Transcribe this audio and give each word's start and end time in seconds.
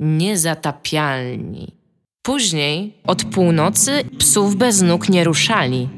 Niezatapialni. 0.00 1.74
Później, 2.22 2.94
od 3.06 3.24
północy, 3.24 3.92
psów 4.18 4.56
bez 4.56 4.82
nóg 4.82 5.08
nie 5.08 5.24
ruszali. 5.24 5.88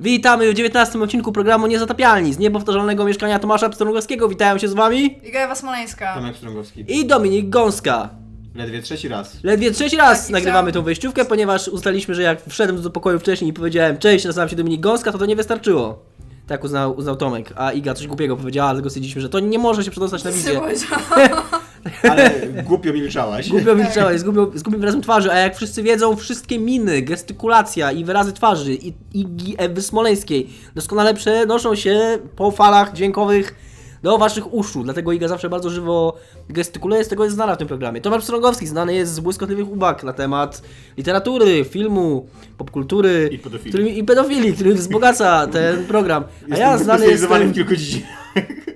Witamy 0.00 0.52
w 0.52 0.54
19 0.54 0.98
odcinku 0.98 1.32
programu 1.32 1.66
Niezatapialni 1.66 2.34
z 2.34 2.38
niepowtarzalnego 2.38 3.04
mieszkania 3.04 3.38
Tomasza 3.38 3.68
Pstrągowskiego. 3.68 4.28
Witają 4.28 4.58
się 4.58 4.68
z 4.68 4.74
wami 4.74 5.18
Iga 5.28 5.40
Ewa 5.40 5.54
Smoleńska. 5.54 6.14
Tomek 6.14 6.36
Strągowski. 6.36 6.84
i 6.88 7.06
Dominik 7.06 7.48
Gąska. 7.48 8.10
Ledwie 8.54 8.82
trzeci 8.82 9.08
raz. 9.08 9.44
Ledwie 9.44 9.70
trzeci 9.70 9.96
raz 9.96 10.20
Tak, 10.20 10.30
i 10.30 10.32
nagrywamy 10.32 10.72
tą 10.72 10.82
wejściówkę, 10.82 11.24
ponieważ 11.24 11.68
ustaliliśmy, 11.68 12.14
że 12.14 12.22
jak 12.22 12.42
wszedłem 12.48 12.82
do 12.82 12.90
pokoju 12.90 13.18
wcześniej 13.18 13.50
i 13.50 13.52
powiedziałem 13.52 13.98
cześć, 13.98 14.24
nazywam 14.24 14.48
się 14.48 14.56
Dominik 14.56 14.80
Gąska, 14.80 15.12
to 15.12 15.18
to 15.18 15.26
nie 15.26 15.36
wystarczyło. 15.36 16.04
Tak 16.46 16.64
uznał, 16.64 16.96
uznał 16.96 17.16
Tomek, 17.16 17.52
a 17.56 17.72
Iga 17.72 17.94
coś 17.94 18.06
głupiego 18.06 18.36
powiedziała, 18.36 18.70
dlatego 18.70 18.90
stwierdziliśmy, 18.90 19.22
że 19.22 19.28
to 19.28 19.40
nie 19.40 19.58
może 19.58 19.84
się 19.84 19.90
przedostać 19.90 20.24
na 20.24 20.30
wizję. 20.32 20.60
Ale 22.02 22.30
głupio 22.64 22.92
milczałaś. 22.92 23.48
Głupio 23.48 23.74
milczałeś, 23.74 24.20
z 24.20 24.24
głupio- 24.24 24.58
z 24.58 24.62
głupim 24.62 24.80
wyrazem 24.80 25.02
twarzy, 25.02 25.32
a 25.32 25.38
jak 25.38 25.56
wszyscy 25.56 25.82
wiedzą, 25.82 26.16
wszystkie 26.16 26.58
miny, 26.58 27.02
gestykulacja 27.02 27.92
i 27.92 28.04
wyrazy 28.04 28.32
twarzy 28.32 28.74
i 28.74 28.92
Igi 29.14 29.54
Ewy 29.58 29.82
Smoleńskiej 29.82 30.50
doskonale 30.74 31.14
przenoszą 31.14 31.74
się 31.74 32.18
po 32.36 32.50
falach 32.50 32.92
dźwiękowych 32.92 33.54
do 34.02 34.18
waszych 34.18 34.54
uszu, 34.54 34.82
dlatego 34.82 35.12
Iga 35.12 35.28
zawsze 35.28 35.48
bardzo 35.48 35.70
żywo 35.70 36.16
gestykuluje, 36.48 37.04
z 37.04 37.08
tego 37.08 37.24
jest 37.24 37.34
znana 37.36 37.54
w 37.54 37.58
tym 37.58 37.68
programie. 37.68 38.00
Tomasz 38.00 38.22
Pstrągowski 38.22 38.66
znany 38.66 38.94
jest 38.94 39.12
z 39.14 39.20
błyskotliwych 39.20 39.70
uwag 39.70 40.04
na 40.04 40.12
temat 40.12 40.62
literatury, 40.96 41.64
filmu, 41.64 42.26
popkultury 42.58 43.28
I 43.32 43.38
pedofilii. 43.38 43.72
którymi- 43.72 43.98
i 43.98 44.04
pedofilii, 44.04 44.52
który 44.52 44.74
wzbogaca 44.74 45.46
ten 45.46 45.84
program. 45.84 46.24
A 46.24 46.26
Jestem 46.48 46.58
ja 46.60 46.78
znany 46.78 47.06
jestem, 47.06 47.50
w 47.50 47.54
kilku 47.54 47.76
dziedzinach. 47.76 48.08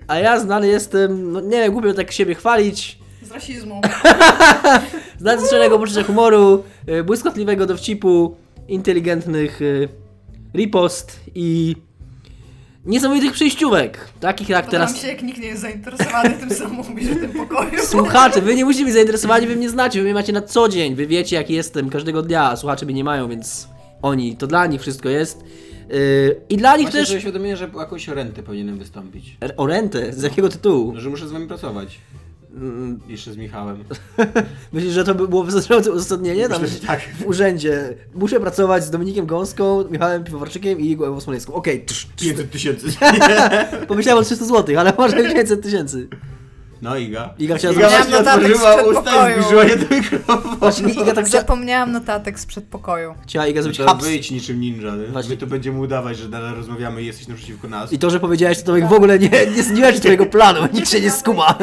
a 0.08 0.18
ja 0.18 0.40
znany 0.40 0.68
jestem, 0.68 1.32
no 1.32 1.40
nie 1.40 1.50
wiem, 1.62 1.72
głupio 1.72 1.94
tak 1.94 2.12
siebie 2.12 2.34
chwalić, 2.34 2.98
Z 3.22 3.30
rasizmu. 3.32 3.80
z 5.18 5.22
nadstrzelnego 5.22 5.78
poczucia 5.78 6.02
humoru, 6.02 6.62
y, 6.88 7.04
błyskotliwego 7.04 7.66
dowcipu, 7.66 8.36
inteligentnych 8.68 9.62
y, 9.62 9.88
ripost 10.54 11.20
i 11.34 11.76
niesamowitych 12.84 13.32
przejściówek. 13.32 14.08
Takich 14.20 14.48
jak 14.48 14.70
Teraz... 14.70 14.88
teraz... 14.90 15.02
się, 15.02 15.08
jak 15.08 15.22
nikt 15.22 15.38
nie 15.40 15.46
jest 15.46 15.62
zainteresowany 15.62 16.30
tym, 16.30 16.50
co 16.50 16.68
mówisz 16.68 17.08
w 17.08 17.20
tym 17.20 17.32
pokoju. 17.32 17.70
Słuchacze, 17.86 18.40
wy 18.42 18.54
nie 18.54 18.64
musicie 18.64 18.84
być 18.84 18.94
zainteresowani, 18.94 19.46
wy 19.46 19.56
mnie 19.56 19.70
znacie, 19.70 19.98
wy 19.98 20.04
mnie 20.04 20.14
macie 20.14 20.32
na 20.32 20.42
co 20.42 20.68
dzień, 20.68 20.94
wy 20.94 21.06
wiecie 21.06 21.36
jaki 21.36 21.54
jestem 21.54 21.90
każdego 21.90 22.22
dnia, 22.22 22.50
a 22.50 22.56
słuchacze 22.56 22.86
mnie 22.86 22.94
nie 22.94 23.04
mają, 23.04 23.28
więc 23.28 23.68
oni, 24.02 24.36
to 24.36 24.46
dla 24.46 24.66
nich 24.66 24.80
wszystko 24.80 25.08
jest. 25.08 25.44
Yy, 25.90 26.40
I 26.48 26.56
dla 26.56 26.76
nich 26.76 26.84
Właśnie 26.84 27.00
też... 27.00 27.08
sobie 27.08 27.18
uświadomienie, 27.18 27.56
że 27.56 27.70
jakąś 27.78 28.08
rentę 28.08 28.42
powinienem 28.42 28.78
wystąpić. 28.78 29.36
R- 29.40 29.54
O 29.56 29.66
rentę? 29.66 30.12
Z 30.12 30.22
jakiego 30.22 30.48
tytułu? 30.48 30.92
No, 30.94 31.00
że 31.00 31.10
muszę 31.10 31.28
z 31.28 31.32
wami 31.32 31.46
pracować. 31.48 31.98
Mm, 32.54 33.00
Jeszcze 33.08 33.32
z 33.32 33.36
Michałem. 33.36 33.84
Myślisz, 34.72 34.92
że 34.92 35.04
to 35.04 35.14
by 35.14 35.28
było 35.28 35.44
wystarczające 35.44 35.92
uzasadnienie? 35.92 36.48
Myślę, 36.48 36.66
że 36.66 36.86
tak. 36.86 37.00
w 37.20 37.26
urzędzie. 37.26 37.94
Muszę 38.14 38.40
pracować 38.40 38.84
z 38.84 38.90
Dominikiem 38.90 39.26
Gąską, 39.26 39.84
Michałem 39.90 40.24
Piwowarczykiem 40.24 40.80
i 40.80 40.90
Igą 40.90 41.04
Ewą 41.04 41.20
Smoleńską. 41.20 41.54
Okej, 41.54 41.84
okay. 41.84 41.96
500 42.16 42.50
tysięcy. 42.50 42.86
pomyślałem 43.88 44.22
o 44.22 44.24
300 44.24 44.44
zł, 44.44 44.78
ale 44.78 44.92
może 44.98 45.16
500 45.16 45.62
tysięcy. 45.62 46.08
No 46.82 46.96
Iga. 46.96 47.34
Iga 47.38 47.56
chciała 47.56 47.74
Iga 47.74 47.88
właśnie 47.88 48.12
notatek 48.12 48.44
otworzyła 48.44 48.84
z 48.84 48.86
usta 48.86 49.00
i 49.00 49.34
przedpokoju. 49.34 49.34
zbliżyła 49.34 49.64
je 49.64 49.76
do 49.76 49.94
mikrofonu. 49.96 50.56
Właśnie 50.56 50.92
Iga 50.92 51.12
tak 51.12 51.26
chciała, 51.26 51.42
Zapomniałam 51.42 51.92
notatek 51.92 52.40
z 52.40 52.46
przedpokoju. 52.46 53.14
chciała 53.26 53.46
Iga 53.46 53.62
zrobić 53.62 53.78
To 53.78 53.86
haps. 53.86 54.04
wyjdź 54.04 54.30
niczym 54.30 54.60
ninja. 54.60 54.96
nie? 54.96 55.06
Właśnie. 55.06 55.30
My 55.30 55.36
tu 55.36 55.46
będziemy 55.46 55.80
udawać, 55.80 56.18
że 56.18 56.28
nadal 56.28 56.54
rozmawiamy 56.54 57.02
i 57.02 57.06
jesteś 57.06 57.28
naprzeciwko 57.28 57.68
nas. 57.68 57.92
I 57.92 57.98
to, 57.98 58.10
że 58.10 58.20
powiedziałeś, 58.20 58.58
to 58.58 58.64
Tomek 58.64 58.88
w 58.88 58.92
ogóle 58.92 59.18
nie, 59.18 59.30
nie 59.56 59.62
zniweczy 59.62 60.00
twojego 60.00 60.26
planu, 60.26 60.60
nikt 60.72 60.90
się 60.90 61.00
nie 61.00 61.10
skuma. 61.10 61.58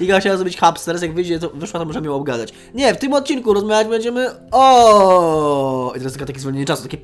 Iga 0.00 0.20
chciała 0.20 0.36
zrobić 0.36 0.56
haps, 0.56 0.84
teraz 0.84 1.02
jak 1.02 1.14
wyjdzie, 1.14 1.38
to 1.38 1.50
wyszła, 1.50 1.80
to 1.80 1.86
możemy 1.86 2.06
ją 2.06 2.14
obgadać. 2.14 2.52
Nie, 2.74 2.94
w 2.94 2.98
tym 2.98 3.12
odcinku 3.12 3.54
rozmawiać 3.54 3.88
będziemy 3.88 4.30
o. 4.52 5.92
I 5.96 5.98
teraz 5.98 6.16
takie 6.16 6.40
zwolnienie 6.40 6.66
czasu, 6.66 6.82
takie 6.82 6.98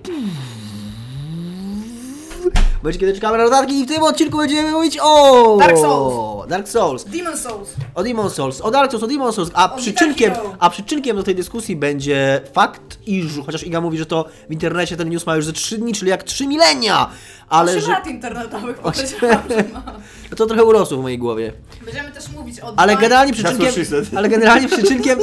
Będzie 2.83 2.99
kiedy 2.99 3.13
czekamy 3.15 3.39
na 3.39 3.45
notatki 3.45 3.81
i 3.81 3.85
w 3.85 3.89
tym 3.89 4.03
odcinku 4.03 4.37
będziemy 4.39 4.71
mówić 4.73 4.99
o 5.03 5.57
Dark 5.61 5.79
Souls. 5.79 6.49
Dark 6.49 6.69
Souls. 6.69 7.05
Demon 7.05 7.37
Souls. 7.39 7.69
O 7.95 8.03
Demon 8.03 8.31
Souls, 8.31 8.61
o 8.61 8.71
Dark 8.71 8.91
Souls, 8.91 9.03
o 9.05 9.07
Demon 9.07 9.33
Souls, 9.33 9.51
a 9.55 9.73
O 9.75 9.77
przyczynkiem, 9.77 10.31
Guitar 10.31 10.45
Hero. 10.45 10.57
a 10.61 10.71
przyczynkiem 10.71 11.17
do 11.17 11.23
tej 11.23 11.35
dyskusji 11.35 11.77
będzie 11.77 12.41
fakt, 12.53 12.99
iż, 13.07 13.27
chociaż 13.47 13.67
Iga 13.67 13.81
mówi, 13.81 13.99
że 13.99 14.07
to 14.07 14.25
w 14.49 14.53
internecie 14.53 14.97
ten 14.97 15.09
news 15.09 15.27
ma 15.27 15.37
już 15.37 15.45
ze 15.45 15.53
3 15.53 15.79
dni, 15.79 15.93
czyli 15.93 16.11
jak 16.11 16.23
3 16.23 16.47
milenia, 16.47 17.11
ale 17.49 17.71
8 17.73 17.83
że 17.83 17.91
lat 17.91 18.07
internetowych 18.07 18.79
powiedziałam, 18.79 19.43
że 19.49 19.65
ma. 19.73 19.83
to 20.37 20.47
trochę 20.47 20.65
urosło 20.65 20.99
w 20.99 21.03
mojej 21.03 21.19
głowie. 21.19 21.53
Będziemy 21.85 22.11
też 22.13 22.29
mówić 22.29 22.61
o 22.61 22.73
Ale 22.77 22.97
generalnie 22.97 23.33
przyczynkiem, 23.33 23.63
what 23.67 23.75
she 23.75 23.85
said. 23.85 24.07
ale 24.17 24.29
generalnie 24.29 24.69
przyczynkiem, 24.77 25.19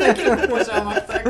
na 0.00 0.14
kilku 0.14 0.48
poziomach, 0.48 1.06
tak? 1.06 1.28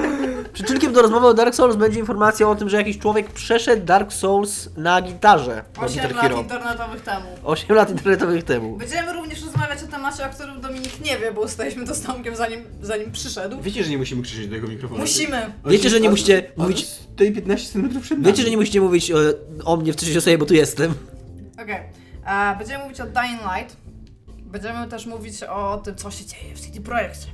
Przyczynkiem 0.54 0.92
do 0.92 1.02
rozmowy 1.02 1.26
o 1.26 1.34
Dark 1.34 1.54
Souls 1.54 1.76
będzie 1.76 2.00
informacja 2.00 2.48
o 2.48 2.54
tym, 2.54 2.68
że 2.68 2.76
jakiś 2.76 2.98
człowiek 2.98 3.30
przeszedł 3.32 3.84
Dark 3.86 4.12
Souls 4.12 4.68
na 4.76 5.02
gitarze. 5.02 5.64
na 5.76 5.82
8 5.82 5.94
Guitar 6.02 6.14
lat 6.14 6.22
Hero. 6.22 6.40
internetowych 6.40 7.02
temu. 7.02 7.26
8 7.44 7.76
lat 7.76 7.90
internetowych 7.90 8.44
temu. 8.44 8.76
Będziemy 8.76 9.12
również 9.12 9.42
rozmawiać 9.44 9.82
o 9.82 9.86
temacie, 9.86 10.26
o 10.26 10.28
którym 10.28 10.60
Dominik 10.60 11.04
nie 11.04 11.18
wie, 11.18 11.32
bo 11.32 11.40
ustaliśmy 11.40 11.86
to 11.86 11.94
z 11.94 12.00
Tomkiem 12.02 12.36
zanim, 12.36 12.64
zanim 12.82 13.12
przyszedł. 13.12 13.60
Wiecie, 13.62 13.84
że 13.84 13.90
nie 13.90 13.98
musimy 13.98 14.22
krzyczeć 14.22 14.48
do 14.48 14.54
tego 14.54 14.68
mikrofonu. 14.68 15.00
Musimy. 15.00 15.52
Wiecie, 15.66 15.90
że 15.90 16.00
nie 16.00 16.10
musicie 16.10 16.50
mówić- 16.56 16.86
Stoi 17.14 17.32
15 17.32 17.72
cm 17.72 18.00
przed 18.00 18.10
nami. 18.18 18.24
Wiecie, 18.24 18.42
że 18.42 18.50
nie 18.50 18.56
musicie 18.56 18.80
mówić 18.80 19.12
o, 19.12 19.18
o 19.64 19.76
mnie 19.76 19.92
w 19.92 19.96
trzeciej 19.96 20.18
osobie, 20.18 20.38
bo 20.38 20.46
tu 20.46 20.54
jestem. 20.54 20.94
Okej. 21.62 21.80
A 22.26 22.54
Będziemy 22.58 22.84
mówić 22.84 23.00
o 23.00 23.04
Dying 23.06 23.40
Light. 23.56 23.76
Będziemy 24.28 24.86
też 24.88 25.06
mówić 25.06 25.42
o 25.42 25.76
tym, 25.84 25.94
co 25.96 26.10
się 26.10 26.24
dzieje 26.26 26.54
w 26.54 26.60
CD 26.60 26.80
Projekcie. 26.80 27.26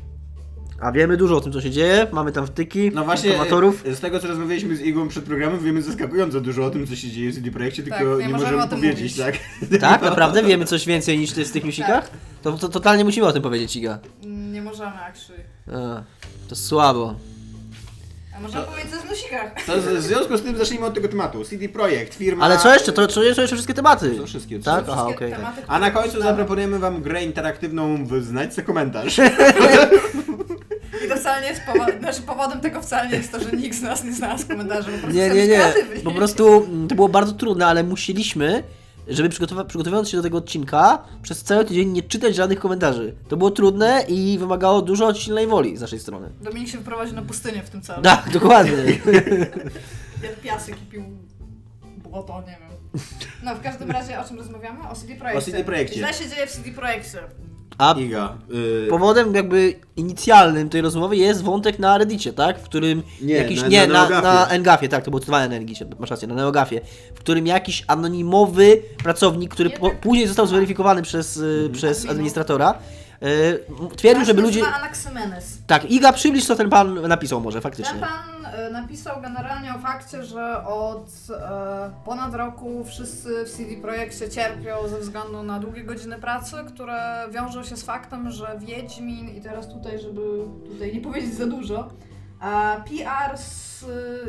A 0.80 0.92
wiemy 0.92 1.16
dużo 1.16 1.36
o 1.36 1.40
tym, 1.40 1.52
co 1.52 1.60
się 1.60 1.70
dzieje. 1.70 2.06
Mamy 2.12 2.32
tam 2.32 2.46
wtyki, 2.46 2.90
No 2.94 3.04
właśnie, 3.04 3.30
informatorów. 3.30 3.82
z 3.94 4.00
tego 4.00 4.20
co 4.20 4.28
rozmawialiśmy 4.28 4.76
z 4.76 4.80
Igą 4.80 5.08
przed 5.08 5.24
programem, 5.24 5.58
wiemy 5.64 5.82
zaskakująco 5.82 6.40
dużo 6.40 6.64
o 6.64 6.70
tym, 6.70 6.86
co 6.86 6.96
się 6.96 7.10
dzieje 7.10 7.30
w 7.30 7.34
CD 7.34 7.50
Projekcie, 7.50 7.82
tylko 7.82 7.98
Tak, 7.98 8.06
nie 8.08 8.10
nie, 8.26 8.28
możemy 8.28 8.32
możemy 8.42 8.62
o 8.62 8.66
tym 8.68 8.78
powiedzieć, 8.78 9.18
mówić. 9.18 9.38
tak? 9.70 9.80
Tak, 9.80 10.02
naprawdę 10.02 10.42
wiemy 10.42 10.64
coś 10.64 10.86
więcej 10.86 11.18
niż 11.18 11.32
ty 11.32 11.44
z 11.44 11.52
tych 11.52 11.64
newsikach? 11.64 12.10
To, 12.42 12.52
to 12.52 12.68
totalnie 12.68 13.04
musimy 13.04 13.26
o 13.26 13.32
tym 13.32 13.42
powiedzieć, 13.42 13.76
Iga. 13.76 13.98
Nie 14.22 14.62
możemy, 14.62 14.92
actually. 14.94 15.40
A, 15.72 16.02
to 16.48 16.56
słabo. 16.56 17.14
A 18.36 18.40
możemy 18.40 18.64
powiedzieć 18.66 18.90
coś 18.90 19.02
w. 19.02 19.66
To 19.66 19.72
w 19.98 20.02
związku 20.02 20.36
z 20.36 20.42
tym 20.42 20.56
zacznijmy 20.58 20.86
od 20.86 20.94
tego 20.94 21.08
tematu. 21.08 21.44
CD 21.44 21.68
Projekt, 21.68 22.14
firma... 22.14 22.44
Ale 22.44 22.58
co 22.58 22.74
jeszcze? 22.74 22.92
To, 22.92 23.06
to 23.06 23.22
jeszcze 23.22 23.46
wszystkie 23.46 23.74
tematy. 23.74 24.10
To 24.10 24.26
wszystkie, 24.26 24.58
to 24.58 24.64
Tak? 24.64 24.84
Aha, 24.90 25.06
okej. 25.06 25.30
tak. 25.30 25.38
tematy, 25.38 25.62
A 25.68 25.78
na 25.78 25.90
końcu 25.90 26.22
zaproponujemy 26.22 26.78
wam 26.78 27.02
grę 27.02 27.24
interaktywną 27.24 28.06
w 28.06 28.22
Znajdź 28.22 28.54
se 28.54 28.62
komentarz. 28.62 29.16
Wcale 31.30 31.42
nie 31.42 31.48
jest 31.48 31.62
powodem, 31.66 32.00
znaczy 32.02 32.22
powodem 32.22 32.60
tego 32.60 32.82
wcale 32.82 33.08
nie 33.08 33.16
jest 33.16 33.32
to, 33.32 33.40
że 33.40 33.52
nikt 33.52 33.76
z 33.76 33.82
nas 33.82 34.04
nie 34.04 34.12
znalazł 34.12 34.48
komentarzy, 34.48 34.90
po 34.90 34.98
prostu 34.98 35.16
Nie, 35.18 35.28
nie, 35.30 35.48
nie. 35.48 35.72
Po 36.04 36.10
prostu 36.10 36.64
mm, 36.64 36.88
to 36.88 36.94
było 36.94 37.08
bardzo 37.08 37.32
trudne, 37.32 37.66
ale 37.66 37.84
musieliśmy, 37.84 38.62
żeby 39.08 39.28
przygotowa- 39.28 39.64
przygotowując 39.64 40.08
się 40.08 40.16
do 40.16 40.22
tego 40.22 40.38
odcinka, 40.38 41.02
przez 41.22 41.42
cały 41.42 41.64
tydzień 41.64 41.88
nie 41.88 42.02
czytać 42.02 42.34
żadnych 42.34 42.58
komentarzy. 42.60 43.14
To 43.28 43.36
było 43.36 43.50
trudne 43.50 44.04
i 44.08 44.36
wymagało 44.38 44.82
dużo 44.82 45.14
silnej 45.14 45.46
woli 45.46 45.76
z 45.76 45.80
naszej 45.80 46.00
strony. 46.00 46.28
Dominik 46.40 46.68
się 46.68 46.78
wyprowadził 46.78 47.16
na 47.16 47.22
pustynię 47.22 47.62
w 47.62 47.70
tym 47.70 47.82
celu. 47.82 48.02
Tak, 48.02 48.30
dokładnie. 48.32 48.72
Jadł 50.22 50.40
piasek 50.42 50.82
i 50.82 50.86
pił 50.86 51.04
błoto, 52.02 52.40
nie 52.40 52.46
wiem. 52.60 53.02
No, 53.42 53.54
w 53.54 53.60
każdym 53.60 53.90
razie 53.90 54.20
o 54.20 54.24
czym 54.24 54.38
rozmawiamy? 54.38 54.88
O 54.88 54.94
CD 54.94 55.14
Projekcie. 55.14 55.38
O 55.38 55.42
CD 55.52 55.64
Projekcie. 55.64 55.94
Źle 55.94 56.14
się 56.14 56.28
dzieje 56.28 56.46
w 56.46 56.50
CD 56.50 56.70
Projekcie. 56.72 57.18
A 57.78 57.94
Iga. 57.98 58.34
Y... 58.54 58.86
powodem 58.90 59.34
jakby 59.34 59.74
inicjalnym 59.96 60.68
tej 60.68 60.80
rozmowy 60.80 61.16
jest 61.16 61.42
wątek 61.42 61.78
na 61.78 61.98
Reddicie, 61.98 62.32
tak? 62.32 62.58
W 62.58 62.62
którym 62.62 63.02
Nie, 63.22 63.34
jakiś 63.34 63.62
na- 63.62 63.68
nie 63.68 63.86
na 63.86 64.08
na, 64.08 64.46
Engafie, 64.48 64.88
tak, 64.88 65.04
to 65.04 65.10
było 65.10 65.20
cytowane 65.20 65.48
na 65.48 65.54
Engicie, 65.56 65.86
masz 65.98 66.10
rację, 66.10 66.28
na 66.28 66.34
Neogafie, 66.34 66.80
w 67.14 67.18
którym 67.18 67.46
jakiś 67.46 67.84
anonimowy 67.86 68.82
pracownik, 69.02 69.50
który 69.54 69.70
po, 69.70 69.86
Jednak- 69.86 70.02
później 70.02 70.26
został 70.26 70.46
zweryfikowany 70.46 71.02
przez, 71.02 71.36
y, 71.36 71.70
przez 71.72 72.06
administratora, 72.08 72.74
twierdził, 73.96 74.24
żeby 74.24 74.42
ludzie 74.42 74.66
Anaximenes. 74.66 75.58
Tak, 75.66 75.90
Iga, 75.90 76.12
przybliż 76.12 76.46
co 76.46 76.56
ten 76.56 76.70
pan 76.70 77.08
napisał 77.08 77.40
może, 77.40 77.60
faktycznie. 77.60 78.00
Ten 78.00 78.08
pan 78.08 78.46
e, 78.54 78.70
napisał 78.70 79.20
generalnie 79.22 79.74
o 79.74 79.78
fakcie, 79.78 80.24
że 80.24 80.64
od 80.66 81.06
e, 81.30 81.90
ponad 82.04 82.34
roku 82.34 82.84
wszyscy 82.84 83.44
w 83.44 83.50
CD 83.50 83.76
Projekcie 83.82 84.28
cierpią 84.28 84.88
ze 84.88 84.98
względu 84.98 85.42
na 85.42 85.58
długie 85.58 85.84
godziny 85.84 86.18
pracy, 86.18 86.56
które 86.74 87.26
wiążą 87.30 87.64
się 87.64 87.76
z 87.76 87.82
faktem, 87.82 88.30
że 88.30 88.58
Wiedźmin, 88.58 89.36
i 89.36 89.40
teraz 89.40 89.68
tutaj, 89.68 89.98
żeby 89.98 90.20
tutaj 90.72 90.94
nie 90.94 91.00
powiedzieć 91.00 91.34
za 91.34 91.46
dużo, 91.46 91.88
A 92.40 92.76
PR, 92.88 93.38
z, 93.38 93.84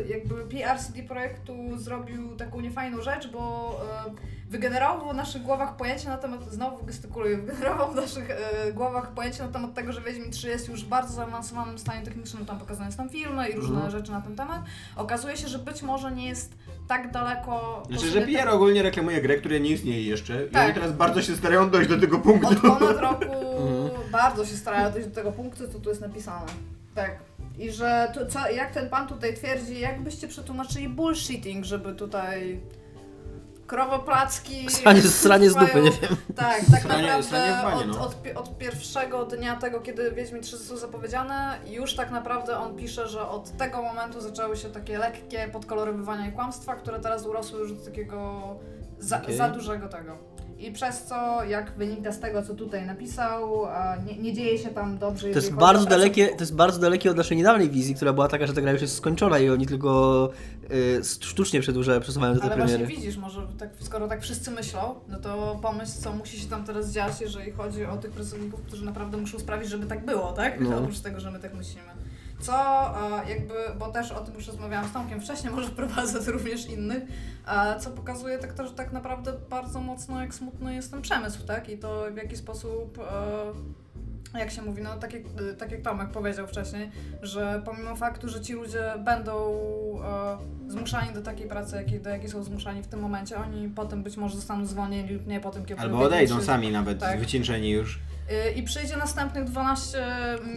jakby 0.09 0.35
PR 0.35 0.79
CD 0.79 1.03
Projektu 1.03 1.53
zrobił 1.77 2.35
taką 2.35 2.61
niefajną 2.61 3.01
rzecz, 3.01 3.31
bo 3.31 3.71
e, 4.07 4.11
wygenerował 4.49 5.09
w 5.09 5.13
naszych 5.15 5.41
głowach 5.41 5.75
pojęcie 5.75 6.09
na 6.09 6.17
temat, 6.17 6.51
znowu 6.51 6.85
gestykuluję, 6.85 7.37
wygenerował 7.41 7.91
w 7.91 7.95
naszych 7.95 8.29
e, 8.31 8.73
głowach 8.73 9.11
pojęcie 9.11 9.43
na 9.43 9.49
temat 9.49 9.73
tego, 9.73 9.91
że 9.93 10.01
Wiedźmin 10.01 10.31
3 10.31 10.49
jest 10.49 10.67
już 10.69 10.85
w 10.85 10.87
bardzo 10.87 11.13
zaawansowanym 11.13 11.79
stanie 11.79 12.01
technicznym, 12.05 12.45
tam 12.45 12.59
pokazane 12.59 12.91
są 12.91 12.97
tam 12.97 13.09
filmy 13.09 13.49
i 13.49 13.55
różne 13.55 13.75
Mhm. 13.75 13.91
rzeczy 13.91 14.11
na 14.11 14.21
ten 14.21 14.35
temat. 14.35 14.61
Okazuje 14.95 15.37
się, 15.37 15.47
że 15.47 15.59
być 15.59 15.81
może 15.81 16.11
nie 16.11 16.27
jest 16.27 16.53
tak 16.87 17.11
daleko... 17.11 17.83
Znaczy, 17.89 18.07
że 18.07 18.21
PR 18.21 18.49
ogólnie 18.49 18.83
reklamuje 18.83 19.21
grę, 19.21 19.37
która 19.37 19.57
nie 19.57 19.69
istnieje 19.69 20.03
jeszcze. 20.03 20.45
I 20.45 20.49
Tak. 20.49 20.65
oni 20.65 20.73
teraz 20.73 20.91
bardzo 20.93 21.21
się 21.21 21.35
starają 21.35 21.69
dojść 21.69 21.89
do 21.89 21.99
tego 21.99 22.19
punktu. 22.19 22.47
Od 22.49 22.59
ponad 22.79 22.97
roku 22.97 23.23
Mhm. 23.61 24.11
bardzo 24.11 24.45
się 24.45 24.55
starają 24.55 24.91
dojść 24.91 25.07
do 25.07 25.15
tego 25.15 25.31
punktu, 25.31 25.67
co 25.67 25.79
tu 25.79 25.89
jest 25.89 26.01
napisane. 26.01 26.45
Tak. 26.95 27.19
I 27.61 27.71
że 27.71 28.11
tu, 28.13 28.19
co, 28.25 28.49
jak 28.49 28.71
ten 28.71 28.89
pan 28.89 29.07
tutaj 29.07 29.33
twierdzi, 29.33 29.79
jakbyście 29.79 30.27
przetłumaczyli 30.27 30.89
bullshitting, 30.89 31.65
żeby 31.65 31.95
tutaj 31.95 32.61
krowoplacki... 33.67 34.69
Sranie, 34.69 35.01
sranie 35.23 35.49
z 35.49 35.53
dupy, 35.55 35.81
nie 35.81 35.91
wiem. 35.91 36.15
Tak, 36.35 36.61
tak 36.71 36.83
Sranie- 36.83 37.01
naprawdę 37.01 37.23
sranie 37.23 37.63
banie, 37.63 37.81
od, 37.81 37.87
no. 37.87 38.01
od, 38.01 38.15
od 38.37 38.57
pierwszego 38.57 39.25
dnia 39.25 39.55
tego, 39.55 39.81
kiedy 39.81 40.11
Wiedźmin 40.11 40.41
3 40.41 40.57
został 40.57 40.77
zapowiedziane, 40.77 41.59
już 41.67 41.95
tak 41.95 42.11
naprawdę 42.11 42.57
on 42.57 42.75
pisze, 42.75 43.07
że 43.07 43.27
od 43.27 43.57
tego 43.57 43.81
momentu 43.81 44.21
zaczęły 44.21 44.57
się 44.57 44.69
takie 44.69 44.97
lekkie 44.97 45.49
podkolorowywania 45.51 46.27
i 46.27 46.31
kłamstwa, 46.31 46.75
które 46.75 46.99
teraz 46.99 47.25
urosły 47.25 47.59
już 47.59 47.73
do 47.73 47.85
takiego 47.85 48.41
za, 48.99 49.21
Okej. 49.21 49.37
za 49.37 49.49
dużego 49.49 49.87
tego. 49.87 50.17
I 50.61 50.71
przez 50.71 51.03
co, 51.03 51.43
jak 51.43 51.71
wynika 51.77 52.11
z 52.11 52.19
tego, 52.19 52.43
co 52.43 52.55
tutaj 52.55 52.85
napisał, 52.85 53.67
nie, 54.05 54.17
nie 54.17 54.33
dzieje 54.33 54.57
się 54.57 54.69
tam 54.69 54.97
dobrze. 54.97 55.29
To 55.29 55.35
jest, 55.35 55.53
bardzo 55.53 55.85
dalekie, 55.85 56.27
to 56.27 56.39
jest 56.39 56.55
bardzo 56.55 56.79
dalekie 56.79 57.11
od 57.11 57.17
naszej 57.17 57.37
niedawnej 57.37 57.69
wizji, 57.69 57.95
która 57.95 58.13
była 58.13 58.27
taka, 58.27 58.47
że 58.47 58.53
ta 58.53 58.61
gra 58.61 58.71
już 58.71 58.81
jest 58.81 58.95
skończona 58.95 59.39
i 59.39 59.49
oni 59.49 59.67
tylko 59.67 60.29
y, 60.71 61.01
sztucznie 61.03 61.61
przedłużają, 61.61 61.99
przesuwają 61.99 62.35
te 62.39 62.43
Ale 62.43 62.57
właśnie 62.57 62.85
widzisz, 62.85 63.17
może 63.17 63.47
tak, 63.59 63.69
skoro 63.79 64.07
tak 64.07 64.21
wszyscy 64.21 64.51
myślą, 64.51 64.95
no 65.07 65.19
to 65.19 65.59
pomyśl, 65.61 65.91
co 66.01 66.13
musi 66.13 66.39
się 66.39 66.49
tam 66.49 66.63
teraz 66.63 66.91
dziać, 66.91 67.21
jeżeli 67.21 67.51
chodzi 67.51 67.85
o 67.85 67.97
tych 67.97 68.11
pracowników, 68.11 68.61
którzy 68.61 68.85
naprawdę 68.85 69.17
muszą 69.17 69.39
sprawić, 69.39 69.69
żeby 69.69 69.85
tak 69.85 70.05
było, 70.05 70.31
tak? 70.31 70.59
No. 70.59 70.77
Oprócz 70.77 70.99
tego, 70.99 71.19
że 71.19 71.31
my 71.31 71.39
tak 71.39 71.53
myślimy. 71.53 71.87
Co 72.41 72.53
e, 73.23 73.29
jakby, 73.29 73.53
bo 73.79 73.91
też 73.91 74.11
o 74.11 74.19
tym 74.21 74.35
już 74.35 74.47
rozmawiałam 74.47 74.89
z 74.89 74.91
Tomkiem 74.91 75.21
wcześniej, 75.21 75.53
może 75.55 75.67
wprowadzać 75.67 76.27
również 76.27 76.65
innych, 76.65 77.03
e, 77.47 77.79
co 77.79 77.89
pokazuje 77.89 78.39
tak 78.39 78.53
to, 78.53 78.67
że 78.67 78.73
tak 78.73 78.91
naprawdę 78.91 79.33
bardzo 79.49 79.81
mocno 79.81 80.21
jak 80.21 80.33
smutny 80.33 80.75
jest 80.75 80.91
ten 80.91 81.01
przemysł, 81.01 81.45
tak? 81.45 81.69
I 81.69 81.77
to 81.77 82.05
w 82.13 82.17
jaki 82.17 82.38
sposób 82.38 82.99
e, 82.99 84.39
jak 84.39 84.51
się 84.51 84.61
mówi, 84.61 84.81
no 84.81 84.97
tak 84.97 85.13
jak, 85.13 85.23
tak 85.57 85.71
jak 85.71 85.81
Tomek 85.81 86.09
powiedział 86.09 86.47
wcześniej, 86.47 86.91
że 87.21 87.61
pomimo 87.65 87.95
faktu, 87.95 88.29
że 88.29 88.41
ci 88.41 88.53
ludzie 88.53 88.94
będą 89.05 89.33
e, 90.03 90.71
zmuszani 90.71 91.13
do 91.13 91.21
takiej 91.21 91.47
pracy, 91.47 91.75
jakiej, 91.75 91.99
do 91.99 92.09
jakiej 92.09 92.29
są 92.29 92.44
zmuszani 92.44 92.83
w 92.83 92.87
tym 92.87 92.99
momencie, 92.99 93.37
oni 93.37 93.69
potem 93.69 94.03
być 94.03 94.17
może 94.17 94.35
zostaną 94.35 94.65
zwolnieni 94.65 95.09
lub 95.13 95.27
nie 95.27 95.39
po 95.39 95.51
tym, 95.51 95.65
kiedy 95.65 95.81
Albo 95.81 95.99
odejdą 95.99 96.37
3 96.37 96.45
sami 96.45 96.71
nawet, 96.71 96.99
Tak. 96.99 97.19
wycieńczeni 97.19 97.69
już. 97.69 97.99
Y, 98.31 98.51
I 98.51 98.63
przyjdzie 98.63 98.98
następnych 98.98 99.44
12 99.44 100.06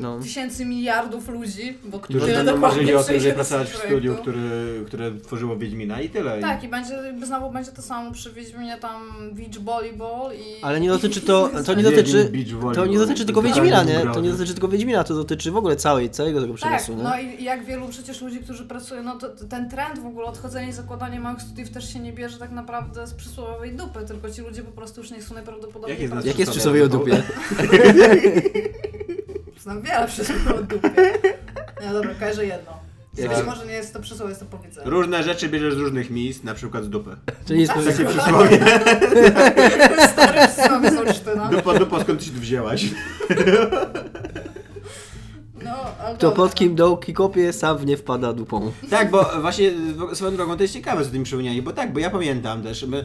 No. 0.01 0.19
tysięcy 0.19 0.65
miliardów 0.65 1.29
ludzi, 1.29 1.79
bo 1.85 2.01
Którzy 2.01 2.27
tyle 2.27 2.45
będą 2.45 2.57
marzyli 2.57 2.95
o 2.95 3.03
tym, 3.05 3.21
żeby 3.21 3.35
pracować 3.35 3.69
w 3.69 3.77
studiu, 3.77 4.17
który, 4.17 4.41
które 4.87 5.11
tworzyło 5.13 5.57
Wiedźmina 5.57 6.01
i 6.01 6.09
tyle. 6.11 6.41
Tak, 6.41 6.65
i 6.65 6.69
będzie, 6.69 6.95
jakby 6.95 7.27
znowu 7.27 7.51
będzie 7.51 7.73
to 7.73 7.83
samo 7.83 8.13
przy 8.13 8.33
Wiedźminie 8.33 8.77
tam 8.77 9.03
beach 9.33 9.59
volleyball 9.65 10.33
i... 10.35 10.63
Ale 10.63 10.81
nie 10.81 10.89
dotyczy 10.89 11.21
to, 11.21 11.51
to 11.67 11.75
nie 11.75 11.83
dotyczy, 11.83 12.33
to 12.75 12.87
nie 12.87 12.99
dotyczy 12.99 13.25
tylko 13.25 13.43
Wiedźmina, 13.43 13.83
nie? 13.85 14.01
To 14.15 14.21
nie 14.21 14.31
dotyczy 14.31 14.53
tylko 14.53 14.69
Wiedźmina, 14.69 15.05
to 15.05 15.15
dotyczy 15.15 15.51
w 15.51 15.57
ogóle 15.57 15.77
całej, 15.77 16.11
całego 16.11 16.41
tego 16.41 16.53
Tak, 16.53 16.61
przemysłu, 16.63 16.97
nie? 16.97 17.03
no 17.03 17.19
i 17.21 17.35
i 17.41 17.45
jak 17.45 17.65
wielu 17.65 17.89
przecież 17.89 18.21
ludzi, 18.21 18.39
którzy 18.39 18.65
pracują, 18.65 19.03
no 19.03 19.17
to 19.19 19.29
to 19.29 19.45
ten 19.45 19.71
trend 19.71 19.99
w 19.99 20.07
ogóle 20.07 20.27
odchodzenia 20.27 20.69
i 20.69 20.73
zakładania 20.73 21.21
małych 21.21 21.43
studiów 21.43 21.71
też 21.71 21.93
się 21.93 21.99
nie 21.99 22.13
bierze 22.13 22.39
tak 22.39 22.51
naprawdę 22.51 23.07
z 23.07 23.15
przysłowiowej 23.15 23.73
dupy, 23.77 24.01
tylko 24.07 24.31
ci 24.31 24.41
ludzie 24.43 24.63
po 24.63 24.73
prostu 24.73 25.01
już 25.01 25.11
nie 25.11 25.19
chcą 25.19 25.35
najprawdopodobniej 25.35 26.03
Jak 26.03 26.13
jest. 26.13 26.27
Jak 26.27 26.39
jest 26.39 26.51
przy 26.51 26.61
przysłowie 26.61 26.81
sobie 26.81 26.97
o 26.97 26.99
dupie? 26.99 27.23
Znam 29.63 29.83
wiele 29.83 30.07
przysłów 30.07 30.47
o 30.49 30.63
dupie. 30.63 30.91
No 31.87 31.93
dobra, 31.93 32.11
każę 32.21 32.47
jedno. 32.47 32.73
Być 33.17 33.47
może 33.47 33.67
nie 33.67 33.73
jest 33.73 33.93
to 33.93 34.01
przysłowie, 34.01 34.29
jest 34.31 34.41
to 34.41 34.47
powiedzenie. 34.59 34.91
Różne 34.91 35.23
rzeczy 35.23 35.49
bierzesz 35.49 35.75
z 35.75 35.79
różnych 35.79 36.11
miejsc, 36.11 36.43
na 36.43 36.55
przykład 36.55 36.85
z 36.85 36.89
dupy. 36.91 37.17
Czyli 37.47 37.61
jest 37.61 37.73
Tak. 37.73 37.85
Takie 37.85 38.05
przysłowie. 38.05 38.59
Stare 40.13 40.49
przysłowie 40.49 40.91
z 40.91 40.97
Olsztyna. 40.97 41.49
Dupa, 41.49 41.79
dupa, 41.79 42.01
skąd 42.03 42.19
ty 42.21 42.25
się 42.27 42.31
tu 42.33 42.41
wzięłaś? 42.41 42.85
No, 45.65 45.77
To 46.19 46.33
pod 46.33 46.55
kim 46.55 46.75
dołki 46.75 47.13
kopie, 47.15 47.53
sam 47.53 47.79
w 47.79 47.87
nie 47.87 47.97
wpada 47.97 48.33
dupą. 48.33 48.73
Tak, 48.91 49.11
bo 49.11 49.31
właśnie 49.41 49.71
w- 49.71 50.17
swoją 50.17 50.37
drogą 50.37 50.57
to 50.57 50.63
jest 50.63 50.75
ciekawe, 50.75 51.05
co 51.05 51.11
tym 51.11 51.23
przypomnieli, 51.23 51.63
bo 51.63 51.73
tak, 51.73 51.93
bo 51.93 51.99
ja 51.99 52.11
pamiętam 52.11 52.63
też, 52.63 52.83
my, 52.87 53.05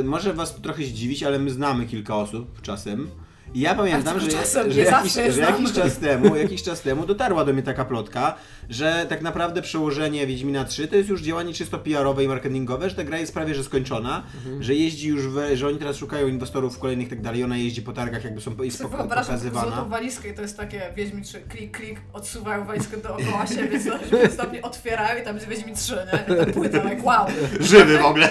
y, 0.00 0.04
może 0.04 0.34
was 0.34 0.54
trochę 0.54 0.82
zdziwić, 0.82 1.22
ale 1.22 1.38
my 1.38 1.50
znamy 1.50 1.86
kilka 1.86 2.16
osób 2.16 2.62
czasem. 2.62 3.08
Ja 3.54 3.74
pamiętam, 3.74 4.20
że, 4.20 4.28
czasem, 4.28 4.70
że, 4.72 4.78
nie 4.78 4.84
jakiś, 4.84 5.12
zawsze 5.12 5.32
że 5.32 5.40
jakiś 5.40 5.72
czas 5.72 5.96
temu, 5.96 6.36
jakiś 6.36 6.62
czas 6.62 6.80
temu 6.82 7.06
dotarła 7.06 7.44
do 7.44 7.52
mnie 7.52 7.62
taka 7.62 7.84
plotka, 7.84 8.34
że 8.70 9.06
tak 9.08 9.22
naprawdę 9.22 9.62
przełożenie 9.62 10.26
Wiedźmina 10.26 10.64
3 10.64 10.88
to 10.88 10.96
jest 10.96 11.08
już 11.08 11.22
działanie 11.22 11.54
czysto 11.54 11.78
PR-owe 11.78 12.24
i 12.24 12.28
marketingowe, 12.28 12.90
że 12.90 12.96
ta 12.96 13.04
gra 13.04 13.18
jest 13.18 13.34
prawie 13.34 13.54
że 13.54 13.64
skończona, 13.64 14.22
Mhm. 14.38 14.62
że 14.62 14.74
jeździ 14.74 15.08
już, 15.08 15.26
we, 15.28 15.56
że 15.56 15.66
oni 15.68 15.78
teraz 15.78 15.96
szukają 15.96 16.28
inwestorów 16.28 16.78
kolejnych 16.78 17.06
i 17.06 17.10
tak 17.10 17.20
dalej, 17.22 17.44
ona 17.44 17.56
jeździ 17.56 17.82
po 17.82 17.92
targach, 17.92 18.24
jakby 18.24 18.40
są 18.40 18.56
jest 18.62 18.78
taką 18.82 19.08
pokazywana. 19.08 19.66
złotą 19.66 19.88
walizkę 19.88 20.28
i 20.28 20.34
to 20.34 20.42
jest 20.42 20.56
takie 20.56 20.82
Wiedźmin 20.96 21.24
3, 21.24 21.40
klik, 21.40 21.76
klik, 21.78 22.00
odsuwają 22.12 22.64
walizkę 22.64 22.96
dookoła 22.96 23.46
siebie, 23.46 23.80
stopnie, 23.80 24.30
stopnie 24.30 24.62
otwierają 24.62 25.20
i 25.22 25.24
tam 25.24 25.34
jest 25.36 25.48
Wiedźmin 25.48 25.74
3, 25.74 25.94
nie? 26.28 26.34
I 26.34 26.38
ta 26.46 26.52
płyta, 26.52 26.82
like 26.90 27.02
wow. 27.02 27.26
Żywy 27.60 27.98
w 27.98 28.04
ogóle, 28.04 28.30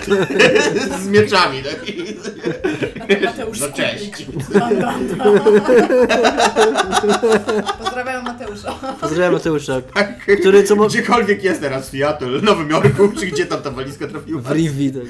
z 1.03 1.07
mieczami, 1.07 1.63
tak? 1.63 1.85
Mateusz 3.25 3.59
No 3.59 3.67
cześć. 3.71 4.25
Pozdrawiam 7.79 8.23
Mateusza. 8.23 8.71
Pozdrawiam 9.01 9.33
Mateusza, 9.33 9.81
który 10.41 10.63
co 10.63 10.75
mo... 10.75 10.87
Gdziekolwiek 10.87 11.43
jest 11.43 11.61
teraz 11.61 11.89
w 11.89 11.91
Seattle, 11.91 12.41
Nowym 12.41 12.69
Jorku, 12.69 13.09
czy 13.19 13.25
gdzie 13.27 13.45
tam 13.45 13.61
ta 13.61 13.71
walizka 13.71 14.07
trafiła. 14.07 14.41
w 14.41 14.51
Rivi, 14.51 14.91
tak. 14.91 15.03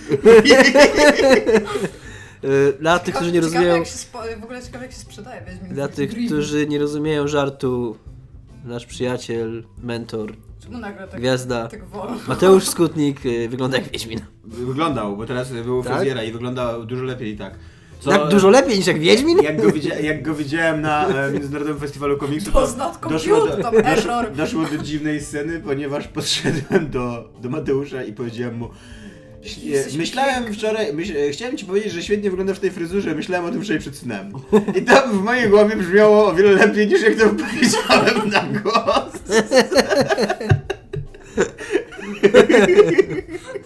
Y, 2.43 2.73
Dla 2.81 2.99
tych, 2.99 3.15
którzy 3.15 3.31
nie 3.31 3.41
Ciekawe, 3.41 3.53
rozumieją, 3.55 3.75
jak 3.75 3.85
się 3.87 3.91
spo... 3.97 4.19
W 4.39 4.43
ogóle 4.43 4.61
ciekawe 4.63 4.85
jak 4.85 4.93
się 4.93 4.99
sprzedaje 4.99 5.41
Wiedźmin. 5.45 5.73
dla 5.73 5.87
tych, 5.87 6.11
którzy 6.25 6.67
nie 6.67 6.79
rozumieją 6.79 7.27
żartu, 7.27 7.97
nasz 8.65 8.85
przyjaciel, 8.85 9.63
mentor, 9.83 10.33
Czemu 10.63 10.77
nagle 10.77 11.07
tak, 11.07 11.19
gwiazda, 11.19 11.67
tak 11.67 11.85
wolno? 11.85 12.17
Mateusz 12.27 12.67
Skutnik 12.67 13.25
y, 13.25 13.49
wygląda 13.49 13.77
jak 13.77 13.87
Wiedźmin. 13.91 14.19
Wyglądał, 14.43 15.17
bo 15.17 15.25
teraz 15.25 15.51
był 15.51 15.83
Tak? 15.83 15.93
fryzjera 15.93 16.23
i 16.23 16.31
wygląda 16.31 16.79
dużo 16.79 17.03
lepiej 17.03 17.33
i 17.33 17.37
tak. 17.37 17.53
Co- 17.99 18.09
Tak 18.11 18.29
dużo 18.29 18.49
lepiej 18.49 18.77
niż 18.77 18.87
jak 18.87 18.99
Wiedźmin? 18.99 19.37
Jak 19.43 19.61
go, 19.61 19.71
widzia, 19.71 19.99
jak 19.99 20.23
go 20.23 20.35
widziałem 20.35 20.81
na 20.81 21.07
e, 21.07 21.31
Międzynarodowym 21.31 21.79
Festiwalu 21.79 22.17
Komiksu, 22.17 22.51
To 22.51 22.67
z 22.67 22.77
not 22.77 22.97
doszło 23.09 23.37
do, 23.37 23.41
compute, 23.47 23.63
tam 23.63 23.73
doszło, 23.95 24.13
error. 24.13 24.31
doszło 24.35 24.65
do 24.65 24.77
dziwnej 24.77 25.21
sceny, 25.21 25.59
ponieważ 25.59 26.07
podszedłem 26.07 26.89
do, 26.89 27.29
do 27.41 27.49
Mateusza 27.49 28.03
i 28.03 28.13
powiedziałem 28.13 28.57
mu 28.57 28.69
"Ś- 29.45 29.57
Jesteś 29.63 29.93
Myślałem 29.95 30.53
wczoraj, 30.53 30.93
myśl, 30.93 31.17
e, 31.17 31.29
chciałem 31.29 31.57
ci 31.57 31.65
powiedzieć, 31.65 31.91
że 31.93 32.03
świetnie 32.03 32.29
wyglądasz 32.29 32.57
w 32.57 32.61
tej 32.61 32.71
fryzurze, 32.71 33.15
myślałem 33.15 33.45
o 33.45 33.51
tym 33.51 33.61
wczoraj 33.61 33.79
przed 33.79 33.95
snem. 33.95 34.31
I 34.75 34.81
to 34.81 35.07
w 35.07 35.23
mojej 35.23 35.49
głowie 35.49 35.75
brzmiało 35.75 36.27
o 36.27 36.33
wiele 36.33 36.51
lepiej 36.51 36.87
niż 36.87 37.01
jak 37.01 37.15
to 37.15 37.29
powiedziałem 37.29 38.29
na 38.29 38.41
głos. 38.59 39.11
To 39.27 39.33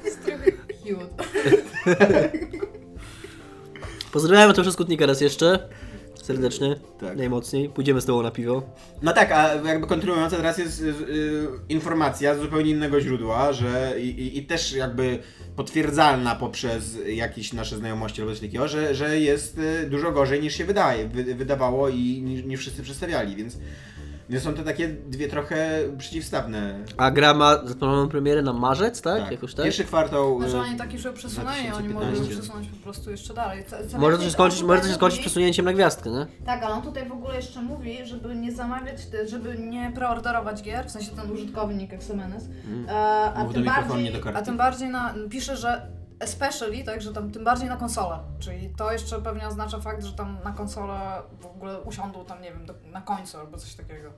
jest 0.06 0.26
trochę 0.26 0.52
cute. 0.84 1.26
Pozdrawiam 4.12 4.48
Mateusza 4.48 4.72
Skutnika 4.72 5.06
raz 5.06 5.22
jeszcze. 5.22 5.70
Serdecznie, 6.24 6.76
Tak. 7.00 7.18
najmocniej. 7.18 7.70
Pójdziemy 7.70 8.02
z 8.02 8.06
tobą 8.06 8.24
na 8.24 8.32
piwo. 8.32 8.64
No 9.02 9.14
tak, 9.14 9.32
a 9.32 9.54
jakby 9.54 9.88
kontynuując, 9.88 10.34
teraz 10.34 10.58
jest 10.58 10.82
y, 10.82 10.86
y, 10.86 11.48
informacja 11.70 12.36
z 12.36 12.40
zupełnie 12.40 12.72
innego 12.72 13.02
źródła, 13.02 13.54
że 13.54 13.94
i, 14.00 14.08
i, 14.10 14.38
i 14.38 14.46
też 14.46 14.74
jakby 14.74 15.20
potwierdzalna 15.56 16.36
poprzez 16.36 16.98
jakieś 17.08 17.54
nasze 17.54 17.78
znajomości 17.78 18.22
albo 18.22 18.34
coś 18.34 18.42
takiego, 18.42 18.68
że, 18.68 18.96
że 18.96 19.20
jest 19.20 19.58
y, 19.58 19.90
dużo 19.90 20.12
gorzej 20.12 20.42
niż 20.42 20.56
się 20.56 20.66
wydaje, 20.66 21.08
wy, 21.08 21.36
wydawało 21.36 21.90
i 21.90 22.22
niż, 22.22 22.44
niż 22.46 22.60
wszyscy 22.60 22.84
przedstawiali, 22.84 23.36
więc, 23.36 23.58
więc 24.32 24.44
są 24.44 24.54
to 24.54 24.64
takie 24.64 24.88
dwie 24.88 25.28
trochę 25.28 25.80
przeciwstawne. 25.98 26.80
A 26.98 27.12
gra 27.12 27.34
ma 27.34 27.58
zaplanowaną 27.66 28.10
premierę 28.10 28.42
na 28.42 28.54
marzec, 28.54 29.02
tak? 29.02 29.32
Jakoś 29.32 29.54
tak? 29.54 29.66
Pierwszy 29.66 29.84
kwartał. 29.86 30.40
Znaczy 30.40 30.56
y, 30.56 30.60
oni 30.60 30.78
taki 30.78 30.94
już 30.98 31.08
przesunęli, 31.14 31.72
oni 31.78 31.90
mogą 31.90 32.06
2015. 32.06 32.36
przesunąć 32.36 32.68
po 32.68 32.84
prostu 32.84 33.12
jeszcze 33.12 33.34
dalej. 33.34 33.64
Co- 33.66 33.88
co 33.92 33.98
Może 33.98 34.18
to 34.18 34.24
się 34.24 34.32
skończyć, 34.32 34.64
może 34.64 34.82
to 34.82 34.88
się 34.88 34.94
skończyć 34.94 35.20
mówi- 35.20 35.26
przesunięciem 35.26 35.66
na 35.66 35.74
gwiazdkę, 35.74 36.10
nie? 36.10 36.26
Tak, 36.46 36.64
ale 36.64 36.74
on 36.76 36.82
tutaj 36.82 37.10
w 37.10 37.12
ogóle 37.12 37.36
jeszcze 37.36 37.62
mówi, 37.62 37.98
żeby 38.06 38.36
nie 38.36 38.52
zamawiać, 38.52 38.98
żeby 39.30 39.58
nie 39.58 39.92
preorderować 39.96 40.62
gier, 40.64 40.86
w 40.88 40.92
sensie 40.92 41.12
ten 41.12 41.32
użytkownik 41.32 41.94
Exemenes, 41.94 42.44
e, 42.88 42.92
a, 43.34 43.46
do 43.46 43.54
tym 43.54 43.64
bardziej, 43.64 44.04
nie 44.04 44.36
a 44.36 44.42
tym 44.42 44.58
bardziej 44.58 44.90
na, 44.90 45.14
pisze, 45.30 45.58
że 45.58 46.01
especially, 46.22 46.84
tak, 46.84 47.02
że 47.02 47.14
tam 47.14 47.32
tym 47.32 47.44
bardziej 47.44 47.70
na 47.70 47.78
konsolę, 47.78 48.20
czyli 48.40 48.70
to 48.70 48.92
jeszcze 48.92 49.22
pewnie 49.22 49.48
oznacza 49.48 49.80
fakt, 49.80 50.04
że 50.04 50.14
tam 50.14 50.38
na 50.44 50.52
konsolę 50.52 51.22
w 51.40 51.46
ogóle 51.46 51.82
usiądą 51.82 52.26
tam, 52.26 52.42
nie 52.42 52.52
wiem, 52.52 52.66
do, 52.66 52.74
na 52.86 53.02
końcu 53.02 53.40
albo 53.40 53.58
coś 53.58 53.76
takiego. 53.76 54.10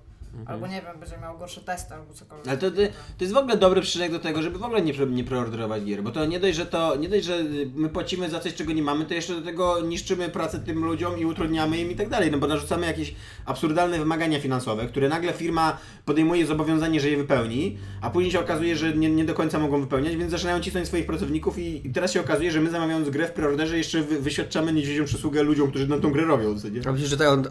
Albo 0.45 0.67
nie 0.67 0.81
wiem, 0.81 0.99
będzie 0.99 1.17
miał 1.17 1.37
gorsze 1.37 1.61
testy 1.61 1.93
albo 1.93 2.13
cokolwiek. 2.13 2.47
Ale 2.47 2.57
to, 2.57 2.71
to, 2.71 2.77
to 3.17 3.23
jest 3.23 3.33
w 3.33 3.37
ogóle 3.37 3.57
dobry 3.57 3.81
przyczynek 3.81 4.11
do 4.11 4.19
tego, 4.19 4.41
żeby 4.41 4.57
w 4.57 4.63
ogóle 4.63 4.81
nie, 4.81 4.93
nie 5.05 5.23
preorderować 5.23 5.83
gier, 5.83 6.03
bo 6.03 6.11
to 6.11 6.25
nie 6.25 6.39
dość, 6.39 6.57
że 6.57 6.65
to 6.65 6.95
nie 6.95 7.09
dość, 7.09 7.25
że 7.25 7.43
my 7.75 7.89
płacimy 7.89 8.29
za 8.29 8.39
coś, 8.39 8.53
czego 8.53 8.73
nie 8.73 8.83
mamy, 8.83 9.05
to 9.05 9.13
jeszcze 9.13 9.35
do 9.35 9.41
tego 9.41 9.81
niszczymy 9.81 10.29
pracę 10.29 10.59
tym 10.59 10.85
ludziom 10.85 11.19
i 11.19 11.25
utrudniamy 11.25 11.77
im 11.77 11.91
i 11.91 11.95
tak 11.95 12.09
dalej, 12.09 12.31
no 12.31 12.37
bo 12.37 12.47
narzucamy 12.47 12.85
jakieś 12.85 13.15
absurdalne 13.45 13.99
wymagania 13.99 14.39
finansowe, 14.39 14.87
które 14.87 15.09
nagle 15.09 15.33
firma 15.33 15.77
podejmuje 16.05 16.45
zobowiązanie, 16.45 16.99
że 16.99 17.09
je 17.09 17.17
wypełni, 17.17 17.77
a 18.01 18.09
później 18.09 18.31
się 18.31 18.39
okazuje, 18.39 18.75
że 18.75 18.93
nie, 18.93 19.09
nie 19.09 19.25
do 19.25 19.33
końca 19.33 19.59
mogą 19.59 19.81
wypełniać, 19.81 20.15
więc 20.15 20.31
zaczynają 20.31 20.59
cisnąć 20.59 20.87
swoich 20.87 21.05
pracowników 21.05 21.59
i, 21.59 21.87
i 21.87 21.89
teraz 21.89 22.11
się 22.11 22.21
okazuje, 22.21 22.51
że 22.51 22.61
my 22.61 22.69
zamawiając 22.69 23.09
grę 23.09 23.27
w 23.27 23.31
preorderze 23.31 23.77
jeszcze 23.77 24.01
wy, 24.01 24.19
wyświadczamy 24.19 24.73
niedźwiedzią 24.73 25.05
przysługę 25.05 25.43
ludziom, 25.43 25.69
którzy 25.69 25.87
na 25.87 25.99
tą 25.99 26.11
grę 26.11 26.25
robią, 26.25 26.59
co 26.59 26.69
nie? 26.69 26.81
A 26.87 26.91
myślisz, 26.91 27.09
że 27.09 27.17
tak 27.17 27.27
on 27.27 27.43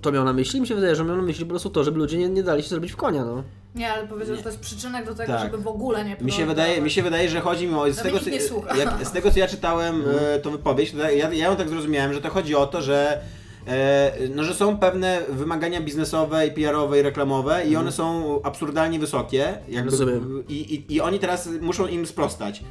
to 0.00 0.12
miał 0.12 0.24
na 0.24 0.32
myśli? 0.32 0.60
Mi 0.60 0.66
się 0.66 0.74
wydaje, 0.74 0.96
że 0.96 1.04
miał 1.04 1.16
na 1.16 1.22
myśli 1.22 1.44
po 1.44 1.50
prostu 1.50 1.70
to, 1.70 1.84
żeby 1.84 2.01
ludzie 2.02 2.18
nie, 2.18 2.28
nie 2.28 2.42
dali 2.42 2.62
się 2.62 2.68
zrobić 2.68 2.92
w 2.92 2.96
konia, 2.96 3.24
no. 3.24 3.42
Nie, 3.74 3.92
ale 3.92 4.06
powiedział, 4.06 4.36
że 4.36 4.42
to 4.42 4.48
jest 4.48 4.60
przyczynek 4.60 5.06
do 5.06 5.14
tego, 5.14 5.32
Tak. 5.32 5.42
żeby 5.42 5.58
w 5.62 5.68
ogóle 5.68 6.04
nie 6.04 6.16
Mi 6.20 6.32
się, 6.32 6.46
wydaje, 6.46 6.80
mi 6.80 6.90
się 6.90 7.02
wydaje, 7.02 7.28
że 7.28 7.40
chodzi 7.40 7.66
mi 7.66 7.74
o. 7.74 7.92
Z 7.92 7.96
No 7.96 8.02
tego, 8.02 8.18
nikt 8.18 8.32
nie 8.32 8.40
co, 8.40 8.48
słucha. 8.48 8.76
jak, 8.76 9.06
z 9.06 9.10
tego 9.12 9.30
co 9.30 9.38
ja 9.38 9.48
czytałem 9.48 10.04
e, 10.34 10.38
tą 10.38 10.50
wypowiedź, 10.50 10.92
to 10.92 10.98
ja, 10.98 11.32
ja 11.32 11.48
ją 11.50 11.56
tak 11.56 11.68
zrozumiałem, 11.68 12.12
że 12.14 12.20
to 12.20 12.30
chodzi 12.30 12.54
o 12.54 12.66
to, 12.66 12.82
że. 12.82 13.20
E, 13.68 14.12
no, 14.34 14.44
że 14.44 14.54
są 14.54 14.78
pewne 14.78 15.22
wymagania 15.28 15.80
biznesowe, 15.80 16.46
i 16.46 16.50
PR-owe 16.52 16.98
i 16.98 17.02
reklamowe 17.02 17.64
i 17.66 17.76
one 17.76 17.92
są 17.92 18.40
absurdalnie 18.42 18.98
wysokie. 18.98 19.58
Jakby, 19.68 19.90
Rozumiem. 19.90 20.44
i, 20.48 20.54
i, 20.74 20.94
I 20.94 21.00
oni 21.00 21.18
teraz 21.18 21.48
muszą 21.60 21.86
im 21.86 22.06
sprostać. 22.06 22.62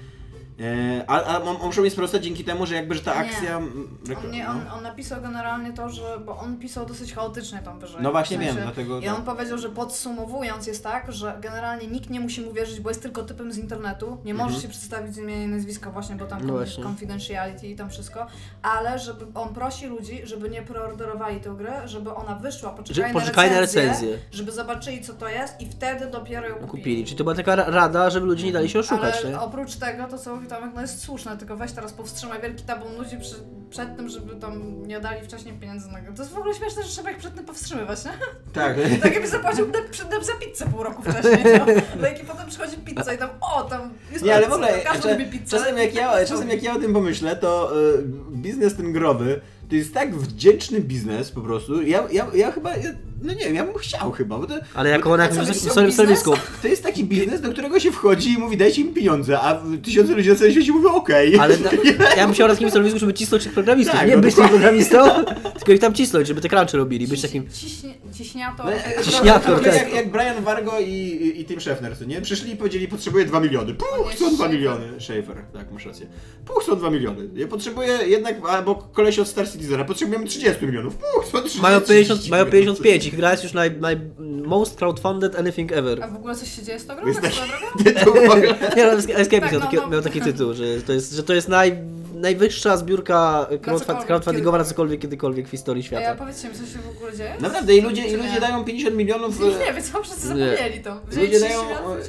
E, 0.59 1.03
a, 1.09 1.23
a 1.23 1.37
m- 1.41 1.57
muszą 1.63 1.83
im 1.83 1.91
sprostać 1.91 2.23
dzięki 2.23 2.43
temu, 2.43 2.65
że 2.65 2.75
jakby, 2.75 2.95
że 2.95 3.01
ta 3.01 3.13
Nie. 3.13 3.19
akcja... 3.19 3.57
m, 3.57 3.87
rekla- 4.05 4.25
On, 4.25 4.31
nie, 4.31 4.43
no. 4.43 4.49
on, 4.49 4.61
on 4.77 4.83
napisał 4.83 5.21
generalnie 5.21 5.73
to, 5.73 5.89
że. 5.89 6.19
Bo 6.25 6.37
on 6.37 6.57
pisał 6.57 6.85
dosyć 6.85 7.13
chaotycznie 7.13 7.59
tam 7.59 7.79
wyżej. 7.79 8.01
No 8.01 8.11
właśnie 8.11 8.37
w 8.37 8.39
sensie, 8.39 8.55
wiem, 8.55 8.63
dlatego 8.63 8.99
I 8.99 9.05
tak. 9.05 9.15
on 9.15 9.23
powiedział, 9.23 9.57
że 9.57 9.69
podsumowując 9.69 10.67
jest 10.67 10.83
tak, 10.83 11.11
że 11.11 11.37
generalnie 11.41 11.87
nikt 11.87 12.09
nie 12.09 12.19
musi 12.19 12.41
mu 12.41 12.53
wierzyć, 12.53 12.79
bo 12.79 12.89
jest 12.89 13.01
tylko 13.01 13.23
typem 13.23 13.51
z 13.51 13.57
internetu. 13.57 14.17
Nie 14.25 14.33
może 14.33 14.45
Mhm. 14.45 14.61
się 14.61 14.67
przedstawić 14.69 15.15
z 15.15 15.17
imienia 15.17 15.43
i 15.43 15.47
nazwiska 15.47 15.91
właśnie, 15.91 16.15
bo 16.15 16.25
tam 16.25 16.47
No 16.47 16.53
właśnie. 16.53 16.83
confidentiality 16.83 17.67
i 17.67 17.75
tam 17.75 17.89
wszystko. 17.89 18.25
Ale 18.61 18.99
żeby 18.99 19.25
on 19.33 19.53
prosi 19.53 19.87
ludzi, 19.87 20.21
żeby 20.23 20.49
nie 20.49 20.61
preorderowali 20.61 21.39
tę 21.39 21.55
grę, 21.57 21.87
żeby 21.87 22.13
ona 22.13 22.35
wyszła, 22.35 22.69
poczekali, 22.69 23.13
Że 23.13 23.19
poczekali 23.19 23.49
na 23.49 23.55
na, 23.55 23.61
recenzję, 23.61 23.89
recenzję. 23.91 24.17
żeby 24.31 24.51
zobaczyli 24.51 25.01
co 25.01 25.13
to 25.13 25.29
jest 25.29 25.61
i 25.61 25.69
wtedy 25.69 26.07
dopiero 26.07 26.47
ją 26.47 26.55
kupili. 26.55 26.67
Kupili. 26.71 27.05
Czyli 27.05 27.17
to 27.17 27.23
była 27.23 27.35
taka 27.35 27.55
ra- 27.55 27.65
rada, 27.69 28.09
żeby 28.09 28.25
ludzie 28.25 28.45
nie 28.45 28.51
dali 28.51 28.69
się 28.69 28.79
oszukać, 28.79 29.15
Ale 29.21 29.29
nie? 29.29 29.39
oprócz 29.39 29.75
tego, 29.75 30.07
to 30.07 30.17
co 30.17 30.40
mówi 30.41 30.49
Tomek, 30.49 30.71
no 30.75 30.81
jest 30.81 31.01
słuszne, 31.03 31.37
tylko 31.37 31.57
weź 31.57 31.71
teraz 31.71 31.93
powstrzymaj 31.93 32.41
wielki 32.41 32.63
tabun 32.63 32.97
ludzi 32.97 33.17
przy, 33.17 33.35
przed 33.69 33.95
tym, 33.97 34.09
żeby 34.09 34.35
tam 34.35 34.87
nie 34.87 34.99
dali 34.99 35.21
wcześniej 35.21 35.53
pieniędzy 35.53 35.91
na 35.91 36.01
grę. 36.01 36.13
To 36.13 36.21
jest 36.21 36.33
w 36.33 36.37
ogóle 36.37 36.55
śmieszne, 36.55 36.83
że 36.83 36.89
trzeba 36.89 37.11
ich 37.11 37.17
przed 37.17 37.35
tym 37.35 37.45
powstrzymywać, 37.45 38.05
nie? 38.05 38.11
Tak. 38.53 38.77
Tak 39.03 39.13
jakby 39.13 39.27
zapłacił 39.27 39.67
na, 39.67 40.23
za 40.23 40.33
pizzę 40.33 40.65
pół 40.65 40.83
roku 40.83 41.03
wcześniej, 41.03 41.43
no. 41.59 41.65
no 42.01 42.07
i 42.07 42.25
potem 42.25 42.49
przychodzi 42.49 42.77
pizza 42.77 43.13
i 43.13 43.17
tam, 43.17 43.29
o, 43.41 43.63
tam 43.63 43.93
jest 44.11 44.25
Nie, 44.25 44.35
ale 44.35 44.47
w 44.47 44.53
ogóle 44.53 44.79
każdy 44.83 45.09
cza- 45.09 45.11
lubi 45.11 45.25
pizzę. 45.25 45.57
czasem, 45.57 45.77
jak 45.77 45.95
ja, 45.95 46.25
czasem 46.25 46.49
jak 46.49 46.63
ja 46.63 46.75
o 46.75 46.79
tym 46.79 46.93
pomyślę, 46.93 47.35
to 47.35 47.71
y, 47.79 48.03
biznes 48.31 48.75
ten 48.75 48.93
growy 48.93 49.41
to 49.69 49.75
jest 49.75 49.93
tak 49.93 50.15
wdzięczny 50.15 50.81
biznes 50.81 51.31
po 51.31 51.41
prostu. 51.41 51.81
Ja, 51.81 52.07
ja, 52.11 52.27
ja 52.33 52.51
chyba, 52.51 52.77
ja, 52.77 52.89
no 53.21 53.33
nie 53.33 53.39
wiem, 53.39 53.55
ja 53.55 53.65
bym 53.65 53.77
chciał 53.77 54.11
chyba, 54.11 54.37
bo 54.37 54.47
to, 54.47 54.53
Ale 54.73 54.89
jako 54.89 55.17
na 55.17 55.23
jakimś 55.23 55.49
chciał 55.49 55.91
stanowisku. 55.91 56.33
to 56.61 56.67
jest 56.67 56.83
taki 56.83 57.03
biznes, 57.03 57.41
do 57.41 57.51
którego 57.51 57.79
się 57.79 57.91
wchodzi 57.91 58.33
i 58.33 58.37
mówi 58.37 58.57
dajcie 58.57 58.81
im 58.81 58.93
pieniądze, 58.93 59.39
a 59.39 59.61
tysiące 59.83 60.13
ludzi 60.13 60.29
na 60.29 60.35
całym 60.35 60.53
świecie 60.53 60.71
mówią 60.71 60.93
okej. 60.93 61.37
Ale 61.39 61.57
na, 61.57 61.69
ja 62.17 62.25
bym 62.25 62.33
chciał 62.33 62.47
na 62.47 62.53
takim 62.53 62.69
stanowisku, 62.69 62.99
żeby 62.99 63.13
cisnąć 63.13 63.43
tych 63.43 63.53
programistów. 63.53 63.95
Tak, 63.99 64.07
nie 64.07 64.15
no 64.15 64.21
być 64.21 64.35
tym 64.35 64.49
programistą, 64.49 64.97
tylko 65.57 65.71
ich 65.71 65.79
tam 65.79 65.93
cisnąć, 65.93 66.27
żeby 66.27 66.41
te 66.41 66.49
crunchy 66.49 66.77
robili. 66.77 67.07
Być 67.07 67.21
takim... 67.21 67.49
Ciśnie, 67.49 67.93
ciśniato. 68.17 68.63
No, 68.63 68.71
Ciśniator, 69.03 69.63
tak. 69.63 69.73
tak. 69.73 69.83
Jak, 69.83 69.93
jak 69.93 70.11
Brian 70.11 70.43
Vargo 70.43 70.79
i, 70.79 70.91
i, 70.91 71.41
i 71.41 71.45
Tim 71.45 71.61
Scheffner, 71.61 71.97
co 71.97 72.05
nie? 72.05 72.21
Przyszli 72.21 72.51
i 72.51 72.55
powiedzieli, 72.55 72.87
potrzebuję 72.87 73.25
2 73.25 73.39
miliony. 73.39 73.73
Puch, 73.73 74.11
chcą 74.11 74.25
2 74.25 74.35
Schaeffer. 74.35 74.51
miliony. 74.51 74.85
Schaefer, 74.99 75.35
tak, 75.53 75.71
masz 75.71 75.85
rację. 75.85 76.07
Puch, 76.45 76.63
chcą 76.63 76.75
2 76.75 76.89
miliony. 76.89 77.29
Ja 77.35 77.47
potrzebuję 77.47 77.99
jednak, 78.05 78.35
albo 78.49 78.75
koleś 78.75 79.19
od 79.19 79.27
Star 79.27 79.51
Citizena, 79.51 79.83
potrzebujemy 79.85 80.25
30 80.27 80.65
milionów. 80.65 80.95
Puch, 80.95 81.25
chcą 81.25 81.37
30 81.39 81.61
Mają, 81.61 81.81
50, 81.81 82.29
mają 82.29 82.45
milionów. 82.45 82.81
55, 82.81 83.10
ich 83.13 83.19
gra 83.19 83.31
jest 83.31 83.43
już 83.43 83.53
naj, 83.53 83.71
naj, 83.71 83.97
most 84.45 84.77
crowdfunded 84.77 85.35
anything 85.35 85.71
ever. 85.71 86.03
A 86.03 86.07
w 86.07 86.15
ogóle 86.15 86.35
coś 86.35 86.55
się 86.55 86.63
dzieje 86.63 86.79
z 86.79 86.85
tą 86.85 86.95
grą? 86.95 87.07
Jest 87.07 87.21
Tak. 87.21 87.31
Nie, 88.77 88.85
no, 88.85 88.91
Escape 88.91 89.41
Tak, 89.41 89.51
miał, 89.51 89.59
no, 89.61 89.65
taki, 89.65 89.77
no. 89.77 89.87
miał 89.89 90.01
taki 90.01 90.21
tytuł, 90.21 90.53
że 90.53 90.63
to 90.85 90.93
jest, 90.93 91.13
że 91.13 91.23
to 91.23 91.33
jest 91.33 91.47
naj, 91.47 91.77
najwyższa 92.21 92.77
zbiórka 92.77 93.47
cokolwiek, 93.65 94.05
crowdfundingowa 94.07 94.57
na 94.57 94.63
cokolwiek, 94.63 95.01
kiedykolwiek 95.01 95.47
w 95.47 95.51
historii 95.51 95.83
świata. 95.83 96.15
powiedzcie 96.15 96.49
mi, 96.49 96.53
co 96.55 96.65
się 96.65 96.79
w 96.79 96.89
ogóle 96.97 97.17
dzieje? 97.17 97.33
Naprawdę, 97.39 97.75
i 97.75 97.81
ludzie, 97.81 98.07
i 98.07 98.15
ludzie 98.15 98.33
nie? 98.33 98.39
dają 98.39 98.63
50 98.65 98.95
milionów. 98.95 99.41
E, 99.41 99.65
nie 99.65 99.73
wie, 99.73 99.81
co 99.81 100.03
wszyscy 100.03 100.33
Nie. 100.33 100.49
zapomnieli 100.49 100.83
to. 100.83 101.01
Wzięli 101.07 101.25
Ludzie 101.27 101.39
30 101.39 101.57
dają. 101.57 101.93
e, 101.95 101.99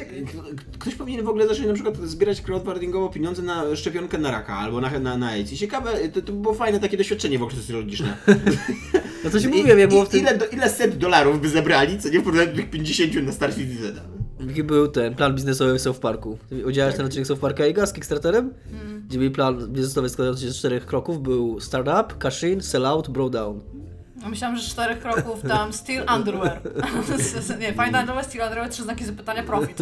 Ktoś 0.79 0.95
powinien 0.95 1.25
w 1.25 1.29
ogóle 1.29 1.49
zacząć 1.49 1.67
na 1.67 1.75
przykład 1.75 1.97
zbierać 1.97 2.41
crowdfundingowo 2.41 3.09
pieniądze 3.09 3.43
na 3.43 3.77
szczepionkę 3.77 4.19
na 4.19 4.31
raka 4.31 4.55
albo 4.57 4.81
na, 4.81 4.99
na, 4.99 5.17
na 5.17 5.29
AIDS. 5.29 5.53
I 5.53 5.57
ciekawe, 5.57 6.09
to, 6.09 6.23
to 6.23 6.33
było 6.33 6.55
fajne 6.55 6.81
takie 6.81 6.97
doświadczenie 6.97 7.39
w 7.39 7.43
ogóle 7.43 7.59
socjologiczne. 7.59 8.17
No 9.25 9.31
to 9.31 9.41
ci 9.41 9.49
mówiłem, 9.49 9.79
jak 9.79 9.89
było 9.89 10.05
w 10.05 10.09
tym... 10.09 10.21
ile, 10.21 10.37
do, 10.39 10.47
ile 10.47 10.71
set 10.71 10.99
dolarów 10.99 11.41
by 11.41 11.49
zebrali, 11.49 11.99
co 11.99 12.09
nie 12.09 12.21
w 12.21 12.23
porównaniu 12.23 12.51
do 12.51 12.57
tych 12.57 12.71
50 12.71 13.15
na 13.27 13.33
Star 13.33 13.55
Citizena. 13.55 14.01
Jaki 14.47 14.65
był 14.65 14.89
ten 14.89 15.15
plan 15.15 15.35
biznesowy 15.35 15.79
w 15.79 15.83
South 15.83 15.99
Parku? 15.99 16.39
Ty 16.49 16.65
Widziałeś 16.65 16.97
ten 16.97 17.07
odcinek 17.07 17.27
South 17.27 17.41
Parka 17.41 17.67
Iga 17.67 17.87
z 17.87 17.93
Kickstarterem? 17.93 18.55
Gdzie 19.09 19.19
był 19.19 19.31
plan 19.31 19.69
biznesowy 19.69 20.09
składający 20.09 20.45
się 20.45 20.51
z 20.51 20.57
czterech 20.57 20.87
kroków. 20.87 21.23
Był 21.23 21.61
startup, 21.61 22.19
cash 22.19 22.43
in, 22.43 22.61
sell 22.61 22.87
out, 22.87 23.11
bro 23.11 23.31
down. 23.31 23.61
No 24.23 24.29
Myślałam, 24.29 24.57
że 24.57 24.63
z 24.63 24.67
czterech 24.67 24.99
kroków 24.99 25.43
tam 25.43 25.73
Steel 25.73 26.07
Underwear. 26.17 26.61
nie, 27.61 27.73
Find 27.73 27.97
Underwear, 28.01 28.25
Steel 28.25 28.45
Underwear, 28.45 28.69
trzy 28.69 28.83
znaki 28.83 29.05
zapytania, 29.05 29.43
profit. 29.43 29.79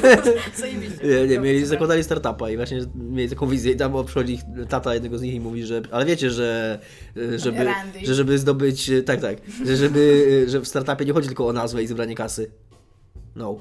Zajebiście. 0.56 1.06
Nie, 1.06 1.26
nie, 1.26 1.38
mieli, 1.38 1.66
zakładali 1.66 2.04
startupa 2.04 2.50
i 2.50 2.56
właśnie 2.56 2.80
mieli 2.94 3.30
taką 3.30 3.46
wizję 3.46 3.72
i 3.72 3.76
tam 3.76 4.04
przychodzi 4.04 4.38
tata 4.68 4.94
jednego 4.94 5.18
z 5.18 5.22
nich 5.22 5.34
i 5.34 5.40
mówi, 5.40 5.64
że 5.64 5.82
ale 5.90 6.04
wiecie, 6.04 6.30
że 6.30 6.78
żeby, 7.36 7.66
że 8.04 8.14
żeby 8.14 8.38
zdobyć, 8.38 8.90
tak, 9.06 9.20
tak, 9.20 9.36
że 9.66 9.76
żeby, 9.76 10.44
że 10.48 10.60
w 10.60 10.68
startupie 10.68 11.04
nie 11.04 11.12
chodzi 11.12 11.28
tylko 11.28 11.46
o 11.46 11.52
nazwę 11.52 11.82
i 11.82 11.86
zebranie 11.86 12.14
kasy. 12.14 12.50
No. 13.36 13.60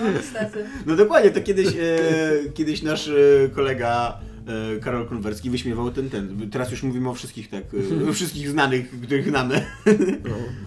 No 0.00 0.10
niestety. 0.14 0.64
No 0.86 0.96
dokładnie, 0.96 1.30
to 1.30 1.40
kiedyś, 1.40 1.66
e, 1.68 2.50
kiedyś 2.54 2.82
nasz 2.82 3.08
e, 3.08 3.12
kolega 3.54 4.20
e, 4.76 4.80
Karol 4.80 5.06
Konwerski 5.08 5.50
wyśmiewał 5.50 5.90
ten, 5.90 6.10
ten. 6.10 6.50
Teraz 6.50 6.70
już 6.70 6.82
mówimy 6.82 7.08
o 7.08 7.14
wszystkich 7.14 7.48
tak, 7.48 7.64
e, 8.08 8.12
wszystkich 8.12 8.48
znanych, 8.50 8.90
których 9.02 9.28
znamy. 9.28 9.66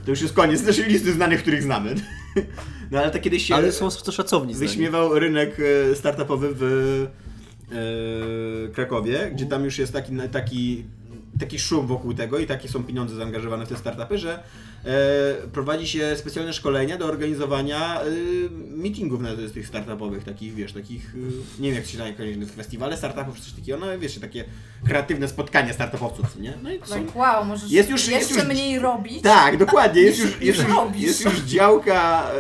To 0.06 0.12
już 0.12 0.22
jest 0.22 0.34
koniec 0.34 0.64
naszej 0.64 0.86
listy 0.86 1.14
znanych, 1.14 1.42
których 1.42 1.64
znamy. 1.64 1.96
No 2.92 3.00
ale 3.00 3.12
to 3.12 3.20
kiedyś 3.20 3.46
się 3.46 3.56
Ale 3.56 3.72
są 3.72 3.90
to 3.92 4.12
szacowni 4.12 4.54
z 4.54 4.58
nami. 4.58 4.68
wyśmiewał 4.68 5.20
rynek 5.20 5.58
e, 5.92 5.96
startupowy 5.96 6.50
w 6.52 6.64
e, 7.72 8.74
Krakowie, 8.74 9.32
gdzie 9.34 9.46
tam 9.46 9.66
już 9.66 9.78
jest 9.78 9.94
taki, 9.94 10.14
taki, 10.32 10.86
taki 11.40 11.60
szum 11.60 11.88
wokół 11.88 12.14
tego 12.14 12.40
i 12.40 12.46
takie 12.46 12.68
są 12.68 12.84
pieniądze 12.84 13.16
zaangażowane 13.16 13.66
w 13.66 13.70
te 13.70 13.78
startupy, 13.78 14.18
że 14.18 14.44
prowadzi 15.54 15.88
się 15.88 16.16
specjalne 16.18 16.54
szkolenia 16.54 16.98
do 16.98 17.06
organizowania 17.06 18.02
e, 18.02 18.06
meetingów 18.70 19.22
na, 19.22 19.36
z 19.36 19.54
tych 19.54 19.68
startupowych, 19.68 20.24
takich 20.24 20.54
wiesz, 20.56 20.74
takich, 20.74 21.16
e, 21.16 21.62
nie 21.62 21.70
wiem 21.70 21.76
jak 21.76 21.86
się 21.86 21.98
nazywa, 21.98 22.54
festiwale 22.56 22.98
startupów 22.98 23.36
czy 23.36 23.42
coś 23.42 23.52
takiego, 23.54 23.78
no 23.78 24.00
wiesz, 24.00 24.20
takie 24.20 24.44
kreatywne 24.88 25.28
spotkania 25.28 25.74
startupowców, 25.74 26.40
nie? 26.40 26.54
No 26.64 26.72
i 26.74 26.80
są... 26.84 27.06
Tak, 27.06 27.16
wow, 27.16 27.46
możesz 27.46 27.72
Jest 27.72 27.90
już- 27.90 28.08
jest 28.08 28.30
jeszcze 28.30 28.44
już- 28.46 28.54
mniej 28.54 28.80
robić. 28.80 29.22
Tak, 29.22 29.58
dokładnie. 29.58 30.02
Jest 30.02 30.20
już, 30.20 30.42
jest, 30.42 30.60
już, 30.60 30.68
jest 30.98 31.26
już 31.26 31.40
działka 31.40 32.24
e, 32.32 32.36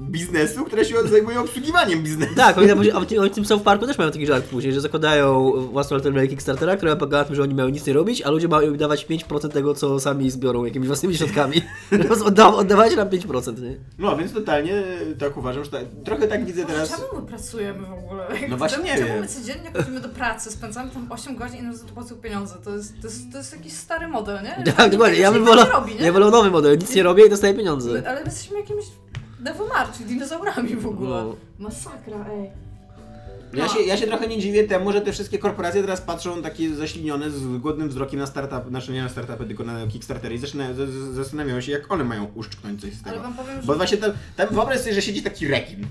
biznesu, 0.00 0.64
która 0.64 0.84
się 0.84 1.08
zajmuje 1.08 1.40
obsługiwaniem 1.40 2.02
biznesu. 2.02 2.34
Tak, 2.34 2.58
oni, 2.58 2.70
oni, 2.72 3.18
oni 3.18 3.30
w 3.30 3.34
tym 3.34 3.44
South 3.44 3.64
Parku 3.64 3.86
też 3.86 3.98
mają 3.98 4.10
taki 4.10 4.26
żart 4.26 4.44
później, 4.44 4.72
że 4.72 4.80
zakładają 4.80 5.52
własną 5.72 5.96
alternatywę 5.96 6.28
Kickstartera, 6.28 6.76
która 6.76 6.96
polega 6.96 7.18
na 7.18 7.24
tym, 7.24 7.36
że 7.36 7.42
oni 7.42 7.54
mają 7.54 7.68
nic 7.68 7.86
nie 7.86 7.92
robić, 7.92 8.22
a 8.22 8.30
ludzie 8.30 8.48
mają 8.48 8.70
im 8.70 8.76
dawać 8.76 9.06
5% 9.06 9.48
tego, 9.48 9.74
co 9.74 10.00
sami 10.00 10.30
zbiorą 10.30 10.64
jakimiś 10.64 10.86
własnymi 10.86 11.16
środkami. 11.16 11.62
Odda, 12.26 12.48
oddawajcie 12.48 12.96
nam 12.96 13.08
5%, 13.08 13.62
nie? 13.62 13.76
No, 13.98 14.16
więc 14.16 14.32
totalnie 14.32 14.82
tak 15.18 15.36
uważam, 15.36 15.64
że 15.64 15.70
tak, 15.70 15.84
trochę 16.04 16.28
tak 16.28 16.44
widzę 16.44 16.64
teraz. 16.64 16.90
Czemu 16.90 17.20
my 17.20 17.26
pracujemy 17.28 17.86
w 17.86 17.92
ogóle? 17.92 18.26
No 18.48 18.56
właśnie 18.56 18.76
czemu, 18.76 18.88
nie 18.88 18.94
czemu 18.98 19.08
wiem. 19.08 19.20
my 19.20 19.26
codziennie 19.28 19.70
chodzimy 19.76 20.00
do 20.00 20.08
pracy, 20.08 20.50
spędzamy 20.50 20.90
tam 20.90 21.06
8 21.12 21.36
godzin 21.36 21.58
i 21.58 21.62
nam 21.62 21.76
za 21.76 21.84
to 21.84 21.92
płacą 21.94 22.14
pieniądze? 22.16 22.54
To 22.64 22.70
jest, 22.70 23.00
to 23.00 23.06
jest, 23.06 23.32
to 23.32 23.38
jest 23.38 23.52
jakiś 23.52 23.72
stary 23.72 24.08
model, 24.08 24.38
nie? 24.42 24.64
Tak, 24.76 24.90
dokładnie. 24.90 25.18
Ja 25.18 25.32
bym 25.32 25.44
wolał, 25.44 25.66
nie 25.66 25.72
robi, 25.72 25.94
nie? 25.94 26.00
ja 26.06 26.12
wolał 26.12 26.30
nowy 26.30 26.50
model, 26.50 26.78
nic 26.78 26.94
nie 26.94 27.02
robię 27.02 27.26
i 27.26 27.30
dostaję 27.30 27.54
pieniądze. 27.54 27.92
My- 27.92 28.08
Ale 28.08 28.20
my 28.20 28.26
jesteśmy 28.26 28.60
jakimiś 28.60 28.84
Nevermarch, 29.40 29.98
dinozaurami 30.06 30.76
w 30.76 30.86
ogóle. 30.86 31.24
No. 31.24 31.36
Masakra, 31.58 32.16
ej. 32.30 32.65
Ja 33.54 33.68
się, 33.68 33.82
ja 33.82 33.96
się 33.96 34.06
trochę 34.06 34.26
nie 34.28 34.38
dziwię 34.38 34.64
temu, 34.64 34.92
że 34.92 35.00
te 35.00 35.12
wszystkie 35.12 35.38
korporacje 35.38 35.80
teraz 35.80 36.00
patrzą 36.00 36.42
takie 36.42 36.74
zaślinione 36.74 37.30
z 37.30 37.46
głodnym 37.58 37.88
wzrokiem 37.88 38.20
na 38.20 38.26
startup, 38.26 38.68
znaczy 38.68 38.92
nie 38.92 39.02
na 39.02 39.08
startupy, 39.08 39.44
tylko 39.46 39.64
na 39.64 39.86
Kickstartery 39.86 40.34
i 40.34 40.38
zaczynają, 40.38 40.74
z- 40.74 40.76
z- 40.90 41.14
zastanawiają 41.14 41.60
się, 41.60 41.72
jak 41.72 41.92
one 41.92 42.04
mają 42.04 42.24
uszczknąć 42.34 42.80
coś 42.80 42.90
z 42.94 43.00
Ale 43.04 43.12
tego. 43.12 43.22
wam 43.22 43.34
powiem, 43.34 43.60
że... 43.60 43.66
Bo 43.66 43.74
właśnie 43.74 43.96
tam, 43.96 44.12
tam 44.36 44.48
wyobraź 44.50 44.80
sobie, 44.80 44.94
że 44.94 45.02
siedzi 45.02 45.22
taki 45.22 45.48
rekin 45.48 45.86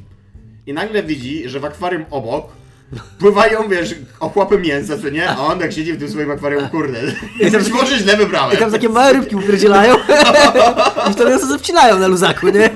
i 0.68 0.74
nagle 0.74 1.04
widzi, 1.04 1.50
że 1.50 1.60
w 1.60 1.66
akwarium 1.66 2.06
obok 2.12 2.48
pływają, 3.20 3.70
wiesz, 3.70 3.96
ochłapy 4.20 4.58
mięsa, 4.60 4.98
co 4.98 5.10
nie? 5.10 5.30
A 5.30 5.38
on 5.38 5.60
tak 5.60 5.74
siedzi 5.74 5.94
w 5.94 6.00
tym 6.00 6.10
swoim 6.10 6.32
akwarium, 6.32 6.70
kurde. 6.70 7.00
I 7.39 7.51
tam- 7.51 7.63
Być 7.63 7.74
może 7.74 7.98
źle 7.98 8.18
wybrałem. 8.18 8.58
I 8.58 8.60
tam 8.60 8.72
takie 8.72 8.89
małe 8.89 9.13
rybki 9.13 9.36
upierdzielają 9.36 9.96
i 11.10 11.13
wtedy 11.13 11.36
one 11.44 11.60
wcinają 11.60 12.00
na 12.00 12.08
luzaku, 12.08 12.48
nie? 12.50 12.70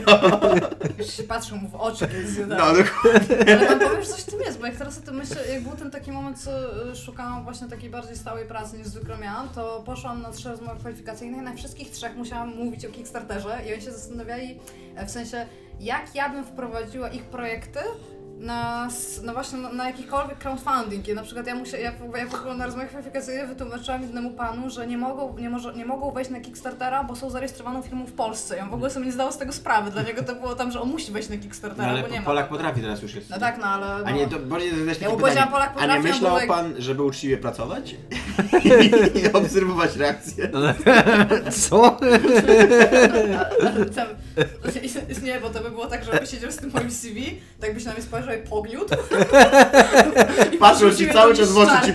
Już 0.97 1.07
się 1.13 1.23
patrzą 1.23 1.55
mu 1.55 1.69
w 1.69 1.75
oczy, 1.75 2.07
kiedy 2.07 2.27
zjadają. 2.31 2.65
No, 2.65 2.77
dokładnie. 2.83 3.57
Ale 3.57 3.67
wam 3.69 3.79
powiem, 3.79 4.01
że 4.03 4.07
coś 4.09 4.21
w 4.21 4.25
tym 4.31 4.39
jest, 4.39 4.59
bo 4.59 4.65
jak 4.65 4.75
teraz 4.75 4.97
o 4.97 5.01
tym 5.01 5.15
myślę, 5.15 5.35
jak 5.53 5.63
był 5.63 5.71
ten 5.71 5.91
taki 5.91 6.11
moment, 6.11 6.39
co 6.43 6.51
y, 6.91 6.95
szukałam 6.95 7.43
właśnie 7.43 7.67
takiej 7.67 7.89
bardziej 7.89 8.15
stałej 8.17 8.45
pracy 8.45 8.77
niż 8.77 8.87
zwykle 8.87 9.17
miałam, 9.17 9.49
to 9.49 9.83
poszłam 9.85 10.21
na 10.21 10.31
trzy 10.31 10.49
rozmowy 10.49 10.79
kwalifikacyjne 10.79 11.37
i 11.37 11.41
na 11.41 11.53
wszystkich 11.55 11.91
trzech 11.91 12.15
musiałam 12.15 12.49
mówić 12.55 12.85
o 12.85 12.89
Kickstarterze 12.89 13.57
i 13.69 13.73
oni 13.73 13.81
się 13.81 13.91
zastanawiali, 13.91 14.59
e, 14.95 15.05
w 15.05 15.11
sensie, 15.11 15.45
jak 15.79 16.15
ja 16.15 16.29
bym 16.29 16.45
wprowadziła 16.45 17.09
ich 17.09 17.23
projekty 17.23 17.79
na, 18.39 18.87
no 19.23 19.33
właśnie 19.33 19.59
na, 19.59 19.71
na 19.73 19.85
jakikolwiek 19.85 20.37
crowdfunding. 20.37 21.07
I 21.07 21.13
na 21.13 21.23
przykład 21.23 21.47
ja, 21.47 21.55
musia, 21.55 21.77
ja, 21.77 21.91
w- 21.91 22.17
ja 22.17 22.27
w 22.27 22.35
ogóle 22.35 22.55
na 22.55 22.65
rozmowie 22.65 22.87
kwalifikacyjnej 22.87 23.47
wytłumaczyłam 23.47 24.03
innemu 24.03 24.31
panu, 24.31 24.69
że 24.69 24.87
nie 24.87 24.97
mogą, 24.97 25.37
nie, 25.37 25.49
może, 25.49 25.73
nie 25.73 25.85
mogą 25.85 26.11
wejść 26.11 26.31
na 26.31 26.39
Kickstartera, 26.39 27.03
bo 27.03 27.15
są 27.15 27.29
zarejestrowaną 27.29 27.81
firmą 27.81 28.05
w 28.05 28.11
Polsce. 28.11 28.63
On 28.63 28.69
w 28.69 28.73
ogóle 28.73 28.89
sobie 28.89 29.05
nie 29.05 29.11
zdał 29.11 29.31
z 29.31 29.37
tego 29.37 29.53
sprawy. 29.53 29.91
Dla 29.91 30.01
niego 30.01 30.23
to 30.23 30.35
było 30.35 30.55
tam, 30.55 30.71
że 30.71 30.81
on 30.81 30.89
musi 30.89 31.11
wejść 31.11 31.29
na 31.29 31.37
Kickstartera, 31.37 31.83
No, 31.87 31.89
ale 31.93 32.01
bo 32.01 32.07
nie 32.07 32.19
ma. 32.19 32.25
Polak 32.25 32.49
potrafi 32.49 32.81
teraz 32.81 33.01
już 33.01 33.15
jest. 33.15 33.29
No 33.29 33.39
tak, 33.39 33.57
no 33.57 33.65
ale... 33.65 33.85
A 34.05 34.09
no. 34.11 34.11
nie, 34.11 34.27
to 34.27 34.39
bardziej 34.39 34.79
zadać 34.79 35.01
Ja 35.01 35.09
pytanie. 35.09 35.47
Polak 35.51 35.69
A 35.69 35.73
potrafi, 35.73 35.89
nie 35.89 35.97
on 35.97 36.01
myślał 36.03 36.39
pan, 36.47 36.73
żeby 36.77 37.03
uczciwie 37.03 37.37
pracować? 37.37 37.95
I 39.23 39.31
obserwować 39.33 39.95
reakcje? 39.95 40.49
Co? 41.69 41.97
Ale 43.59 43.85
tam, 43.85 44.07
nie, 45.23 45.39
bo 45.39 45.49
to 45.49 45.63
by 45.63 45.69
było 45.71 45.87
tak, 45.87 46.03
że 46.03 46.27
siedział 46.27 46.51
z 46.51 46.57
tym 46.57 46.71
moim 46.73 46.91
CV, 46.91 47.39
tak 47.61 47.73
byś 47.73 47.85
na 47.85 47.93
mnie 47.93 48.01
spojrzał 48.01 48.28
i 48.33 48.37
pogniótł. 48.37 48.95
I 50.53 50.57
Patrzą 50.57 50.93
ci 50.93 51.09
cały 51.09 51.35
czas 51.35 51.51
w 51.51 51.57
oczy, 51.57 51.85
ci 51.85 51.93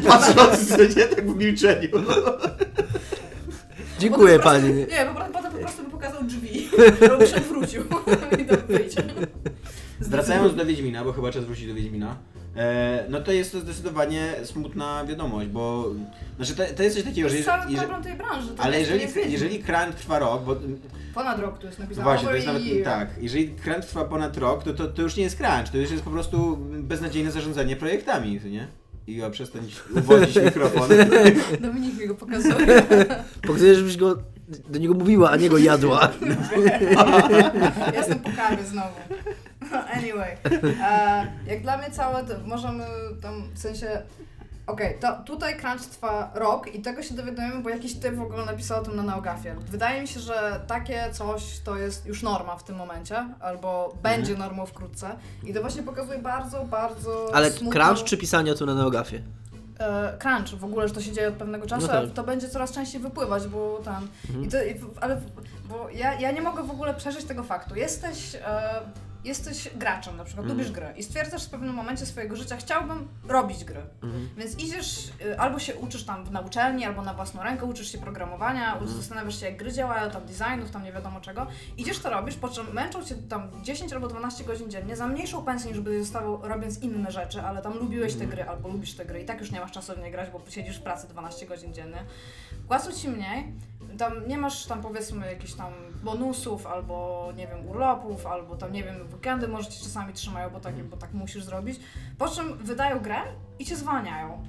co 0.77 1.01
nie, 1.01 1.07
tak 1.07 1.31
w 1.31 1.37
milczeniu. 1.37 1.89
Dziękuję 3.99 4.39
prostu- 4.39 4.61
pani. 4.61 4.75
Nie, 4.75 5.07
prostu, 5.15 5.33
potem 5.33 5.53
po 5.53 5.59
prostu 5.59 5.83
by 5.85 5.91
pokazał 5.91 6.23
drzwi, 6.25 6.69
albo 7.11 7.27
się 7.27 7.37
odwrócił 7.37 7.83
i 8.39 8.73
wyjdzie. 8.73 9.03
Wracając 10.01 10.55
do 10.55 10.67
Wiedźmina, 10.67 11.05
bo 11.05 11.13
chyba 11.13 11.33
czas 11.33 11.45
wrócić 11.45 11.67
do 11.67 11.75
Wiedźmina. 11.75 12.17
E, 12.57 13.05
no 13.09 13.21
to 13.21 13.33
jest 13.33 13.53
to 13.53 13.61
zdecydowanie 13.61 14.33
smutna 14.45 15.05
wiadomość, 15.05 15.49
bo 15.49 15.91
znaczy 16.37 16.57
to, 16.57 16.63
to 16.77 16.83
jest 16.83 16.97
coś 16.97 17.05
takiego, 17.05 17.29
To 17.29 17.33
że 17.33 17.37
jest 17.37 17.49
jeżeli, 17.49 17.61
cały 17.63 17.73
jeżeli, 17.73 17.89
problem 17.89 18.03
tej 18.03 18.15
branży. 18.15 18.49
to 18.55 18.63
ale 18.63 18.81
jeżeli, 18.81 19.01
to 19.01 19.19
jest 19.19 19.31
jeżeli 19.31 19.59
crunch 19.63 19.95
trwa 19.95 20.19
rok, 20.19 20.45
bo 20.45 20.57
Ponad 21.15 21.39
rok 21.39 21.59
tu 21.59 21.67
jest 21.67 21.79
napisane. 21.79 22.05
właśnie 22.05 22.29
to 22.29 22.35
jest 22.35 22.47
nawet 22.47 22.65
year. 22.67 22.85
tak, 22.85 23.09
jeżeli 23.21 23.55
crunch 23.65 23.85
trwa 23.87 24.05
ponad 24.05 24.37
rok, 24.37 24.63
to, 24.65 24.75
to, 24.75 24.87
to 24.87 25.03
już 25.03 25.17
nie 25.17 25.23
jest 25.23 25.37
crunch, 25.37 25.69
to 25.73 25.79
już 25.79 25.91
jest 25.91 26.03
po 26.05 26.11
prostu 26.11 26.57
beznadziejne 26.83 27.31
zarządzanie 27.31 27.77
projektami, 27.77 28.41
nie? 28.51 28.67
I 29.07 29.17
ja 29.17 29.31
przestań 29.31 29.63
uwodzić 29.97 30.37
mikrofon. 30.45 30.89
Dominik 31.61 32.01
mi 32.01 32.07
go 32.09 32.15
pokazuje. 32.25 32.83
Pokazuję, 33.47 33.75
żebyś 33.75 33.97
go 33.97 34.17
do 34.69 34.79
niego 34.79 34.95
mówiła, 34.95 35.31
a 35.31 35.37
nie 35.37 35.49
go 35.49 35.59
jadła. 35.59 36.11
Ja 37.93 37.93
Jestem 37.99 38.19
po 38.19 38.31
kawie 38.37 38.65
znowu. 38.65 38.89
Anyway, 39.79 40.37
e, 40.83 41.27
jak 41.47 41.63
dla 41.63 41.77
mnie 41.77 41.91
całe, 41.91 42.25
to 42.25 42.35
możemy 42.45 42.85
tam 43.23 43.43
w 43.55 43.59
sensie. 43.59 44.03
Okej, 44.67 44.99
to 45.01 45.17
tutaj 45.27 45.57
crunch 45.61 45.87
trwa 45.87 46.31
rok 46.35 46.75
i 46.75 46.83
tego 46.83 47.03
się 47.03 47.15
dowiadujemy, 47.15 47.63
bo 47.63 47.71
jakiś 47.71 47.95
typ 47.95 48.15
w 48.15 48.23
ogóle 48.23 48.45
napisał 48.45 48.81
o 48.81 48.85
tym 48.85 48.97
na 48.97 49.03
Neogafie. 49.03 49.55
Wydaje 49.71 50.01
mi 50.03 50.09
się, 50.09 50.21
że 50.21 50.61
takie 50.67 51.09
coś 51.13 51.61
to 51.65 51.77
jest 51.77 52.07
już 52.07 52.23
norma 52.23 52.57
w 52.57 52.65
tym 52.65 52.77
momencie, 52.77 53.29
albo 53.41 53.99
będzie 54.03 54.35
normą 54.37 54.67
wkrótce. 54.67 55.17
I 55.43 55.55
to 55.55 55.61
właśnie 55.61 55.83
pokazuje 55.83 56.19
bardzo, 56.19 56.65
bardzo. 56.65 57.31
Ale 57.35 57.51
smutną- 57.51 57.71
crunch 57.73 58.05
czy 58.05 58.17
pisanie 58.17 58.53
o 58.53 58.55
tym 58.55 58.67
na 58.67 58.75
neogafie? 58.75 59.23
e, 59.81 60.17
crunch 60.19 60.49
w 60.61 60.65
ogóle, 60.65 60.89
że 60.89 60.95
to 60.95 61.01
się 61.01 61.13
dzieje 61.13 61.29
od 61.29 61.35
pewnego 61.35 61.67
czasu, 61.67 61.83
No 61.83 61.89
tak. 61.89 61.97
ale 61.97 62.09
to 62.09 62.23
będzie 62.25 62.49
coraz 62.49 62.73
częściej 62.73 63.01
wypływać, 63.01 63.47
bo 63.49 63.81
tam. 63.85 64.09
I 64.43 64.49
to, 64.49 64.65
i, 64.65 64.81
ale 65.01 65.21
bo 65.69 65.89
ja, 65.91 66.21
ja 66.21 66.31
nie 66.31 66.43
mogę 66.43 66.63
w 66.63 66.71
ogóle 66.71 66.95
przeżyć 66.95 67.25
tego 67.25 67.43
faktu. 67.43 67.75
Jesteś. 67.75 68.35
E, 68.35 68.81
Jesteś 69.25 69.69
graczem 69.77 70.17
na 70.17 70.25
przykład, 70.25 70.47
lubisz 70.47 70.73
gry 70.73 70.87
i 70.97 71.03
stwierdzasz 71.03 71.47
w 71.47 71.51
pewnym 71.51 71.75
momencie 71.75 72.07
swojego 72.07 72.37
życia, 72.37 72.57
chciałbym 72.57 73.09
robić 73.29 73.65
gry. 73.65 73.83
Więc 74.37 74.59
idziesz, 74.59 75.11
y, 75.27 75.41
albo 75.41 75.59
się 75.59 75.75
uczysz 75.75 76.05
tam 76.05 76.33
na 76.33 76.41
uczelni, 76.41 76.85
albo 76.85 77.03
na 77.03 77.15
własną 77.15 77.43
rękę, 77.43 77.67
uczysz 77.67 77.93
się 77.93 77.99
programowania, 77.99 78.79
zastanawiasz 78.85 79.41
się 79.41 79.47
jak 79.47 79.57
gry 79.57 79.73
działają, 79.73 80.11
tam 80.11 80.27
designów, 80.27 80.71
tam 80.71 80.85
nie 80.85 80.93
wiadomo 80.93 81.21
czego. 81.21 81.47
Idziesz 81.77 81.99
to 81.99 82.11
robisz, 82.11 82.35
po 82.35 82.49
czym 82.49 82.73
męczą 82.73 83.05
cię 83.05 83.15
tam 83.15 83.51
10 83.63 83.93
albo 83.93 84.09
12 84.09 84.45
godzin 84.45 84.71
dziennie 84.71 84.97
za 84.97 85.07
mniejszą 85.07 85.45
pensję 85.45 85.71
niż 85.71 85.81
byś 85.81 86.01
zostawał 86.01 86.49
robiąc 86.49 86.83
inne 86.83 87.13
rzeczy, 87.13 87.43
ale 87.43 87.63
tam 87.63 87.79
lubiłeś 87.79 88.15
te 88.15 88.27
gry 88.27 88.45
albo 88.45 88.69
lubisz 88.69 88.95
te 88.95 89.05
gry 89.05 89.21
i 89.21 89.25
tak 89.25 89.41
już 89.41 89.51
nie 89.51 89.61
masz 89.61 89.73
czasu 89.73 89.93
w 89.95 89.99
nie 89.99 90.11
grać, 90.11 90.31
bo 90.31 90.41
siedzisz 90.49 90.79
w 90.79 90.83
pracy 90.83 91.09
12 91.09 91.47
godzin 91.47 91.75
dziennie. 91.75 92.05
Płacą 92.69 92.93
ci 92.93 93.09
mniej, 93.09 93.53
tam 93.99 94.29
nie 94.29 94.39
masz 94.39 94.67
tam 94.67 94.83
powiedzmy 94.83 95.27
jakichś 95.27 95.53
tam 95.55 95.73
bonusów 96.05 96.67
albo 96.67 97.29
nie 97.37 97.47
wiem 97.47 97.69
urlopów, 97.69 98.27
albo 98.27 98.57
tam 98.57 98.73
nie 98.73 98.83
wiem 98.85 98.97
weekendy 99.13 99.49
może 99.49 99.67
ci 99.67 99.83
czasami 99.83 100.13
trzymają, 100.13 100.51
bo 100.51 100.61
tak, 100.61 100.85
bo 100.85 100.97
tak 100.97 101.13
musisz 101.13 101.45
zrobić. 101.45 101.81
Po 102.19 102.29
czym 102.29 102.59
wydają 102.59 103.01
grę 103.01 103.17
i 103.59 103.65
cię 103.65 103.77
zwalniają. 103.77 104.43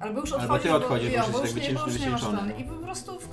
Albo 0.00 0.20
już 0.20 0.32
Albo 0.32 0.44
odchodzisz, 0.44 0.62
ty 0.70 0.74
odchodzisz, 0.76 1.12
bo, 1.32 1.38
bo 1.38 1.44
już, 1.46 1.54
nie, 1.54 1.74
bo 1.74 1.86
już 1.86 2.00
nie 2.00 2.10
masz 2.10 2.20
ten. 2.22 2.58
I 2.58 2.64
po 2.64 2.74
prostu 2.74 3.20
w, 3.20 3.28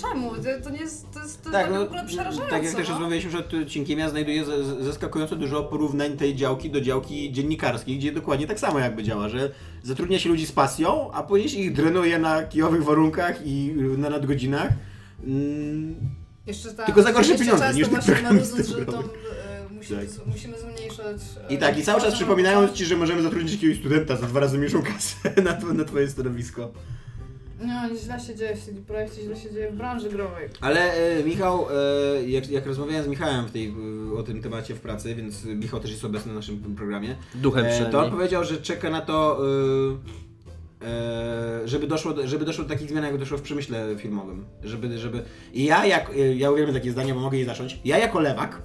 czemu? 0.00 0.30
To, 0.64 0.70
nie 0.70 0.80
jest, 0.80 1.12
to 1.12 1.20
jest, 1.20 1.44
to 1.44 1.50
Tak, 1.50 1.60
jest 1.60 1.72
no, 1.74 1.80
w 1.80 1.86
ogóle 1.86 2.06
przerażające. 2.06 2.50
tak 2.50 2.64
jak 2.64 2.74
też 2.74 2.88
no. 2.88 2.94
rozmawialiśmy 2.94 3.30
przed 3.30 3.54
odcinkiem, 3.54 3.98
ja 3.98 4.10
znajduję 4.10 4.44
zaskakująco 4.80 5.36
dużo 5.36 5.64
porównań 5.64 6.16
tej 6.16 6.36
działki 6.36 6.70
do 6.70 6.80
działki 6.80 7.32
dziennikarskiej, 7.32 7.98
gdzie 7.98 8.12
dokładnie 8.12 8.46
tak 8.46 8.60
samo 8.60 8.78
jakby 8.78 9.02
działa, 9.02 9.28
że 9.28 9.50
zatrudnia 9.82 10.18
się 10.18 10.28
ludzi 10.28 10.46
z 10.46 10.52
pasją, 10.52 11.10
a 11.12 11.22
później 11.22 11.48
się 11.48 11.58
ich 11.58 11.72
drenuje 11.72 12.18
na 12.18 12.42
kijowych 12.42 12.84
warunkach 12.84 13.46
i 13.46 13.74
na 13.98 14.10
nadgodzinach. 14.10 14.68
Mm, 15.24 15.96
Jeszcze 16.48 16.72
tak, 16.74 16.86
Tylko 16.86 17.02
za 17.02 17.12
gorsze 17.12 17.30
jeszcze 17.30 17.44
pieniądze 17.44 17.64
często 17.64 17.78
niż 17.78 17.88
te 17.88 17.94
właśnie 17.94 18.12
programy 18.14 18.40
naród, 18.40 18.56
że 18.56 18.62
to, 18.64 18.68
cyfrowe. 18.92 18.98
e, 18.98 19.68
musimy, 19.74 20.00
Tak. 20.00 20.10
z- 20.10 20.26
musimy 20.26 20.58
zmniejszać... 20.58 21.16
e, 21.50 21.54
I 21.54 21.58
tak, 21.58 21.78
i 21.78 21.82
cały 21.82 22.00
czas 22.00 22.10
poziom- 22.10 22.16
przypominając 22.16 22.72
Ci, 22.72 22.84
że 22.84 22.96
możemy 22.96 23.22
zatrudnić 23.22 23.52
jakiegoś 23.52 23.78
studenta 23.78 24.16
za 24.16 24.26
dwa 24.26 24.40
razy 24.40 24.58
mniejszą 24.58 24.82
kasę 24.82 25.16
na, 25.42 25.52
tw- 25.52 25.74
na 25.74 25.84
Twoje 25.84 26.08
stanowisko. 26.08 26.72
No, 27.60 27.96
źle 28.04 28.20
się 28.20 28.34
dzieje 28.34 28.56
w 28.56 28.64
CD 28.64 28.80
Projekcie, 28.80 29.22
źle 29.22 29.36
się 29.36 29.50
dzieje 29.52 29.70
w 29.70 29.76
branży 29.76 30.08
growej. 30.08 30.48
Ale 30.60 30.92
e, 30.92 31.24
Michał, 31.24 31.66
e, 32.16 32.28
jak, 32.28 32.50
jak 32.50 32.66
rozmawiałem 32.66 33.04
z 33.04 33.08
Michałem 33.08 33.46
w 33.46 33.50
tej, 33.50 33.74
e, 34.14 34.18
o 34.18 34.22
tym 34.22 34.42
temacie 34.42 34.74
w 34.74 34.80
pracy, 34.80 35.14
więc 35.14 35.44
Michał 35.44 35.80
też 35.80 35.90
jest 35.90 36.04
obecny 36.04 36.32
w 36.32 36.34
naszym 36.34 36.74
programie, 36.76 37.16
Duchem 37.34 37.64
e, 37.64 37.68
to 37.68 37.74
on 37.78 37.84
przynajmniej. 37.84 38.10
powiedział, 38.12 38.44
że 38.44 38.56
czeka 38.56 38.90
na 38.90 39.00
to, 39.00 39.40
żeby, 41.64 41.86
doszło 41.86 42.12
do, 42.12 42.28
żeby 42.28 42.44
doszło 42.44 42.64
do 42.64 42.70
takich 42.70 42.90
zmian, 42.90 43.04
jak 43.04 43.18
doszło 43.18 43.38
w 43.38 43.42
przemyśle 43.42 43.96
filmowym. 43.96 44.44
Żeby, 44.64 44.98
żeby... 44.98 45.22
I 45.52 45.64
ja, 45.64 45.86
jak, 45.86 46.10
e, 46.10 46.34
ja 46.34 46.50
uwielbiam 46.50 46.74
takie 46.74 46.90
zdania, 46.90 47.14
bo 47.14 47.20
mogę 47.20 47.38
je 47.38 47.44
zacząć. 47.44 47.78
Ja 47.84 47.98
jako 47.98 48.20
lewak 48.20 48.62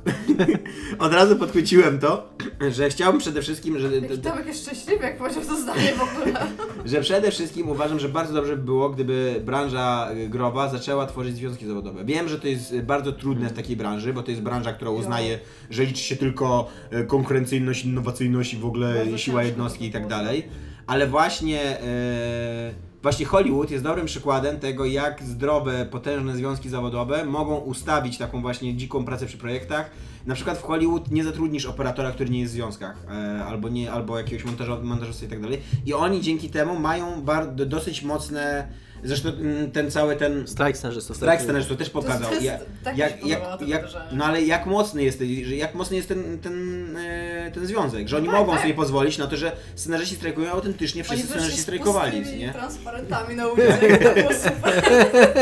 od 0.99 1.13
razu 1.13 1.35
podchwyciłem 1.35 1.99
to, 1.99 2.29
że 2.69 2.89
chciałbym 2.89 3.21
przede 3.21 3.41
wszystkim, 3.41 3.79
że... 3.79 3.95
Jaki 3.95 4.17
Tomek 4.17 4.45
jest 4.45 4.61
szczęśliwy, 4.61 5.03
jak 5.03 5.17
powiedział 5.17 5.43
to 5.43 5.61
zdanie 5.61 5.93
w 5.93 6.01
ogóle. 6.01 6.39
że 6.85 7.01
przede 7.01 7.31
wszystkim 7.31 7.69
uważam, 7.69 7.99
że 7.99 8.09
bardzo 8.09 8.33
dobrze 8.33 8.57
by 8.57 8.63
było, 8.63 8.89
gdyby 8.89 9.41
branża 9.45 10.11
y, 10.11 10.29
growa 10.29 10.69
zaczęła 10.69 11.05
tworzyć 11.05 11.35
związki 11.35 11.65
zawodowe. 11.65 12.05
Wiem, 12.05 12.29
że 12.29 12.39
to 12.39 12.47
jest 12.47 12.81
bardzo 12.81 13.11
trudne 13.11 13.49
w 13.49 13.53
takiej 13.53 13.75
branży, 13.75 14.13
bo 14.13 14.23
to 14.23 14.31
jest 14.31 14.43
branża, 14.43 14.73
która 14.73 14.91
uznaje, 14.91 15.39
że 15.69 15.85
liczy 15.85 16.03
się 16.03 16.15
tylko 16.15 16.69
konkurencyjność, 17.07 17.85
innowacyjność 17.85 18.53
i 18.53 18.57
w 18.57 18.65
ogóle 18.65 18.95
Bardzo 18.95 19.17
siła 19.17 19.43
jednostki 19.43 19.85
i 19.85 19.91
tak 19.91 20.07
dalej. 20.07 20.43
Ale 20.87 21.07
właśnie, 21.07 21.79
e, 21.81 22.73
właśnie 23.01 23.25
Hollywood 23.25 23.71
jest 23.71 23.83
dobrym 23.83 24.05
przykładem 24.05 24.59
tego, 24.59 24.85
jak 24.85 25.23
zdrowe, 25.23 25.85
potężne 25.85 26.35
związki 26.35 26.69
zawodowe 26.69 27.25
mogą 27.25 27.57
ustawić 27.57 28.17
taką 28.17 28.41
właśnie 28.41 28.75
dziką 28.75 29.05
pracę 29.05 29.25
przy 29.25 29.37
projektach. 29.37 29.91
Na 30.25 30.35
przykład 30.35 30.57
w 30.57 30.61
Hollywood 30.61 31.11
nie 31.11 31.23
zatrudnisz 31.23 31.65
operatora, 31.65 32.11
który 32.11 32.29
nie 32.29 32.39
jest 32.39 32.53
w 32.53 32.55
związkach, 32.55 33.05
e, 33.11 33.45
albo, 33.45 33.69
nie, 33.69 33.91
albo 33.91 34.17
jakiegoś 34.17 34.45
montażysty 34.83 35.25
i 35.25 35.29
tak 35.29 35.41
dalej. 35.41 35.61
I 35.85 35.93
oni 35.93 36.21
dzięki 36.21 36.49
temu 36.49 36.79
mają 36.79 37.25
dosyć 37.55 38.03
mocne, 38.03 38.67
zresztą 39.03 39.29
mm, 39.29 39.71
ten 39.71 39.91
cały 39.91 40.15
ten 40.15 40.47
Strajk 40.47 40.77
scenarzystów. 40.77 41.17
strajk 41.17 41.41
scenarzystów 41.41 41.77
też 41.77 41.89
pokazał. 41.89 42.27
to 42.27 42.33
jest- 42.33 42.45
jak, 42.45 42.59
tak 42.83 42.97
jak, 42.97 43.11
się 43.11 43.17
podobało 43.17 43.49
jak, 43.49 43.59
to 43.59 43.65
jak, 43.65 43.81
wydarzenie. 43.81 44.05
no 44.11 44.25
ale 44.25 44.41
jak 44.41 44.65
mocny 44.65 45.03
jest, 45.03 45.19
że 45.43 45.55
jak 45.55 45.75
mocny 45.75 45.95
jest 45.95 46.07
ten, 46.07 46.39
ten, 46.39 46.53
e, 46.97 47.51
ten 47.51 47.65
związek, 47.65 48.07
że 48.07 48.17
oni 48.17 48.25
tak, 48.27 48.35
mogą 48.35 48.51
tak. 48.51 48.61
sobie 48.61 48.73
pozwolić 48.73 49.17
na 49.17 49.27
to, 49.27 49.35
że 49.37 49.51
scenarzyści 49.75 50.15
strajkują, 50.15 50.49
a 50.49 50.51
autentycznie 50.51 51.03
wszyscy 51.03 51.21
Oni 51.21 51.29
scenarzyści 51.29 51.59
z 51.59 51.63
strajkowali, 51.63 52.19
pustymi 52.21 52.39
nie? 52.41 52.51
transparentami 52.53 53.35
na 53.35 53.47
ulicy, 53.47 53.99
to 54.03 54.13
było 54.15 54.33
super. 54.33 54.83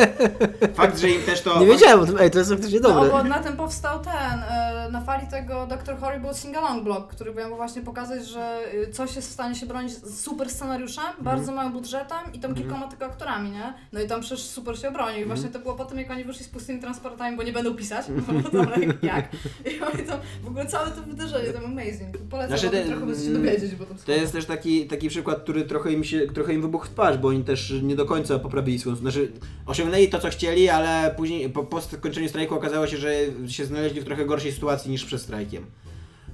Fakt, 0.76 1.00
że 1.00 1.10
im 1.10 1.22
też 1.24 1.42
to... 1.42 1.60
Nie 1.60 1.66
wiedziałem 1.66 2.00
o 2.00 2.06
tym, 2.06 2.18
ej, 2.20 2.32
to 2.32 2.40
jest 2.40 2.52
faktycznie 2.52 2.80
No, 2.80 2.90
dobre. 2.90 3.10
bo 3.10 3.24
na 3.24 3.40
tym 3.40 3.58
powstał 3.58 4.00
ten, 4.00 4.14
e, 4.50 4.88
na 4.92 5.02
fali 5.02 5.28
tego 5.28 5.68
Dr. 5.68 5.98
Horrible 6.00 6.34
Singalong 6.34 6.84
blog, 6.84 7.08
który 7.08 7.34
miał 7.34 7.56
właśnie 7.56 7.82
pokazać, 7.82 8.28
że 8.28 8.60
e, 8.88 8.92
coś 8.92 9.16
jest 9.16 9.30
w 9.30 9.32
stanie 9.34 9.56
się 9.56 9.66
bronić 9.66 9.92
z 9.94 10.22
super 10.22 10.50
scenariuszem, 10.50 11.04
Mhm. 11.06 11.24
bardzo 11.26 11.52
małym 11.52 11.74
budżetem 11.74 12.18
i 12.34 12.40
tam 12.40 12.56
kilkoma 12.56 12.88
tylko 12.88 13.06
aktorami. 13.06 13.51
Nie? 13.52 13.74
No 13.94 14.02
i 14.02 14.08
tam 14.08 14.22
przecież 14.22 14.46
super 14.46 14.80
się 14.80 14.90
obronił. 14.90 15.22
I 15.22 15.26
właśnie 15.26 15.50
to 15.50 15.60
było 15.60 15.74
po 15.74 15.86
tym, 15.86 15.98
jak 16.00 16.12
oni 16.12 16.24
wyszli 16.24 16.46
z 16.46 16.48
pustymi 16.48 16.80
transportami, 16.80 17.38
bo 17.38 17.44
nie 17.44 17.52
będą 17.52 17.76
pisać. 17.76 18.06
No 18.44 18.50
dobra, 18.50 18.76
jak? 19.02 19.30
I 19.66 19.80
oni 19.82 20.04
tam, 20.04 20.20
w 20.44 20.48
ogóle 20.48 20.66
całe 20.66 20.92
to 20.92 21.04
wydarzenie, 21.04 21.54
tam 21.54 21.66
amazing. 21.66 22.18
Polecam 22.30 22.58
Znaczy, 22.58 22.70
znaczy, 22.70 22.84
te- 22.84 22.90
trochę 22.90 23.06
by 23.06 23.16
się 23.16 23.34
dowiedzieć, 23.34 23.76
bo 23.76 23.86
to 23.86 23.94
To 24.06 24.12
jest 24.12 24.34
też 24.34 24.46
taki, 24.46 24.88
taki 24.88 25.10
przykład, 25.10 25.44
który 25.44 25.64
trochę 25.64 25.92
im, 25.92 26.04
się, 26.04 26.20
trochę 26.28 26.54
im 26.54 26.62
wybuchł 26.62 26.86
w 26.86 26.90
twarz, 26.90 27.18
bo 27.18 27.28
oni 27.28 27.44
też 27.44 27.74
nie 27.84 27.96
do 27.96 28.06
końca 28.06 28.40
poprawili 28.40 28.80
swoją... 28.80 28.96
Znaczy, 28.96 29.32
osiągnęli 29.66 30.10
to, 30.10 30.20
co 30.20 30.30
chcieli, 30.30 30.70
ale 30.70 31.14
później, 31.18 31.50
po, 31.50 31.64
po 31.64 31.82
skończeniu 31.82 32.30
strajku 32.30 32.56
okazało 32.56 32.88
się, 32.88 32.98
że 32.98 33.14
się 33.48 33.66
znaleźli 33.66 34.02
w 34.02 34.06
trochę 34.06 34.26
gorszej 34.26 34.52
sytuacji 34.52 34.92
niż 34.92 35.06
przed 35.06 35.22
strajkiem. 35.22 35.66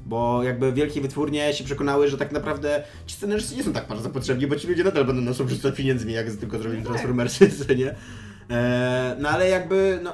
Bo 0.07 0.43
jakby 0.43 0.73
wielkie 0.73 1.01
wytwórnie 1.01 1.53
się 1.53 1.63
przekonały, 1.63 2.07
że 2.07 2.17
tak 2.17 2.31
naprawdę 2.31 2.83
ci 3.07 3.15
scenarzyści 3.15 3.55
nie 3.55 3.63
są 3.63 3.73
tak 3.73 3.87
bardzo 3.87 4.09
potrzebni, 4.09 4.47
bo 4.47 4.55
ci 4.55 4.67
ludzie 4.67 4.83
nadal 4.83 5.05
będą 5.05 5.21
nas 5.21 5.41
obrzucać 5.41 5.75
pieniędzmi, 5.75 6.13
jak 6.13 6.31
tylko 6.31 6.57
zrobili 6.59 6.81
Tak. 6.83 6.91
Transformersy, 6.91 7.49
nie? 7.77 7.95
Eee, 8.49 9.15
no 9.19 9.29
ale 9.29 9.49
jakby, 9.49 9.99
no, 10.03 10.13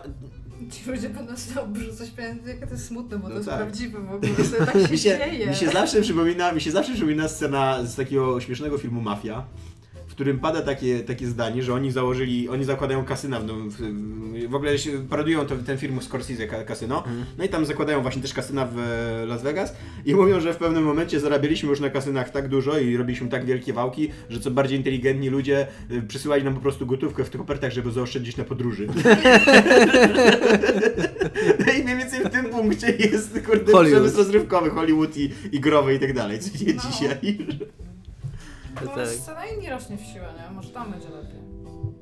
Ci 0.72 0.90
ludzie 0.92 1.10
będą 1.10 1.34
się 1.36 1.62
obrzucać 1.62 2.10
pieniędzy, 2.12 2.50
jakie 2.50 2.68
to 2.68 2.74
jest 2.74 2.88
smutne, 2.88 3.18
bo 3.18 3.24
No 3.24 3.30
to 3.30 3.36
jest 3.36 3.50
tak. 3.50 3.58
prawdziwe 3.60 4.00
w 4.00 4.12
ogóle, 4.16 4.32
to 4.60 4.66
tak 4.66 4.74
się, 4.74 4.92
mi 4.92 4.98
się, 4.98 5.18
dzieje. 5.18 5.48
mi 5.48 5.56
się 5.56 5.70
zawsze 5.70 6.02
przypomina, 6.02 6.52
mi 6.52 6.62
się 6.62 6.72
zawsze 6.72 6.92
przypomina 6.94 7.28
scena 7.28 7.84
z 7.84 7.96
takiego 7.96 8.40
śmiesznego 8.42 8.78
filmu 8.78 9.02
Mafia, 9.02 9.44
w 10.14 10.16
którym 10.16 10.40
pada 10.40 10.62
takie, 10.62 11.00
takie 11.00 11.28
zdanie, 11.28 11.64
że 11.64 11.74
oni 11.74 11.92
założyli, 11.92 12.50
oni 12.50 12.64
zakładają 12.64 13.06
kasyna, 13.06 13.40
w, 13.40 13.46
w, 13.46 14.50
w 14.50 14.56
ogóle 14.56 14.78
się 14.78 14.92
parodują 15.10 15.46
to, 15.46 15.56
ten 15.66 15.78
film 15.78 16.02
Scorsese 16.02 16.48
ka- 16.48 16.64
kasyno, 16.64 17.04
no 17.38 17.44
i 17.44 17.50
tam 17.50 17.66
zakładają 17.66 18.02
właśnie 18.02 18.22
też 18.22 18.34
kasyna 18.34 18.66
w 18.66 18.80
e, 18.80 19.26
Las 19.26 19.44
Vegas 19.44 19.74
i 20.06 20.16
mówią, 20.16 20.40
że 20.40 20.54
w 20.54 20.58
pewnym 20.58 20.84
momencie 20.84 21.20
zarabialiśmy 21.20 21.70
już 21.70 21.80
na 21.80 21.90
kasynach 21.90 22.30
tak 22.30 22.48
dużo 22.50 22.78
i 22.80 22.98
robiliśmy 22.98 23.28
tak 23.28 23.46
wielkie 23.46 23.74
wałki, 23.74 24.10
że 24.30 24.40
co 24.40 24.52
bardziej 24.52 24.78
inteligentni 24.78 25.30
ludzie 25.30 25.68
e, 25.92 26.02
przysyłali 26.02 26.44
nam 26.44 26.54
po 26.56 26.62
prostu 26.62 26.86
gotówkę 26.86 27.24
w 27.24 27.30
tych 27.30 27.42
kopertach, 27.42 27.72
żeby 27.72 27.92
zaoszczędzić 27.92 28.38
na 28.38 28.44
podróży. 28.44 28.88
No 31.68 31.74
I 31.74 31.84
mniej 31.84 31.98
więcej 31.98 32.20
w 32.26 32.30
tym 32.30 32.46
punkcie 32.46 32.88
jest 32.92 33.34
kurde 33.46 33.72
Hollywood. 33.72 33.88
przemysł 33.88 34.18
rozrywkowy, 34.18 34.70
Hollywood 34.70 35.18
i, 35.18 35.30
i 35.52 35.60
growy 35.60 35.96
i 35.96 36.00
tak 36.00 36.14
dalej, 36.14 36.40
co 36.40 36.58
dzieje 36.58 36.74
No. 36.74 36.82
dzisiaj. 36.92 37.38
No, 38.82 38.92
Tak. 38.96 39.08
scena 39.08 39.46
inni 39.46 39.70
rośnie 39.70 39.98
w 39.98 40.02
siłę, 40.02 40.26
nie? 40.38 40.56
Może 40.56 40.70
tam 40.70 40.92
będzie 40.92 41.10
lepiej. 41.10 41.44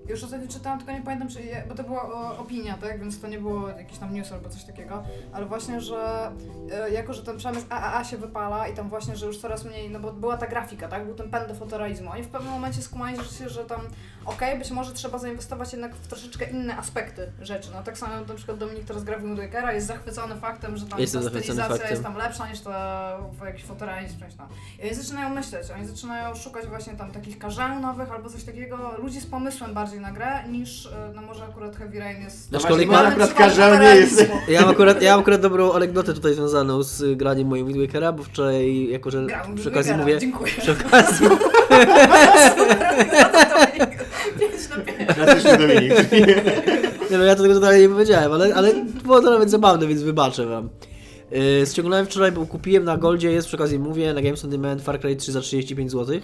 Już 0.09 0.23
ostatnio 0.23 0.47
czytałam, 0.47 0.79
tylko 0.79 0.93
nie 0.93 1.01
pamiętam, 1.01 1.29
czy, 1.29 1.41
je- 1.41 1.63
bo 1.69 1.75
to 1.75 1.83
była 1.83 2.03
o, 2.03 2.37
opinia, 2.37 2.77
tak? 2.77 2.99
Więc 2.99 3.21
to 3.21 3.27
nie 3.27 3.39
było 3.39 3.69
jakiś 3.69 3.97
tam 3.97 4.13
news 4.13 4.31
albo 4.31 4.49
coś 4.49 4.63
takiego. 4.63 5.03
Ale 5.33 5.45
właśnie, 5.45 5.81
że 5.81 6.31
e, 6.71 6.89
jako, 6.91 7.13
że 7.13 7.23
ten 7.23 7.37
przemysł 7.37 7.65
AAA 7.69 8.03
się 8.03 8.17
wypala 8.17 8.67
i 8.67 8.73
tam 8.73 8.89
właśnie, 8.89 9.15
że 9.15 9.25
już 9.25 9.37
coraz 9.37 9.65
mniej, 9.65 9.89
no 9.89 9.99
bo 9.99 10.13
była 10.13 10.37
ta 10.37 10.47
grafika, 10.47 10.87
tak? 10.87 11.05
Był 11.05 11.15
ten 11.15 11.29
pęd 11.31 11.47
do 11.47 11.55
fotorealizmu. 11.55 12.11
Oni 12.11 12.23
w 12.23 12.27
pewnym 12.27 12.53
momencie 12.53 12.81
skumali 12.81 13.17
się, 13.17 13.49
że 13.49 13.65
tam 13.65 13.81
okej, 14.25 14.59
być 14.59 14.71
może 14.71 14.91
trzeba 14.93 15.17
zainwestować 15.17 15.71
jednak 15.71 15.95
w 15.95 16.07
troszeczkę 16.07 16.45
inne 16.45 16.77
aspekty 16.77 17.31
rzeczy. 17.41 17.69
No 17.75 17.83
tak 17.83 17.97
samo 17.97 18.13
na 18.27 18.33
przykład 18.35 18.57
Dominik 18.57 18.85
teraz 18.85 19.03
gra 19.03 19.17
w 19.19 19.23
Wind 19.23 19.39
Wakera, 19.39 19.73
jest 19.73 19.87
zachwycony 19.87 20.35
faktem, 20.35 20.77
że 20.77 20.85
tam 20.85 20.99
Jestem 20.99 21.23
ta 21.23 21.29
stylizacja 21.29 21.67
faktem. 21.67 21.89
jest 21.91 22.03
tam 22.03 22.17
lepsza 22.17 22.49
niż 22.49 22.59
ta 22.59 23.17
w 23.41 23.45
jakiś 23.45 23.63
fotorealizm, 23.63 24.15
tam. 24.37 24.47
I 24.79 24.85
oni 24.87 24.95
zaczynają 24.95 25.29
myśleć, 25.29 25.67
oni 25.75 25.87
zaczynają 25.87 26.35
szukać 26.35 26.65
właśnie 26.67 26.93
tam 26.93 27.11
takich 27.11 27.39
karzeł 27.39 27.79
nowych 27.79 28.11
albo 28.11 28.29
coś 28.29 28.43
takiego, 28.43 28.91
ludzi 28.97 29.21
z 29.21 29.25
pomysłem 29.25 29.73
bardziej 29.73 29.99
na 29.99 30.11
grę 30.11 30.43
niż, 30.49 30.85
e, 30.85 31.11
no 31.15 31.21
może 31.21 31.43
akurat 31.43 31.75
Heavy 31.75 31.99
Rain 31.99 32.21
jest... 32.21 32.51
No 32.51 32.59
właśnie, 32.59 32.85
ja- 32.85 32.99
akurat 32.99 33.33
karzeł 33.33 33.79
nie 33.79 33.95
jest. 33.95 34.25
Ja 34.47 34.61
mam, 34.61 34.69
akurat, 34.69 35.01
ja 35.01 35.11
mam 35.11 35.19
akurat 35.19 35.41
dobrą 35.41 35.73
anegdotę 35.73 36.13
tutaj 36.13 36.33
związaną 36.33 36.83
z 36.83 37.17
graniem 37.17 37.47
moim 37.47 37.67
Wind 37.67 37.79
Wakera, 37.87 38.11
bo 38.11 38.23
wczoraj, 38.23 38.87
jako 38.89 39.11
że 39.11 39.25
Gram 39.25 39.55
przy 39.55 39.69
okazji 39.69 39.93
mówię, 39.93 40.19
Dziękuję. 40.19 40.51
przy 40.59 40.71
okazji, 40.71 41.27
5 41.69 41.89
na 42.69 43.67
5. 43.67 43.70
Klasyczny 45.13 45.57
Dominik. 45.57 46.11
nie 47.11 47.17
no 47.17 47.23
ja 47.23 47.35
tego 47.35 47.53
totalnie 47.53 47.81
nie 47.81 47.89
powiedziałem, 47.89 48.31
ale, 48.31 48.55
ale 48.55 48.73
było 49.03 49.21
to 49.21 49.31
nawet 49.31 49.51
zabawne, 49.51 49.87
więc 49.87 50.01
wybaczę 50.01 50.45
wam. 50.45 50.69
Yy, 51.31 51.65
ściągnąłem 51.65 52.05
wczoraj, 52.05 52.31
bo 52.31 52.45
kupiłem 52.45 52.83
na 52.83 52.97
Goldzie, 52.97 53.31
jest 53.31 53.47
przy 53.47 53.57
okazji 53.57 53.79
mówię, 53.79 54.13
na 54.13 54.21
Games 54.21 54.43
on 54.43 54.49
Demand 54.49 54.81
Far 54.81 54.99
Cry 54.99 55.15
3 55.15 55.31
za 55.31 55.41
35 55.41 55.91
zł. 55.91 56.19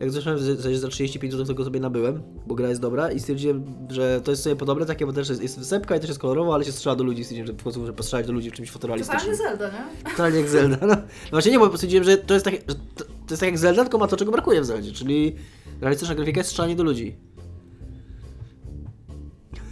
Jak 0.00 0.10
zacząłem 0.10 0.38
za, 0.38 0.78
za 0.78 0.88
35 0.88 1.32
zł, 1.32 1.46
to 1.46 1.54
go 1.54 1.64
sobie 1.64 1.80
nabyłem, 1.80 2.22
bo 2.46 2.54
gra 2.54 2.68
jest 2.68 2.80
dobra 2.80 3.12
i 3.12 3.20
stwierdziłem, 3.20 3.64
że 3.90 4.20
to 4.20 4.30
jest 4.30 4.42
sobie 4.42 4.56
podobne 4.56 4.86
takie, 4.86 5.06
bo 5.06 5.12
też 5.12 5.28
jest, 5.28 5.42
jest 5.42 5.58
wysepka 5.58 5.96
i 5.96 6.00
też 6.00 6.08
jest 6.08 6.20
kolorowo, 6.20 6.54
ale 6.54 6.64
się 6.64 6.72
strzela 6.72 6.96
do 6.96 7.04
ludzi, 7.04 7.24
stwierdziłem, 7.24 7.46
że 7.46 7.64
końcu 7.64 7.80
muszę 7.80 7.92
postrzelać 7.92 8.26
do 8.26 8.32
ludzi 8.32 8.50
w 8.50 8.52
czymś 8.52 8.70
fotorealistycznym. 8.70 9.36
Totalnie 9.36 9.58
Zelda, 9.58 9.78
nie? 9.78 10.10
Totalnie 10.10 10.38
jak 10.38 10.48
Zelda. 10.48 10.76
No. 10.80 10.86
no 10.86 10.96
właśnie 11.30 11.52
nie, 11.52 11.58
bo 11.58 11.74
stwierdziłem, 11.74 12.04
że 12.04 12.16
to 12.16 12.34
jest 12.34 12.44
tak, 12.44 12.54
że 12.54 12.74
to, 12.74 13.04
to 13.04 13.30
jest 13.30 13.40
tak 13.40 13.48
jak 13.48 13.58
Zelda, 13.58 13.82
tylko 13.82 13.98
ma 13.98 14.06
to, 14.06 14.16
czego 14.16 14.32
brakuje 14.32 14.60
w 14.60 14.64
Zeldzie, 14.64 14.92
czyli 14.92 15.36
realistyczna 15.80 16.14
grafika 16.14 16.40
jest 16.40 16.50
strzelanie 16.50 16.76
do 16.76 16.82
ludzi. 16.82 17.16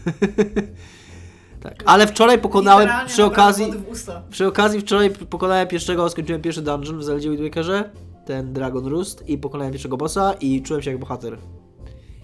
tak, 1.62 1.82
ale 1.86 2.06
wczoraj 2.06 2.38
pokonałem 2.38 2.82
Literalnie 2.86 3.10
przy 3.10 3.24
okazji, 3.24 3.66
wody 3.66 3.78
w 3.78 3.88
usta. 3.88 4.22
przy 4.30 4.46
okazji 4.46 4.80
wczoraj 4.80 5.10
pokonałem 5.10 5.68
pierwszego, 5.68 6.10
skończyłem 6.10 6.42
pierwszy 6.42 6.62
dungeon 6.62 6.98
w 6.98 7.04
Zeldzie 7.04 7.30
Wind 7.30 7.42
Wakerze, 7.42 7.90
ten 8.26 8.52
Dragon 8.52 8.86
Roost 8.86 9.28
i 9.28 9.38
pokonałem 9.38 9.72
pierwszego 9.72 9.96
bossa 9.96 10.34
i 10.40 10.62
czułem 10.62 10.82
się 10.82 10.90
jak 10.90 11.00
bohater. 11.00 11.38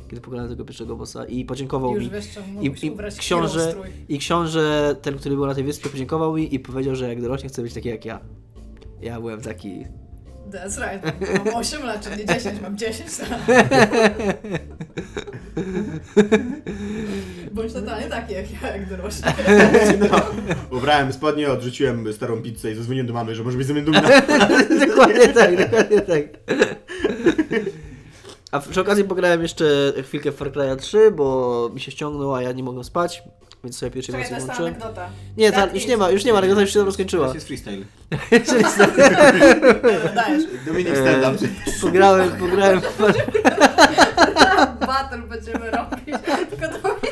Kiedy 0.09 0.21
pokonałem 0.21 0.51
tego 0.51 0.64
pierwszego 0.64 0.97
bossa 0.97 1.25
i 1.25 1.45
podziękował 1.45 1.95
Już 1.95 2.05
mi. 2.05 2.11
wiesz, 2.11 2.31
czemu 2.35 2.62
I, 2.62 2.87
i, 2.87 2.90
ubrać 2.90 3.16
książę. 3.16 3.75
I 4.09 4.18
książę, 4.18 4.97
ten, 5.03 5.18
który 5.18 5.35
był 5.35 5.47
na 5.47 5.55
tej 5.55 5.64
wyspie, 5.64 5.90
podziękował 5.90 6.35
mi 6.37 6.55
i 6.55 6.61
powiedział, 6.61 6.97
że 6.97 7.09
jak 7.09 7.23
dorośnie 7.23 7.49
chce 7.49 7.62
być 7.62 7.75
taki 7.75 7.88
jak 7.88 8.05
ja. 8.05 8.21
Ja 9.03 9.21
byłem 9.21 9.40
taki. 9.40 9.85
That's 10.51 10.79
right. 10.79 11.03
Mam 11.45 11.55
8 11.55 11.83
lat, 11.83 12.09
czyli 12.11 12.27
10, 12.27 12.61
mam 12.61 12.79
10 12.79 13.11
Bądź 17.53 17.73
totalnie 17.73 18.07
taki 18.07 18.35
jak 18.35 18.62
ja, 18.62 18.69
jak 18.77 18.88
dorośli. 18.88 19.23
No, 20.11 20.21
ubrałem 20.79 21.12
spodnie, 21.12 21.51
odrzuciłem 21.51 22.12
starą 22.12 22.43
pizzę 22.43 22.73
i 22.73 22.75
zadzwoniłem 22.75 23.07
do 23.07 23.12
mamy, 23.12 23.35
że 23.35 23.45
może 23.45 23.59
być 23.59 23.67
ze 23.67 23.73
mnie 23.73 23.83
dumna. 23.83 24.03
dokładnie 24.88 25.29
tak, 25.29 25.57
dokładnie 25.57 26.01
tak. 26.01 26.23
A 28.53 28.61
przy 28.61 28.81
okazji 28.81 29.05
pograłem 29.05 29.43
jeszcze 29.43 29.93
chwilkę 30.03 30.33
w 30.33 30.37
Far 30.37 30.53
Cry 30.53 30.77
3, 30.77 31.11
bo 31.11 31.71
mi 31.75 31.81
się 31.81 31.91
ściągnął, 31.91 32.35
a 32.35 32.43
ja 32.43 32.53
nie 32.53 32.62
mogłem 32.62 32.85
spać, 32.85 33.23
więc 33.65 33.79
sobie 33.79 34.03
Czekaj, 34.03 34.25
to 34.25 34.31
nocy 34.31 34.35
jest 34.35 34.47
ta 34.47 34.53
włączyłem. 34.55 34.75
anegdota. 34.75 35.09
Nie, 35.37 35.53
ta, 35.53 35.61
Tak, 35.67 35.75
już 35.75 35.87
nie 35.87 35.97
ma, 35.97 36.11
już 36.11 36.25
nie 36.25 36.33
ma, 36.33 36.38
anegdota 36.38 36.61
już 36.61 36.73
się 36.73 36.81
tam 36.81 36.93
skończyła. 36.93 37.29
To 37.29 37.35
jest 37.35 37.47
freestyle. 37.47 37.77
Dobra, 39.83 40.12
Dajesz. 40.15 40.45
Dominik 40.67 40.88
Eee. 40.97 40.97
stand-up. 40.97 41.49
Pograłem, 41.83 42.31
pograłem 42.31 42.81
w 42.81 42.85
Far 42.85 43.15
Battle 44.87 45.19
będziemy 45.19 45.71
robić, 45.71 46.15
tylko 46.51 46.69
to 46.79 46.88
mi 46.88 47.12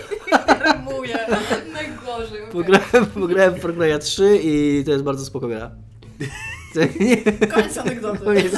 rymuje. 0.90 1.18
Najgorzej. 1.72 2.40
Pograłem, 2.52 3.06
pograłem 3.14 3.54
w 3.54 3.60
Far 3.60 3.74
Cry 3.74 3.98
3 3.98 4.40
i 4.42 4.82
to 4.86 4.90
jest 4.92 5.04
bardzo 5.04 5.24
spoko 5.24 5.48
gra. 5.48 5.70
To 6.74 6.80
nie- 7.04 7.46
Koniec 7.48 7.78
anegdoty. 7.78 8.18
Koniec, 8.24 8.52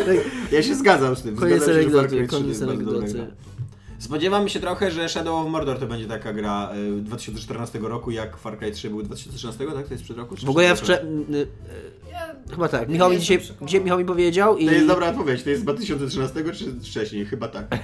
Ja 0.53 0.63
się 0.63 0.75
zgadzam 0.75 1.17
z 1.17 1.23
tym. 1.23 1.37
koniec 1.37 1.57
Zgadzam 1.63 1.75
się, 1.75 1.83
że 1.83 1.91
Far 1.91 1.99
anegdoty, 1.99 2.17
Cry 2.17 2.27
3 2.29 2.37
koniec 2.37 2.49
jest 2.49 2.65
bardzo 2.65 2.83
dobra 2.85 2.99
anegdoty. 2.99 3.25
gra. 3.27 3.37
Spodziewam 3.99 4.49
się 4.49 4.61
trochę, 4.61 4.91
że 4.91 5.09
Shadow 5.09 5.47
of 5.47 5.51
Mordor 5.53 5.79
to 5.79 5.87
będzie 5.87 6.07
taka 6.07 6.33
gra 6.33 6.71
y, 6.99 7.03
2014 7.03 7.79
roku, 7.79 8.11
jak 8.11 8.37
Far 8.37 8.59
Cry 8.59 8.71
3 8.73 8.91
był 8.91 9.03
2013, 9.03 9.65
tak? 9.75 9.87
To 9.87 9.95
jest 9.95 10.05
przed 10.05 10.17
roku? 10.17 10.37
czy 10.37 10.47
W 10.47 10.51
ogóle 10.51 10.65
ja 10.65 10.75
przed 10.75 10.89
roku? 10.89 11.03
wczoraj... 11.25 11.47
Ja 12.13 12.35
Chyba 12.51 12.69
tak. 12.69 12.89
Michał 12.89 13.11
mi 13.11 13.19
dzisiaj, 13.19 13.39
dzisiaj 13.63 13.81
Michał 13.81 13.99
mi 13.99 14.05
powiedział 14.05 14.57
i... 14.59 14.67
To 14.67 14.73
jest 14.73 14.87
dobra 14.87 15.09
odpowiedź, 15.09 15.43
to 15.43 15.51
jest 15.51 15.63
z 15.63 15.65
2013 15.65 16.45
czy 16.53 16.65
wcześniej? 16.91 17.27
Chyba 17.27 17.49
tak. 17.49 17.67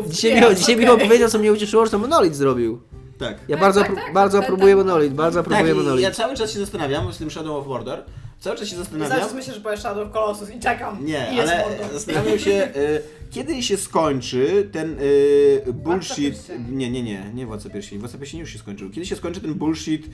Approve. 0.00 0.14
Dzisiaj, 0.14 0.34
Michał, 0.34 0.54
dzisiaj. 0.54 0.76
Michał 0.76 0.98
powiedział, 0.98 1.28
co 1.30 1.38
mnie 1.38 1.52
ucieszyło, 1.52 1.84
że 1.84 1.90
to 1.90 1.98
Monolith 1.98 2.34
zrobił. 2.36 2.80
Tak. 3.18 3.38
Ja 3.48 3.56
Tak, 3.56 3.60
bardzo, 3.60 3.80
tak, 3.80 3.90
apro- 3.92 3.94
tak, 3.94 4.12
bardzo 4.14 4.38
tak, 4.38 4.44
aprobuję 4.46 4.76
tak. 4.76 4.86
Monolith, 4.86 5.14
bardzo 5.14 5.42
Tak, 5.42 5.52
aprobuję 5.52 5.72
i 5.72 5.76
Monolith. 5.76 6.02
ja 6.02 6.10
cały 6.10 6.36
czas 6.36 6.52
się 6.52 6.58
zastanawiam 6.58 7.12
z 7.12 7.18
tym 7.18 7.30
Shadow 7.30 7.56
of 7.56 7.66
Mordor. 7.66 7.98
Cały 8.38 8.56
czas 8.56 8.68
się 8.68 8.76
zastanawiam. 8.76 9.08
zaraz 9.18 9.34
myślę, 9.34 9.54
że 9.54 9.60
powiesz 9.60 9.80
Shadow 9.80 10.06
of 10.06 10.12
Colossus 10.12 10.50
i 10.50 10.60
czekam. 10.60 11.04
Nie, 11.04 11.28
I 11.32 11.36
jest 11.36 11.52
ale 11.52 11.64
zastanawiam 11.92 12.38
się, 12.38 12.50
y, 12.76 13.02
kiedy 13.30 13.62
się 13.62 13.76
skończy 13.76 14.68
ten 14.72 14.96
y, 15.00 15.62
bullshit. 15.72 16.34
Pierścieni. 16.34 16.76
Nie, 16.76 16.90
nie, 16.90 17.02
nie, 17.02 17.30
nie 17.34 17.46
Władca 17.46 17.70
Pierścieni. 17.70 18.00
Władca 18.00 18.18
Pierścieni 18.18 18.40
już 18.40 18.50
się 18.50 18.58
skończył. 18.58 18.90
Kiedy 18.90 19.06
się 19.06 19.16
skończy 19.16 19.40
ten 19.40 19.54
bullshit 19.54 20.06
y, 20.06 20.10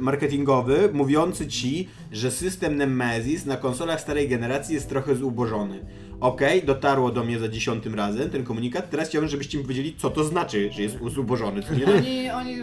marketingowy, 0.00 0.88
mówiący 0.92 1.46
ci, 1.46 1.88
że 2.12 2.30
system 2.30 2.76
Nemesis 2.76 3.46
na 3.46 3.56
konsolach 3.56 4.00
starej 4.00 4.28
generacji 4.28 4.74
jest 4.74 4.88
trochę 4.88 5.14
zubożony. 5.16 5.84
Okej, 6.20 6.62
dotarło 6.62 7.10
do 7.10 7.24
mnie 7.24 7.38
za 7.38 7.48
dziesiątym 7.48 7.94
razem 7.94 8.30
ten 8.30 8.44
komunikat. 8.44 8.90
Teraz 8.90 9.08
chciałbym, 9.08 9.28
żebyście 9.30 9.58
mi 9.58 9.64
powiedzieli, 9.64 9.96
co 9.98 10.10
to 10.10 10.24
znaczy, 10.24 10.70
że 10.72 10.82
jest 10.82 10.96
zubożony. 11.14 11.62
Co 11.62 11.74
nie? 11.74 11.86
Oni, 11.96 12.30
oni 12.30 12.56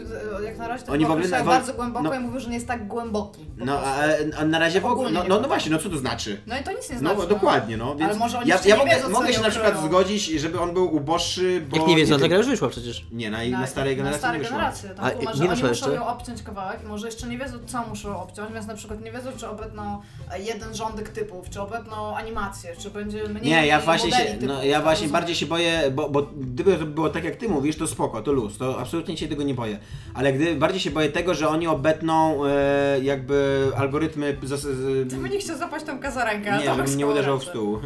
jak 0.46 0.58
na 0.58 0.68
razie 0.68 0.86
to 0.86 0.92
Oni 0.92 1.06
w 1.06 1.12
ogóle 1.12 1.28
na- 1.28 1.44
bardzo 1.44 1.74
głęboko 1.74 2.04
no- 2.06 2.14
i 2.16 2.20
mówią, 2.20 2.40
że 2.40 2.48
nie 2.50 2.56
jest 2.56 2.68
tak 2.68 2.88
głęboki. 2.88 3.46
No, 3.58 3.80
a, 3.80 3.96
a 4.40 4.46
na 4.46 4.60
razie 4.60 4.82
w 4.82 4.86
ogóle. 4.86 5.12
No, 5.12 5.24
no, 5.28 5.40
no 5.42 5.48
właśnie, 5.48 5.72
no 5.72 5.78
co 5.78 5.90
to 5.90 5.98
znaczy? 5.98 6.42
No 6.48 6.58
i 6.60 6.64
to 6.64 6.72
nic 6.72 6.90
nie 6.90 6.96
No 7.02 7.14
znaczy. 7.16 7.30
dokładnie, 7.30 7.78
no. 7.78 7.96
Więc 7.96 8.10
Ale 8.12 8.20
może 8.20 8.40
oni 8.40 8.50
ja, 8.50 8.60
ja 8.66 8.76
nie 8.76 8.80
mogę, 8.84 8.96
wiedzą, 8.96 9.10
mogę 9.10 9.34
się 9.34 9.42
na 9.42 9.50
przykład 9.50 9.72
ukryją. 9.74 9.88
zgodzić, 9.90 10.26
żeby 10.26 10.60
on 10.60 10.74
był 10.74 10.96
uboższy, 10.96 11.62
bo... 11.70 11.78
Jak 11.78 11.88
nie 11.88 11.96
wiesz, 11.96 12.10
no 12.10 12.16
wiem. 12.16 12.22
ta 12.22 12.28
gra 12.28 12.38
już 12.38 12.48
wyszła 12.48 12.70
przecież. 12.70 13.06
Nie, 13.12 13.32
na, 13.32 13.38
Na, 13.50 13.60
na 13.60 13.68
starej 13.68 13.96
generacji 13.96 14.22
Na 14.22 14.28
starej 14.30 14.42
generacji. 14.42 14.90
Tam 14.96 15.06
A, 15.06 15.12
tłumaczą, 15.12 15.38
nie 15.38 15.44
oni 15.44 15.56
muszą 15.56 15.68
jeszcze? 15.68 15.94
ją 15.94 16.08
obciąć 16.08 16.44
kawałek 16.44 16.84
i 16.84 16.86
może 16.86 17.06
jeszcze 17.08 17.28
nie 17.28 17.38
wiedzą, 17.38 17.58
co 17.66 17.84
muszą 17.90 18.22
obciąć, 18.22 18.54
więc 18.54 18.68
na 18.68 18.76
przykład 18.76 19.02
nie 19.04 19.12
wiedzą, 19.12 19.30
czy 19.38 19.48
obetną 19.50 20.02
jeden 20.40 20.76
rządek 20.76 21.10
typów, 21.10 21.50
czy 21.50 21.62
obetną 21.62 22.16
animację, 22.16 22.76
czy 22.80 22.90
będzie 22.90 23.24
mniej 23.28 23.47
Nie, 23.48 23.68
ja 23.68 23.80
właśnie 23.80 24.10
modeli 24.10 24.30
się, 24.30 24.34
typu, 24.34 24.46
no, 24.46 24.64
ja 24.64 24.82
właśnie 24.82 25.08
bardziej 25.08 25.36
się 25.36 25.46
boję, 25.46 25.92
bo, 25.96 26.10
bo 26.10 26.22
gdyby 26.38 26.76
to 26.76 26.86
było 26.86 27.10
tak 27.10 27.24
jak 27.24 27.36
ty 27.36 27.50
mówisz, 27.50 27.76
to 27.76 27.88
spoko, 27.88 28.22
to 28.22 28.32
luz, 28.32 28.58
to 28.58 28.80
absolutnie 28.80 29.18
się 29.18 29.28
tego 29.28 29.44
nie 29.44 29.54
boję. 29.54 29.80
Ale 30.14 30.34
gdy 30.34 30.56
bardziej 30.56 30.82
się 30.82 30.92
boję 30.92 31.10
tego, 31.10 31.34
że 31.34 31.50
oni 31.50 31.68
obetną 31.68 32.46
e, 32.46 33.00
jakby 33.04 33.68
algorytmy. 33.78 34.38
Zas, 34.44 34.62
z, 34.62 35.14
Dominik 35.14 35.42
chciał 35.42 35.58
zapaść 35.58 35.86
Tomka 35.86 36.12
za 36.12 36.26
rękę, 36.26 36.52
ale 36.52 36.66
nie, 36.66 36.76
żebym 36.76 36.98
nie 36.98 37.08
uderzał 37.08 37.40
w 37.40 37.44
stół. 37.44 37.80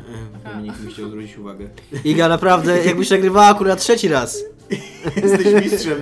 E, 0.46 0.50
Dominik 0.50 0.80
mi 0.80 0.94
chciał 0.94 1.08
zwrócić 1.10 1.38
uwagę. 1.38 1.68
Iga, 2.06 2.30
naprawdę, 2.30 2.86
jakbyś 2.86 3.10
nagrywała 3.10 3.48
akurat 3.48 3.80
trzeci 3.80 4.08
raz. 4.08 4.44
Jesteś 5.24 5.64
mistrzem 5.64 5.98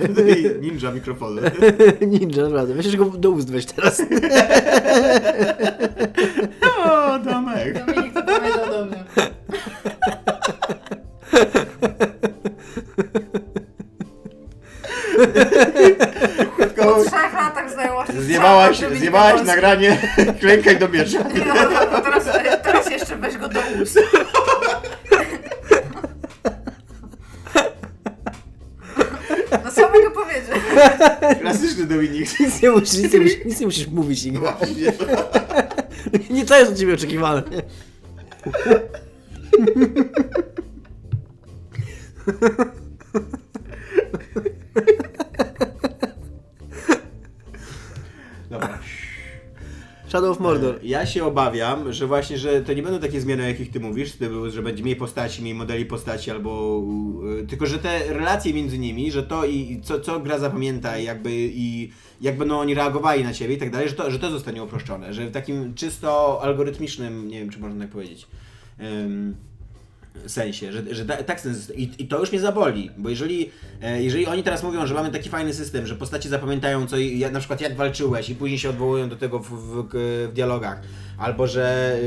ninja 0.60 0.90
mikrofonu. 0.90 1.40
Ninja, 2.06 2.42
naprawdę. 2.42 2.74
Myślę, 2.74 2.90
że 2.90 2.96
go 2.96 3.04
do 3.04 3.30
ust 3.30 3.50
weź 3.50 3.66
teraz. 3.66 4.02
O, 6.84 7.18
Tomek. 7.18 7.86
Dominik 7.86 8.14
Po 16.76 17.04
trzech 17.04 17.32
latach 17.34 17.70
znajomości 17.72 18.12
Zjebałaś, 18.18 18.66
trzeba 18.76 18.80
zrobić 18.80 19.00
zjebałaś 19.00 19.30
polski. 19.32 19.46
nagranie, 19.46 19.98
klękaj 20.40 20.78
do 20.78 20.88
miecza. 20.88 21.18
No, 21.46 21.54
no, 21.92 22.00
teraz, 22.00 22.24
teraz 22.62 22.90
jeszcze 22.90 23.16
weź 23.16 23.36
go 23.36 23.48
do 23.48 23.60
ust. 23.82 23.98
No 29.64 29.70
co 29.74 29.80
mogę 29.82 30.10
powiedzieć? 30.10 30.50
Klasyczny 31.40 31.86
Dominik. 31.86 32.28
Nic 32.40 32.62
nie 32.62 32.70
musisz, 32.70 32.98
nic 32.98 33.12
nie 33.12 33.20
musisz, 33.20 33.44
nic 33.44 33.60
nie 33.60 33.66
musisz 33.66 33.86
mówić. 33.88 34.30
Właśnie. 34.30 34.92
Nie 36.30 36.44
to 36.44 36.58
jest 36.58 36.72
od 36.72 36.78
ciebie 36.78 36.94
oczekiwane. 36.94 37.42
Shadow 50.20 50.36
of 50.36 50.40
Mordor. 50.40 50.78
Ja 50.82 51.06
się 51.06 51.24
obawiam, 51.24 51.92
że 51.92 52.06
właśnie, 52.06 52.38
że 52.38 52.62
to 52.62 52.72
nie 52.72 52.82
będą 52.82 53.00
takie 53.00 53.20
zmiany, 53.20 53.42
o 53.42 53.46
jakich 53.46 53.70
ty 53.70 53.80
mówisz, 53.80 54.18
że 54.48 54.62
będzie 54.62 54.82
mniej 54.82 54.96
postaci, 54.96 55.42
mniej 55.42 55.54
modeli 55.54 55.86
postaci, 55.86 56.30
albo... 56.30 56.82
y, 57.42 57.46
tylko, 57.46 57.66
że 57.66 57.78
te 57.78 58.12
relacje 58.12 58.54
między 58.54 58.78
nimi, 58.78 59.12
że 59.12 59.22
to 59.22 59.44
i 59.44 59.80
co, 59.84 60.00
co 60.00 60.20
gra 60.20 60.38
zapamięta 60.38 60.98
jakby 60.98 61.30
i 61.32 61.90
jak 62.20 62.38
będą 62.38 62.58
oni 62.58 62.74
reagowali 62.74 63.24
na 63.24 63.32
ciebie 63.32 63.54
i 63.54 63.58
tak 63.58 63.70
dalej, 63.70 63.88
że 63.88 63.94
to, 63.94 64.10
że 64.10 64.18
to 64.18 64.30
zostanie 64.30 64.62
uproszczone, 64.62 65.14
że 65.14 65.26
w 65.26 65.32
takim 65.32 65.74
czysto 65.74 66.40
algorytmicznym, 66.42 67.28
nie 67.28 67.38
wiem, 67.38 67.50
czy 67.50 67.58
można 67.58 67.84
tak 67.84 67.90
powiedzieć, 67.90 68.26
ym, 68.80 69.36
sensie, 70.26 70.72
że, 70.72 70.82
że 70.94 71.04
ta, 71.04 71.16
tak 71.22 71.40
system, 71.40 71.76
i, 71.76 71.90
i 71.98 72.06
to 72.08 72.20
już 72.20 72.30
mnie 72.32 72.40
zaboli, 72.40 72.90
bo 72.98 73.08
jeżeli, 73.08 73.50
e, 73.82 74.02
jeżeli 74.02 74.26
oni 74.26 74.42
teraz 74.42 74.62
mówią, 74.62 74.86
że 74.86 74.94
mamy 74.94 75.10
taki 75.10 75.28
fajny 75.28 75.54
system, 75.54 75.86
że 75.86 75.94
postacie 75.96 76.28
zapamiętają 76.28 76.86
co, 76.86 76.96
i- 76.98 77.20
na 77.32 77.38
przykład 77.38 77.60
jak 77.60 77.76
walczyłeś 77.76 78.28
i 78.30 78.34
później 78.34 78.58
się 78.58 78.70
odwołują 78.70 79.08
do 79.08 79.16
tego 79.16 79.38
w, 79.38 79.48
w, 79.50 79.88
w 80.28 80.32
dialogach, 80.34 80.80
albo 81.20 81.46
że 81.46 81.98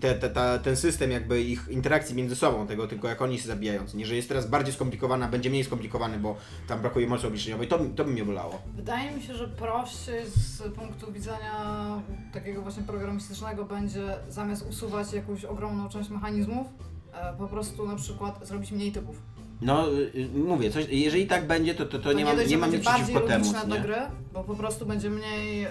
te, 0.00 0.14
te, 0.14 0.30
ta, 0.30 0.58
ten 0.58 0.76
system 0.76 1.10
jakby 1.10 1.42
ich 1.42 1.68
interakcji 1.68 2.14
między 2.14 2.36
sobą, 2.36 2.66
tego 2.66 2.86
tylko 2.86 3.08
jak 3.08 3.22
oni 3.22 3.38
się 3.38 3.48
zabijają, 3.48 3.82
nie, 3.94 4.06
że 4.06 4.16
jest 4.16 4.28
teraz 4.28 4.46
bardziej 4.46 4.74
skomplikowana, 4.74 5.28
będzie 5.28 5.50
mniej 5.50 5.64
skomplikowany, 5.64 6.18
bo 6.18 6.36
tam 6.68 6.80
brakuje 6.80 7.06
mocy 7.06 7.26
obliczeniowej, 7.26 7.68
to, 7.68 7.78
to 7.78 8.04
by 8.04 8.10
mnie 8.10 8.24
bolało. 8.24 8.62
Wydaje 8.76 9.10
mi 9.10 9.22
się, 9.22 9.34
że 9.34 9.48
prościej 9.48 10.26
z 10.26 10.62
punktu 10.74 11.12
widzenia 11.12 11.86
takiego 12.32 12.62
właśnie 12.62 12.82
programistycznego 12.82 13.64
będzie 13.64 14.16
zamiast 14.28 14.68
usuwać 14.70 15.12
jakąś 15.12 15.44
ogromną 15.44 15.88
część 15.88 16.10
mechanizmów, 16.10 16.66
e, 17.12 17.34
po 17.38 17.48
prostu 17.48 17.86
na 17.86 17.96
przykład 17.96 18.46
zrobić 18.46 18.72
mniej 18.72 18.92
typów. 18.92 19.22
No, 19.62 19.88
y, 19.92 20.12
y, 20.14 20.28
mówię, 20.38 20.70
coś, 20.70 20.86
jeżeli 20.90 21.26
tak 21.26 21.46
będzie, 21.46 21.74
to, 21.74 21.84
to, 21.86 21.98
to, 21.98 22.12
nie, 22.12 22.24
mam, 22.24 22.36
dość, 22.36 22.48
nie 22.50 22.54
że 22.56 22.60
mam 22.60 22.70
nic 22.70 22.78
będzie 22.84 22.90
bardziej 22.90 23.14
przeciwko 23.16 23.28
temu, 23.28 23.52
nie? 23.68 23.76
do 23.76 23.82
gry, 23.82 23.96
bo 24.32 24.44
po 24.44 24.54
prostu 24.54 24.86
będzie 24.86 25.10
mniej 25.10 25.64
e, 25.64 25.70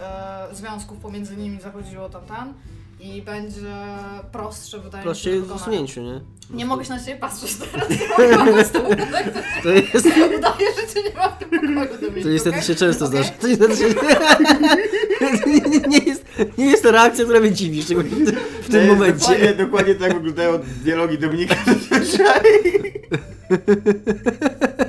związków 0.53 0.97
pomiędzy 0.97 1.37
nimi 1.37 1.61
zachodziło 1.61 2.09
tam 2.09 2.21
ten 2.21 2.53
i 2.99 3.21
będzie 3.21 3.61
prostsze 4.31 4.79
wydaje 4.79 5.03
Prościej 5.03 5.33
mi 5.33 5.39
w 5.39 5.43
się 5.43 5.47
do 5.47 5.53
wykonania. 5.55 5.81
usunięciu, 5.81 6.01
nie? 6.01 6.21
Nie 6.57 6.65
mogę 6.65 6.85
się 6.85 6.93
na 6.93 6.99
ciebie 6.99 7.15
patrzeć 7.17 7.55
teraz, 7.55 7.89
nie 7.99 8.07
mogę 8.07 8.45
po 8.45 8.53
prostu 8.53 8.79
To 9.63 9.69
jest... 9.69 10.05
Udaję, 10.37 10.67
że 10.81 10.93
cię 10.93 11.09
nie 11.09 11.15
ma 11.17 11.29
w 11.29 11.39
tym 11.39 11.49
pokoju, 11.49 12.01
Dominik, 12.01 12.23
To 12.23 12.29
niestety 12.29 12.49
okej? 12.57 12.67
się 12.67 12.75
często 12.75 13.05
Okej? 13.05 13.23
zdarza. 13.23 13.37
To 13.41 13.47
niestety 13.47 13.77
się... 13.77 13.85
nie, 15.47 15.87
nie, 15.99 16.05
jest, 16.05 16.25
nie 16.57 16.65
jest 16.65 16.83
to 16.83 16.91
reakcja, 16.91 17.23
która 17.23 17.39
mnie 17.39 17.51
dziwi, 17.51 17.83
szczególnie 17.83 18.09
w, 18.61 18.69
tym- 18.71 18.81
w 18.85 18.87
momencie. 18.87 19.19
Dokładnie, 19.27 19.53
dokładnie 19.53 19.95
tak 19.95 20.13
wyglądają 20.13 20.59
dialogi 20.83 21.17
Dominika 21.17 21.55
zazwyczaj. 21.65 22.41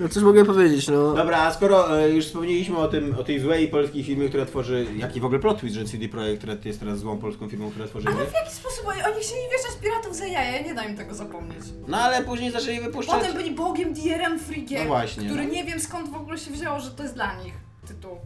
No 0.00 0.08
cóż 0.08 0.22
mogę 0.22 0.44
powiedzieć, 0.44 0.88
no. 0.88 1.14
Dobra, 1.14 1.38
a 1.38 1.52
skoro 1.52 2.00
e, 2.00 2.10
już 2.10 2.26
wspomnieliśmy 2.26 2.78
o 2.78 2.88
tym, 2.88 3.14
o 3.18 3.24
tej 3.24 3.40
złej 3.40 3.68
polskiej 3.68 4.04
firmie, 4.04 4.28
która 4.28 4.46
tworzy, 4.46 4.86
jaki 4.96 5.20
w 5.20 5.24
ogóle 5.24 5.40
plot 5.40 5.60
twist, 5.60 5.74
że 5.76 5.84
CD 5.84 6.08
Projekt, 6.08 6.38
która 6.38 6.56
jest 6.64 6.80
teraz 6.80 6.98
złą 6.98 7.18
polską 7.18 7.48
firmą, 7.48 7.70
która 7.70 7.86
tworzy 7.86 8.06
gry. 8.06 8.16
Ale 8.16 8.26
w 8.26 8.34
jaki 8.34 8.52
sposób 8.52 8.86
oni, 8.86 9.02
oni 9.02 9.20
chcieli 9.22 9.40
wieszać 9.52 9.80
piratów 9.82 10.16
za 10.16 10.26
jaja, 10.26 10.62
nie 10.62 10.74
da 10.74 10.84
im 10.84 10.96
tego 10.96 11.14
zapomnieć. 11.14 11.58
No 11.88 11.98
ale 11.98 12.22
później 12.22 12.50
zaczęli 12.50 12.80
wypuszczać... 12.80 13.20
Potem 13.20 13.36
byli 13.36 13.50
bogiem 13.50 13.94
DRM 13.94 14.38
Freakiem, 14.38 14.78
No 14.78 14.84
właśnie, 14.84 15.28
który 15.28 15.44
no. 15.44 15.52
nie 15.52 15.64
wiem 15.64 15.80
skąd 15.80 16.10
w 16.10 16.14
ogóle 16.14 16.38
się 16.38 16.50
wzięło, 16.50 16.80
że 16.80 16.90
to 16.90 17.02
jest 17.02 17.14
dla 17.14 17.34
nich 17.44 17.54
tytuł. 17.88 18.16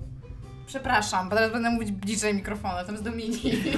Przepraszam, 0.66 1.28
bo 1.28 1.36
teraz 1.36 1.52
będę 1.52 1.70
mówić 1.70 1.90
bliżej 1.90 2.34
mikrofonu, 2.34 2.74
tam 2.86 2.94
jest 2.94 3.04
Dominik. 3.04 3.42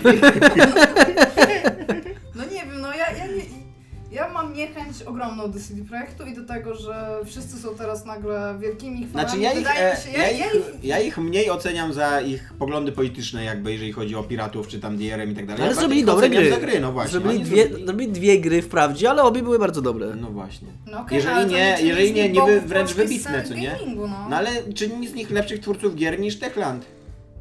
no 2.35 2.45
nie 2.45 2.51
wiem, 2.51 2.81
no 2.81 2.95
ja, 3.13 3.19
ja 3.19 3.27
nie... 3.27 3.67
Ja 4.13 4.29
mam 4.29 4.53
niechęć 4.55 5.03
ogromną 5.03 5.51
do 5.51 5.59
CD 5.61 5.85
Projektu 5.89 6.27
i 6.27 6.35
do 6.35 6.45
tego, 6.45 6.75
że 6.75 7.19
wszyscy 7.25 7.59
są 7.59 7.69
teraz 7.75 8.05
nagle 8.05 8.57
wielkimi 8.61 9.07
fanami. 9.07 9.29
Znaczy 9.29 9.39
ja 9.43 9.53
ich, 9.53 9.59
Wydaje 9.59 9.93
e, 9.93 9.97
mi 9.97 10.03
się, 10.03 10.19
ja, 10.19 10.31
ich, 10.31 10.63
ja 10.83 11.01
ich 11.01 11.19
mniej 11.19 11.51
oceniam 11.51 11.93
za 11.93 12.21
ich 12.21 12.53
poglądy 12.59 12.93
polityczne, 12.93 13.45
jakby 13.45 13.73
jeżeli 13.73 13.93
chodzi 13.93 14.15
o 14.17 14.23
piratów, 14.23 14.69
czy 14.69 14.81
tam 14.81 14.97
DRM 14.97 15.31
i 15.33 15.35
tak 15.35 15.47
dalej. 15.47 15.63
Ale 15.63 15.73
Ja 15.73 15.81
zrobili 15.81 16.05
dobre 16.05 16.29
gry. 16.31 16.51
za 16.51 16.57
gry, 16.57 16.81
no 16.81 16.93
właśnie. 16.93 17.13
Zrobili 17.13 17.45
dwie, 17.45 17.69
zrobili- 17.69 18.13
dwie 18.13 18.41
gry 18.41 18.63
wprawdzie, 18.63 19.11
ale 19.11 19.23
obie 19.23 19.43
były 19.43 19.59
bardzo 19.59 19.83
dobre. 19.83 20.15
No 20.21 20.31
właśnie. 20.31 20.69
No 20.87 21.01
okej, 21.01 21.17
Jeżeli 21.17 21.47
nie- 21.47 21.77
jeżeli 21.81 22.13
nie, 22.13 22.29
niby 22.29 22.61
wręcz 22.61 22.93
wybitne, 22.95 23.43
co 23.43 23.55
nie? 23.55 23.77
Gamingu, 23.81 24.09
no. 24.09 24.27
No 24.31 24.37
ale 24.37 24.51
czyni 24.75 25.09
z 25.09 25.15
nich 25.15 25.31
lepszych 25.31 25.61
twórców 25.61 25.95
gier 25.95 26.21
niż 26.21 26.39
Techland. 26.39 26.87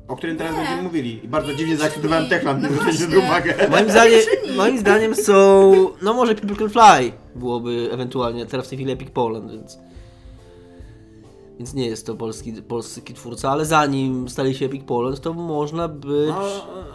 O 0.08 0.16
którym 0.16 0.38
teraz 0.38 0.54
Nie. 0.54 0.60
będziemy 0.60 0.82
mówili. 0.82 1.20
I 1.26 1.28
bardzo 1.28 1.52
Nie, 1.52 1.58
dziwnie 1.58 1.74
nie 1.74 1.80
zaakceptowałem. 1.80 2.30
Techland, 2.30 2.62
No 2.64 2.70
nie 2.70 2.76
zwróćcie 2.76 3.06
właśnie. 3.08 3.18
uwagę. 3.26 3.54
Moim 3.70 3.90
zdaniem, 3.92 4.20
moim 4.58 4.78
zdaniem 4.78 5.16
są, 5.16 5.72
no 6.02 6.14
może 6.14 6.36
People 6.36 6.56
Can 6.56 6.70
Fly 6.70 7.12
byłoby 7.36 7.90
ewentualnie, 7.92 8.46
teraz 8.46 8.66
w 8.66 8.70
tej 8.70 8.78
chwili 8.78 8.92
Epic 8.92 9.10
Poland, 9.12 9.52
więc... 9.52 9.80
Więc 11.58 11.74
nie 11.74 11.88
jest 11.88 12.06
to 12.06 12.16
polski, 12.16 12.54
polski 12.54 13.14
twórca, 13.14 13.50
ale 13.52 13.66
zanim 13.66 14.30
stali 14.30 14.56
się 14.56 14.66
Epic 14.66 14.84
Poland, 14.84 15.22
to 15.22 15.34
można 15.34 15.88
być... 15.88 16.28
No, 16.28 16.42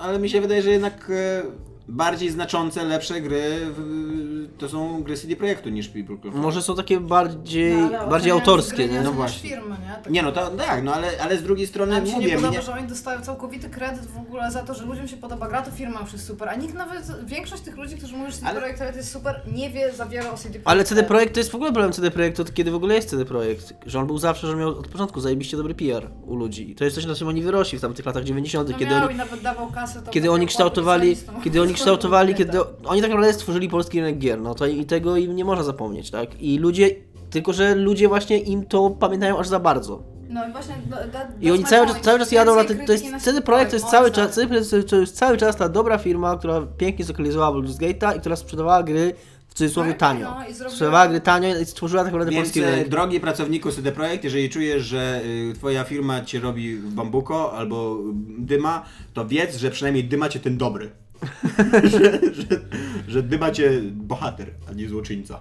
ale 0.01 0.19
mi 0.19 0.29
się 0.31 0.41
wydaje, 0.41 0.63
że 0.63 0.71
jednak 0.71 1.11
e, 1.11 1.43
bardziej 1.91 2.31
znaczące, 2.31 2.85
lepsze 2.85 3.21
gry 3.21 3.43
w, 3.77 4.49
to 4.59 4.69
są 4.69 5.03
gry 5.03 5.17
CD 5.17 5.37
Projektu 5.37 5.69
niż 5.69 5.89
People. 5.89 6.17
Może 6.33 6.63
są 6.63 6.77
takie 6.77 7.01
bardziej, 7.01 7.77
No, 7.77 7.87
ale 7.87 7.91
bardziej 7.91 8.33
oceniając 8.33 8.49
autorskie, 8.49 8.77
gry, 8.89 8.89
nie? 8.89 9.01
No 9.01 9.13
właśnie. 9.13 9.51
firmy, 9.51 9.77
nie? 9.87 9.95
Tak 10.05 10.13
Nie 10.13 10.23
no, 10.23 10.33
to 10.33 10.51
tak, 10.51 10.85
no 10.85 10.95
ale, 10.95 11.09
ale 11.23 11.39
z 11.39 11.43
drugiej 11.43 11.67
strony 11.67 12.01
mi 12.01 12.09
się 12.09 12.15
mówię, 12.15 12.27
nie 12.27 12.35
podoba, 12.35 12.51
mnie... 12.53 12.63
że 12.63 12.73
oni 12.73 12.89
dostają 12.89 13.21
całkowity 13.21 13.69
kredyt 13.69 14.07
w 14.07 14.19
ogóle 14.19 14.51
za 14.51 14.63
to, 14.63 14.75
że 14.75 14.85
ludziom 14.85 15.09
się 15.09 15.17
podoba 15.17 15.49
gra, 15.49 15.63
to 15.63 15.71
firma 15.71 16.01
już 16.01 16.13
jest 16.13 16.27
super, 16.27 16.49
a 16.49 16.55
nikt 16.55 16.75
nawet, 16.75 17.27
większość 17.27 17.63
tych 17.63 17.77
ludzi, 17.77 17.97
którzy 17.97 18.17
mówią, 18.17 18.31
że 18.31 18.37
CD 18.37 18.49
Ale- 18.49 18.61
Projekt 18.61 18.81
Red 18.81 18.97
jest 18.97 19.13
super, 19.13 19.41
nie 19.53 19.71
wie 19.71 19.93
za 19.93 20.07
wiele 20.07 20.33
o 20.33 20.37
CD 20.37 20.51
Projekt 20.51 20.69
Ale 20.69 20.85
CD. 20.85 21.03
Projekt 21.03 21.35
to 21.35 21.41
jest 21.41 21.51
w 21.51 21.55
ogóle 21.55 21.73
problem 21.73 21.93
CD 21.93 22.11
Projektu, 22.11 22.43
od 22.43 22.55
kiedy 22.55 22.71
w 22.71 22.75
ogóle 22.75 22.95
jest 22.95 23.09
CD 23.11 23.25
Projekt. 23.25 23.75
Że 23.87 24.01
on 24.01 24.07
był 24.07 24.19
zawsze, 24.19 24.47
że 24.47 24.57
miał 24.57 24.69
od 24.69 24.89
początku 24.89 25.21
zajebiście 25.21 25.57
dobry 25.57 25.75
PR 25.75 26.11
u 26.27 26.37
ludzi. 26.37 26.71
I 26.71 26.75
to 26.75 26.85
jest 26.85 26.97
coś, 26.97 27.07
na 27.07 27.15
czym 27.15 27.29
oni 27.29 27.43
wyrośli 27.43 27.79
w 27.79 27.81
tamtych 27.81 28.07
latach 28.07 28.25
90., 28.25 28.69
No 28.69 28.79
kiedy 28.79 28.91
miał 28.95 29.05
oni, 29.05 29.15
i 29.15 29.19
nawet 29.19 29.41
dawał 29.41 29.67
kasę, 29.71 29.95
to 29.95 29.99
kiedy 30.01 30.07
takiego 30.07 30.33
oni 30.33 30.47
kształtowali, 30.47 31.17
kiedy 31.45 31.63
oni 31.63 31.75
kształtowali, 31.81 32.35
kiedy 32.35 32.59
oni 32.85 33.01
tak 33.01 33.11
naprawdę 33.11 33.33
stworzyli 33.35 33.69
polski 33.69 34.01
rynek 34.01 34.19
gier, 34.19 34.41
no 34.41 34.55
to 34.55 34.67
i 34.67 34.85
tego 34.85 35.17
im 35.17 35.37
nie 35.37 35.45
można 35.45 35.65
zapomnieć, 35.65 36.11
tak? 36.11 36.43
I 36.43 36.59
ludzie, 36.59 36.91
tylko 37.31 37.53
że 37.53 37.75
ludzie 37.75 38.09
właśnie 38.09 38.39
im 38.39 38.67
to 38.67 38.91
pamiętają 38.91 39.39
aż 39.39 39.49
za 39.49 39.61
bardzo. 39.61 40.03
No 40.29 40.49
i 40.49 40.53
właśnie 40.53 40.75
da, 40.91 41.07
da, 41.07 41.29
I 41.41 41.51
oni 41.51 41.65
cały 41.65 41.87
czas, 41.87 42.01
cały 42.01 42.19
czas 42.19 42.33
jadą 42.33 42.57
na 42.57 42.65
tym, 42.65 42.87
to 42.87 42.93
jest, 42.93 43.05
CD 43.19 43.41
Projekt 43.41 43.71
to 43.71 43.77
jest 43.77 43.87
cały 43.87 44.11
czas, 44.11 44.35
CD 44.35 44.47
Projekt 44.49 44.71
to 44.91 44.97
jest 44.97 45.17
cały 45.17 45.37
czas 45.37 45.57
ta 45.57 45.69
dobra 45.69 45.99
firma, 45.99 46.37
która 46.37 46.63
pięknie 46.79 47.05
zlokalizowała 47.05 47.57
Baldur's 47.59 47.79
Gate'a 47.79 48.17
i 48.17 48.21
która 48.21 48.37
sprzedawała 48.37 48.83
gry 48.83 49.15
w 49.49 49.55
cudzysłowie 49.55 49.91
Tak, 49.91 49.99
tanio. 49.99 50.31
no 50.31 50.49
i 50.49 50.53
zrobiła- 50.55 50.71
Sprzedawała 50.71 51.09
gry 51.09 51.21
tanio 51.21 51.59
i 51.59 51.65
stworzyła 51.65 52.03
tak 52.05 52.13
naprawdę 52.13 52.33
Więc 52.33 52.45
polski 52.49 52.61
e, 52.61 52.71
rynek. 52.71 52.89
drogi 52.89 53.21
pracowniku 53.21 53.71
CD 53.73 53.93
Projekt, 53.93 54.25
jeżeli 54.25 54.51
czujesz, 54.51 54.83
że 54.83 55.21
y, 55.25 55.53
twoja 55.55 55.85
firma 55.85 56.25
cię 56.25 56.41
robi 56.41 56.77
w 56.77 56.93
bambuko 56.95 57.53
albo 57.53 57.99
dyma, 58.39 58.85
to 59.15 59.27
wiedz, 59.27 59.57
że 59.57 59.71
przynajmniej 59.71 60.05
dyma 60.05 60.29
cię 60.29 60.41
ten 60.41 60.57
dobry. 60.59 60.91
że, 61.93 62.21
że, 62.35 62.61
że 63.09 63.23
dyma 63.23 63.51
cię 63.51 63.71
bohater, 63.93 64.51
a 64.71 64.73
nie 64.73 64.89
złoczyńca. 64.89 65.41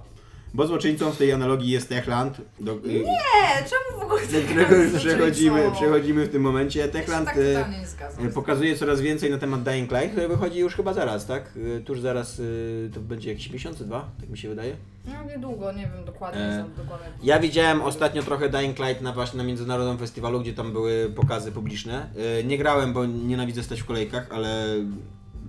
Bo 0.54 0.68
złoczyńcą 0.68 1.12
w 1.12 1.18
tej 1.18 1.32
analogii 1.32 1.72
jest 1.72 1.90
Techland, 1.90 2.42
do, 2.60 2.76
Nie, 2.86 3.04
czemu 3.70 4.00
w 4.00 4.04
ogóle 4.04 4.22
do 4.22 4.42
którego 4.48 4.98
przechodzimy, 5.00 5.72
przechodzimy 5.74 6.26
w 6.26 6.30
tym 6.30 6.42
momencie. 6.42 6.88
Techland 6.88 7.26
tak 7.26 7.38
e, 7.38 7.54
totalnie 7.54 7.80
nie 7.80 7.88
zgadzam. 7.88 8.28
e, 8.28 8.30
pokazuje 8.30 8.76
coraz 8.76 9.02
więcej 9.02 9.32
na 9.32 9.38
temat 9.38 9.64
Dying 9.64 9.92
Light, 9.92 10.12
który 10.12 10.28
wychodzi 10.28 10.60
już 10.60 10.76
chyba 10.76 10.94
zaraz, 10.94 11.26
tak? 11.26 11.54
E, 11.78 11.80
Tuż 11.80 12.00
zaraz, 12.00 12.40
e, 12.40 12.44
to 12.94 13.00
będzie 13.00 13.30
jakieś 13.30 13.52
miesiące, 13.52 13.86
dwa, 13.86 14.10
tak 14.20 14.30
mi 14.30 14.38
się 14.38 14.50
wydaje. 14.50 14.76
No 15.08 15.14
niedługo, 15.36 15.72
nie 15.72 15.82
wiem 15.96 16.06
dokładnie, 16.06 16.42
E, 16.42 16.66
dokładnie. 16.78 17.08
Ja 17.24 17.40
widziałem 17.40 17.82
ostatnio 17.82 18.24
trochę 18.24 18.50
Dying 18.50 18.80
Light 18.80 19.02
na 19.02 19.14
właśnie 19.14 19.38
na 19.38 19.44
międzynarodowym 19.44 19.98
festiwalu, 19.98 20.40
gdzie 20.42 20.54
tam 20.54 20.72
były 20.72 21.10
pokazy 21.16 21.52
publiczne. 21.52 22.10
E, 22.40 22.44
Nie 22.44 22.58
grałem, 22.58 22.94
bo 22.94 23.06
nienawidzę 23.06 23.64
stać 23.64 23.82
w 23.82 23.86
kolejkach, 23.86 24.28
ale 24.32 24.66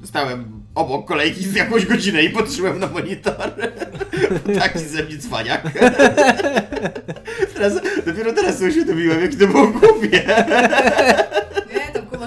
stałem 0.04 0.60
obok 0.74 1.08
kolejki 1.08 1.44
z 1.44 1.54
jakąś 1.54 1.86
godzinę 1.86 2.22
i 2.22 2.30
patrzyłem 2.30 2.78
na 2.78 2.86
monitor. 2.86 3.54
Taki 4.60 4.78
ze 4.78 5.02
mnie 5.02 5.18
cwaniak. 5.18 5.62
Teraz, 7.54 7.74
dopiero 8.06 8.32
teraz 8.32 8.58
sobie 8.58 8.70
uświadomiłem, 8.70 9.20
jak 9.20 9.34
to 9.34 9.46
było 9.46 9.66
głupie. 9.66 10.22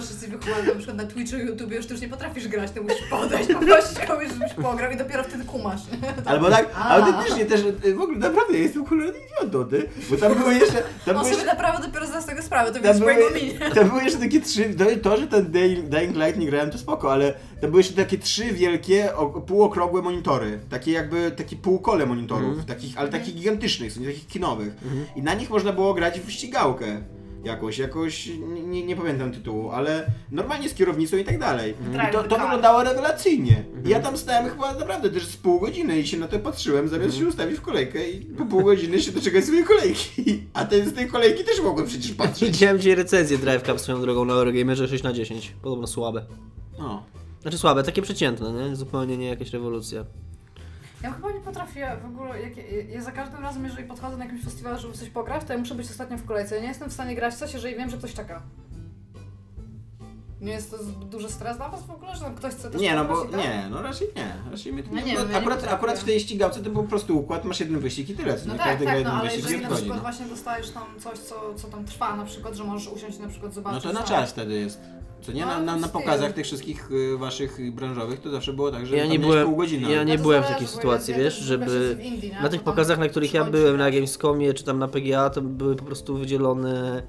Wszyscy 0.03 0.27
wychowani, 0.27 0.67
na 0.67 0.75
przykład 0.75 0.97
na 0.97 1.05
Twitchu, 1.05 1.37
YouTube, 1.37 1.71
już 1.71 1.85
ty 1.85 1.93
już 1.93 2.01
nie 2.01 2.09
potrafisz 2.09 2.47
grać, 2.47 2.71
to 2.71 2.83
musisz 2.83 3.07
podejść, 3.09 3.53
poprosić 3.53 3.99
kogoś, 4.07 4.27
żebyś 4.27 4.53
pograł 4.53 4.91
i 4.91 4.97
dopiero 4.97 5.23
wtedy 5.23 5.43
kumasz. 5.45 5.81
Albo 6.25 6.49
tak, 6.49 6.69
A. 6.75 6.89
autentycznie 6.89 7.45
też, 7.45 7.61
e, 7.85 7.93
w 7.93 8.01
ogóle 8.01 8.17
naprawdę, 8.17 8.53
ja 8.53 8.59
jestem 8.59 8.85
cholerny 8.85 9.19
idiotą, 9.19 9.65
ty. 9.69 9.89
Bo 10.09 10.17
tam 10.17 10.33
były 10.35 10.53
jeszcze, 10.53 10.83
tam 11.05 11.17
On 11.17 11.23
były 11.23 11.35
sobie 11.35 11.45
naprawdę 11.47 11.87
dopiero 11.87 12.07
zda 12.07 12.21
z 12.21 12.25
tego 12.25 12.41
sprawę, 12.41 12.67
to 12.67 12.73
Tam 12.73 12.81
widać 12.81 12.97
po 12.99 13.05
były, 13.05 13.13
jego 13.13 13.35
minie. 13.35 13.69
tam 13.75 13.89
były 13.89 14.03
jeszcze 14.03 14.19
takie 14.19 14.41
trzy, 14.41 14.75
to, 15.01 15.17
że 15.17 15.27
ten 15.27 15.51
Dying 15.89 16.15
Light 16.15 16.37
nie 16.37 16.45
grałem 16.45 16.71
to 16.71 16.77
spoko, 16.77 17.11
ale 17.13 17.33
tam 17.61 17.69
były 17.69 17.79
jeszcze 17.79 17.95
takie 17.95 18.17
trzy 18.17 18.43
wielkie, 18.43 19.15
o, 19.15 19.25
półokrągłe 19.41 20.01
monitory, 20.01 20.59
takie 20.69 20.91
jakby, 20.91 21.31
takie 21.31 21.55
półkole 21.55 22.05
monitorów, 22.05 22.49
Mhm. 22.49 22.65
takich, 22.67 22.97
ale 22.97 23.09
takich 23.09 23.35
gigantycznych, 23.35 23.93
są 23.93 23.99
nie 24.01 24.07
takich 24.07 24.27
kinowych 24.27 24.73
i 25.15 25.21
na 25.21 25.33
nich 25.33 25.49
można 25.49 25.73
było 25.73 25.93
grać 25.93 26.19
w 26.19 26.31
ścigałkę 26.31 27.01
jakoś, 27.43 27.77
jakoś, 27.77 28.29
nie, 28.65 28.83
nie, 28.85 28.95
pamiętam 28.95 29.31
tytułu, 29.31 29.71
ale 29.71 30.11
normalnie 30.31 30.69
z 30.69 30.73
kierownicą 30.73 31.17
i 31.17 31.23
tak 31.23 31.39
dalej. 31.39 31.73
Mhm. 31.87 32.09
I 32.09 32.13
to, 32.13 32.23
to 32.23 32.39
wyglądało 32.39 32.83
rewelacyjnie. 32.83 33.63
I 33.85 33.89
ja 33.89 33.99
tam 33.99 34.17
stałem 34.17 34.49
chyba 34.49 34.73
naprawdę 34.73 35.09
też 35.09 35.25
z 35.25 35.37
pół 35.37 35.59
godziny 35.59 35.99
i 35.99 36.07
się 36.07 36.17
na 36.17 36.27
to 36.27 36.39
patrzyłem, 36.39 36.87
zamiast 36.87 37.05
Mhm. 37.09 37.23
się 37.23 37.29
ustawić 37.29 37.57
w 37.57 37.61
kolejkę 37.61 38.09
i 38.09 38.25
po 38.25 38.45
pół 38.45 38.63
godziny 38.63 39.01
się 39.01 39.11
doczekać 39.11 39.43
swojej 39.45 39.63
kolejki. 39.63 40.43
A 40.53 40.65
ten 40.65 40.89
z 40.89 40.93
tej 40.93 41.07
kolejki 41.07 41.43
też 41.43 41.61
mogłem 41.61 41.87
przecież 41.87 42.11
patrzeć. 42.11 42.51
Widziałem 42.51 42.77
dzisiaj 42.77 42.95
recenzję 42.95 43.37
Drive 43.37 43.63
Club 43.63 43.79
swoją 43.79 44.01
drogą 44.01 44.25
na 44.25 44.33
Eurogamerze 44.33 44.87
6 44.87 45.03
na 45.03 45.13
10. 45.13 45.53
Podobno 45.61 45.87
słabe. 45.87 46.25
No. 46.79 47.03
Znaczy 47.41 47.57
słabe, 47.57 47.83
takie 47.83 48.01
przeciętne, 48.01 48.51
nie? 48.51 48.75
Zupełnie 48.75 49.17
nie 49.17 49.27
jakaś 49.27 49.49
rewolucja. 49.53 50.05
Ja 51.03 51.11
chyba 51.11 51.31
nie 51.31 51.39
potrafię 51.39 51.97
w 52.03 52.05
ogóle, 52.05 52.41
jak, 52.41 52.57
ja, 52.57 52.63
ja 52.89 53.01
za 53.01 53.11
każdym 53.11 53.41
razem, 53.43 53.65
jeżeli 53.65 53.83
podchodzę 53.87 54.17
na 54.17 54.23
jakimś 54.25 54.43
festiwal, 54.43 54.79
żeby 54.79 54.93
coś 54.93 55.09
pograć, 55.09 55.43
to 55.47 55.53
ja 55.53 55.59
muszę 55.59 55.75
być 55.75 55.89
ostatnio 55.89 56.17
w 56.17 56.25
kolejce. 56.25 56.55
Ja 56.55 56.61
nie 56.61 56.67
jestem 56.67 56.89
w 56.89 56.93
stanie 56.93 57.15
grać 57.15 57.33
w 57.33 57.37
coś, 57.37 57.53
jeżeli 57.53 57.75
wiem, 57.75 57.89
że 57.89 57.97
ktoś 57.97 58.13
czeka. 58.13 58.41
Nie 60.41 60.51
jest 60.51 60.71
to 60.71 60.77
duży 60.83 61.29
stres 61.29 61.57
dla 61.57 61.69
was 61.69 61.83
w 61.83 61.91
ogóle, 61.91 62.15
że 62.15 62.21
tam 62.21 62.35
ktoś 62.35 62.53
chce 62.53 62.71
też 62.71 62.81
Nie, 62.81 62.95
no 62.95 63.05
bo 63.05 63.25
tak? 63.25 63.37
nie, 63.39 63.67
no 63.71 63.81
raczej 63.81 64.07
nie. 64.15 64.51
Raczej 64.51 64.73
mnie 64.73 64.83
to 64.83 64.89
No 64.91 64.95
nie, 64.97 65.03
nie 65.05 65.13
no, 65.13 65.19
wiem, 65.19 65.27
ja 65.27 65.33
nie 65.33 65.39
akurat, 65.39 65.57
potrafię. 65.59 65.75
akurat 65.77 65.99
w 65.99 66.03
tej 66.03 66.19
ścigałce 66.19 66.59
to 66.63 66.69
był 66.69 66.83
po 66.83 66.89
prostu 66.89 67.19
układ, 67.19 67.45
masz 67.45 67.59
jeden 67.59 67.79
wyścig 67.79 68.09
i 68.09 68.15
tyle. 68.15 68.39
Co 68.39 68.47
No 68.47 68.53
nie? 68.53 68.59
tak, 68.59 68.67
Każdy 68.67 68.85
gra 68.85 68.93
tak, 68.93 69.03
no 69.03 69.09
jeden 69.09 69.13
ale 69.19 69.29
wyścig 69.29 69.39
i 69.39 69.43
jeżeli 69.43 69.61
na 69.61 69.67
odchodzi. 69.67 69.81
przykład 69.81 69.97
No. 69.97 70.03
właśnie 70.11 70.25
dostajesz 70.25 70.69
tam 70.69 70.83
coś, 70.99 71.19
co, 71.19 71.53
co 71.55 71.67
tam 71.67 71.85
trwa, 71.85 72.15
na 72.15 72.25
przykład, 72.25 72.55
że 72.55 72.63
możesz 72.63 72.87
usiąść 72.87 73.17
i 73.17 73.21
na 73.21 73.27
przykład 73.27 73.51
no 73.51 73.55
zobaczyć. 73.55 73.83
to 73.83 73.93
na 73.93 74.03
czas 74.03 74.29
wtedy 74.31 74.53
jest. 74.59 74.81
Co 75.25 75.31
nie, 75.31 75.41
No, 75.41 75.47
na, 75.47 75.59
na, 75.61 75.75
na 75.77 75.87
pokazach 75.87 76.33
tych 76.33 76.45
wszystkich 76.45 76.91
y, 76.91 77.17
waszych 77.17 77.71
branżowych 77.75 78.21
to 78.21 78.29
zawsze 78.31 78.53
było 78.53 78.71
tak, 78.71 78.85
że 78.85 78.95
Ja 78.95 79.03
tam 79.03 79.11
nie 79.11 79.19
miałeś 79.19 79.33
byłem- 79.33 79.47
pół 79.47 79.55
godziny. 79.57 79.91
ja 79.91 80.03
nie 80.03 80.17
to 80.17 80.21
byłem 80.23 80.43
w 80.43 80.47
takiej 80.47 80.67
sytuacji, 80.67 81.13
wiesz, 81.13 81.37
żeby 81.39 81.97
nie? 82.23 82.41
Na 82.41 82.49
tych 82.49 82.63
pokazach, 82.63 82.99
na 82.99 83.07
których 83.07 83.33
ja 83.33 83.43
byłem, 83.43 83.77
na. 83.77 83.91
Gamescomie 83.91 84.53
czy 84.53 84.63
tam 84.63 84.79
na 84.79 84.87
PGA, 84.87 85.29
to 85.29 85.41
były 85.41 85.75
po 85.75 85.85
prostu 85.85 86.17
wydzielone... 86.17 87.03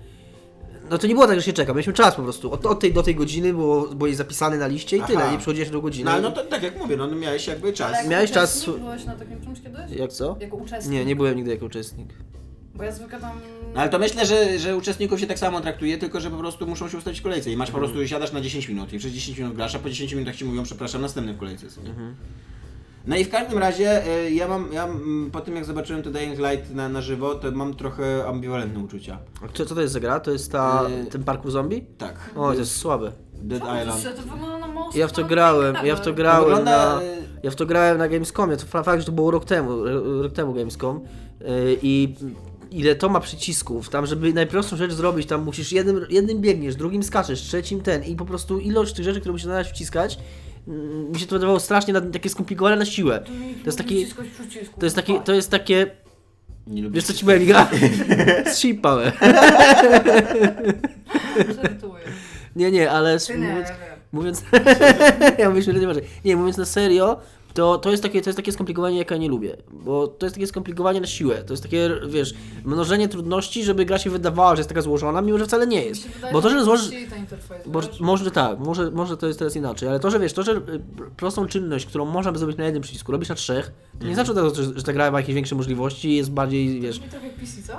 No 0.90 0.98
to 0.98 1.06
nie 1.06 1.14
było 1.14 1.26
tak, 1.26 1.36
że 1.36 1.42
się 1.42 1.52
czeka, 1.52 1.72
mieliśmy 1.72 1.92
czas 1.92 2.14
po 2.14 2.22
prostu. 2.22 2.52
Od, 2.52 2.66
od 2.66 2.80
tej 2.80 2.92
do 2.92 3.02
tej 3.02 3.14
godziny 3.14 3.52
było, 3.52 3.82
byłeś 3.88 4.16
zapisany 4.16 4.58
na 4.58 4.66
liście 4.66 4.96
i 4.96 5.00
Aha. 5.00 5.08
tyle, 5.08 5.34
i 5.34 5.38
przychodziłeś 5.38 5.70
do 5.70 5.80
godziny. 5.80 6.04
No 6.04 6.10
ale 6.10 6.22
no 6.22 6.30
to 6.30 6.44
tak 6.44 6.62
jak 6.62 6.78
mówię, 6.78 6.96
no, 6.96 7.06
no 7.06 7.16
miałeś 7.16 7.46
jakby 7.46 7.72
czas. 7.72 7.88
Ale 7.88 7.96
jako 7.96 8.10
Miałeś 8.10 8.30
czas- 8.30 8.54
uczestnik 8.62 8.78
Byłeś 8.84 9.04
na 9.04 9.14
takim 9.14 9.40
czymś 9.40 9.60
kiedyś? 9.60 9.90
Jak 9.98 10.12
co? 10.12 10.36
Jako 10.40 10.56
uczestnik? 10.56 10.92
Nie, 10.94 11.04
nie 11.04 11.16
byłem 11.16 11.36
nigdy 11.36 11.50
jako 11.50 11.66
uczestnik. 11.66 12.08
Bo 12.74 12.82
ja 12.84 12.92
zwykle 12.92 13.20
tam... 13.20 13.30
No 13.74 13.80
ale 13.80 13.90
to 13.90 13.98
myślę, 13.98 14.26
że, 14.26 14.58
że 14.58 14.76
uczestników 14.76 15.20
się 15.20 15.26
tak 15.26 15.38
samo 15.38 15.60
traktuje, 15.60 15.98
tylko 15.98 16.20
że 16.20 16.30
po 16.30 16.36
prostu 16.36 16.66
muszą 16.66 16.88
się 16.88 16.98
ustawić 16.98 17.20
w 17.20 17.22
kolejce 17.22 17.50
i 17.50 17.56
masz 17.56 17.70
po 17.70 17.76
Mhm. 17.78 17.92
prostu, 17.92 18.08
siadasz 18.08 18.32
na 18.32 18.40
10 18.40 18.68
minut 18.68 18.92
i 18.92 18.98
przez 18.98 19.12
10 19.12 19.38
minut 19.38 19.54
grasz, 19.56 19.74
a 19.74 19.78
po 19.78 19.88
10 19.90 20.12
minutach 20.12 20.36
ci 20.36 20.44
mówią, 20.44 20.62
przepraszam, 20.62 21.00
następny 21.02 21.32
w 21.34 21.38
kolejce. 21.38 21.66
nie? 21.84 21.90
Mhm. 21.90 22.14
No 23.06 23.16
i 23.16 23.24
w 23.24 23.30
każdym 23.30 23.58
razie 23.58 24.06
y, 24.26 24.30
ja 24.30 24.48
mam, 24.48 24.72
ja 24.72 24.84
mm, 24.84 25.30
po 25.30 25.40
tym 25.40 25.54
jak 25.56 25.64
zobaczyłem 25.64 26.02
to 26.02 26.10
Dying 26.10 26.38
Light 26.38 26.74
na, 26.74 26.88
na 26.88 27.00
żywo, 27.00 27.34
to 27.34 27.50
mam 27.52 27.74
trochę 27.74 28.26
ambiwalentne 28.28 28.80
uczucia. 28.80 29.18
A 29.44 29.48
co, 29.52 29.66
co 29.66 29.74
to 29.74 29.80
jest 29.80 29.92
za 29.92 30.00
gra? 30.00 30.20
To 30.20 30.30
jest 30.30 30.52
ta, 30.52 30.82
Yy. 30.88 31.06
ten 31.06 31.24
parkour 31.24 31.50
zombie? 31.50 31.84
Tak. 31.98 32.30
O, 32.36 32.52
to 32.52 32.58
jest 32.58 32.76
słabe. 32.76 33.12
Dead 33.34 33.62
Island. 33.62 34.16
To 34.16 34.22
wygląda 34.22 34.58
na 34.58 34.66
most 34.68 34.96
Ja 34.96 35.08
w 35.08 35.12
to 35.12 35.24
grałem, 35.24 35.76
ja 35.84 35.96
w 35.96 36.00
to 36.00 36.12
grałem 36.12 36.44
wygląda, 36.44 36.94
na... 36.96 37.02
y, 37.02 37.06
Ja 37.42 37.50
w 37.50 37.54
to 37.56 37.66
grałem 37.66 37.98
na 37.98 38.08
Gamescomie, 38.08 38.56
to 38.56 38.66
fa- 38.66 38.82
fakt, 38.82 39.00
że 39.00 39.06
to 39.06 39.12
było 39.12 39.30
rok 39.30 39.44
temu, 39.44 39.86
r- 39.86 40.02
rok 40.22 40.32
temu 40.32 40.54
Gamescom 40.54 41.00
yy, 41.40 41.46
i 41.82 42.14
ile 42.74 42.94
to 42.94 43.08
ma 43.08 43.20
przycisków, 43.20 43.88
tam 43.88 44.06
żeby 44.06 44.32
najprostszą 44.32 44.76
rzecz 44.76 44.92
zrobić, 44.92 45.28
tam 45.28 45.42
musisz 45.42 45.72
jednym, 45.72 46.06
jednym 46.10 46.40
biegniesz, 46.40 46.76
drugim 46.76 47.02
skaczesz, 47.02 47.40
trzecim 47.40 47.80
ten 47.80 48.04
i 48.04 48.16
po 48.16 48.24
prostu 48.24 48.58
ilość 48.58 48.94
tych 48.94 49.04
rzeczy, 49.04 49.20
które 49.20 49.32
musisz 49.32 49.46
nadać 49.46 49.68
wciskać, 49.68 50.18
mm, 50.68 51.10
mi 51.12 51.20
się 51.20 51.26
to 51.26 51.34
wydawało 51.34 51.60
strasznie 51.60 51.92
na, 51.92 52.00
takie 52.00 52.30
skomplikowane 52.30 52.76
na 52.76 52.84
siłę. 52.84 53.24
To 53.62 53.66
jest 53.66 53.78
taki, 53.78 54.06
to 54.78 54.86
jest 54.86 54.96
takie, 54.96 55.20
to 55.20 55.32
jest 55.32 55.50
takie, 55.50 55.86
Nie 56.66 56.82
lubię 56.82 56.94
wiesz 56.94 57.04
co 57.04 57.12
ci 57.12 57.24
powiem, 57.24 57.42
Iga? 57.42 57.70
Zsipałem. 58.52 59.12
Nie, 62.56 62.70
nie, 62.70 62.90
ale 62.90 63.18
mówiąc, 63.36 63.68
ja 63.68 63.76
wiem. 63.78 63.98
Mówiąc, 64.12 64.42
ja 65.38 65.50
mówię, 65.50 65.62
że 65.62 65.72
nie. 65.72 65.86
Nie, 66.24 66.36
mówiąc 66.36 66.56
na 66.56 66.64
serio, 66.64 67.20
to, 67.54 67.78
to, 67.78 67.90
jest 67.90 68.02
takie, 68.02 68.22
to 68.22 68.28
jest 68.30 68.36
takie 68.36 68.52
skomplikowanie, 68.52 68.98
jakie 68.98 69.14
ja 69.14 69.20
nie 69.20 69.28
lubię. 69.28 69.56
Bo 69.72 70.06
to 70.08 70.26
jest 70.26 70.36
takie 70.36 70.46
skomplikowanie 70.46 71.00
na 71.00 71.06
siłę. 71.06 71.44
To 71.46 71.52
jest 71.52 71.62
takie, 71.62 71.90
wiesz, 72.08 72.34
mnożenie 72.64 73.08
trudności, 73.08 73.64
żeby 73.64 73.84
gra 73.84 73.98
się 73.98 74.10
wydawała, 74.10 74.56
że 74.56 74.60
jest 74.60 74.68
taka 74.68 74.82
złożona, 74.82 75.20
mimo 75.22 75.38
że 75.38 75.44
wcale 75.46 75.66
nie 75.66 75.84
jest. 75.84 76.08
wydaje, 76.08 76.32
Bo 76.32 76.42
to, 76.42 76.50
że 76.50 76.64
złożysz. 76.64 76.90
Bo, 77.66 77.80
wiesz? 77.80 78.00
może 78.00 78.30
tak, 78.30 78.58
może, 78.58 78.90
może 78.90 79.16
to 79.16 79.26
jest 79.26 79.38
teraz 79.38 79.56
inaczej, 79.56 79.88
ale 79.88 80.00
to, 80.00 80.10
że 80.10 80.18
wiesz, 80.20 80.32
to, 80.32 80.42
że 80.42 80.52
y, 80.52 80.60
prostą 81.16 81.46
czynność, 81.46 81.86
którą 81.86 82.04
można 82.04 82.32
by 82.32 82.38
zrobić 82.38 82.56
na 82.56 82.64
jednym 82.64 82.82
przycisku, 82.82 83.12
robisz 83.12 83.28
na 83.28 83.34
trzech, 83.34 83.72
to 84.00 84.06
nie 84.06 84.14
znaczy 84.14 84.30
od 84.30 84.36
razu, 84.38 84.54
że, 84.54 84.72
że 84.78 84.82
ta 84.82 84.92
gra 84.92 85.10
ma 85.10 85.20
jakieś 85.20 85.34
większe 85.34 85.54
możliwości 85.54 86.08
i 86.08 86.16
jest 86.16 86.30
bardziej, 86.30 86.80
wiesz, 86.80 86.98
Brzmi 86.98 87.10
trochę 87.10 87.26
jak 87.26 87.36
PC, 87.36 87.62
co? 87.62 87.72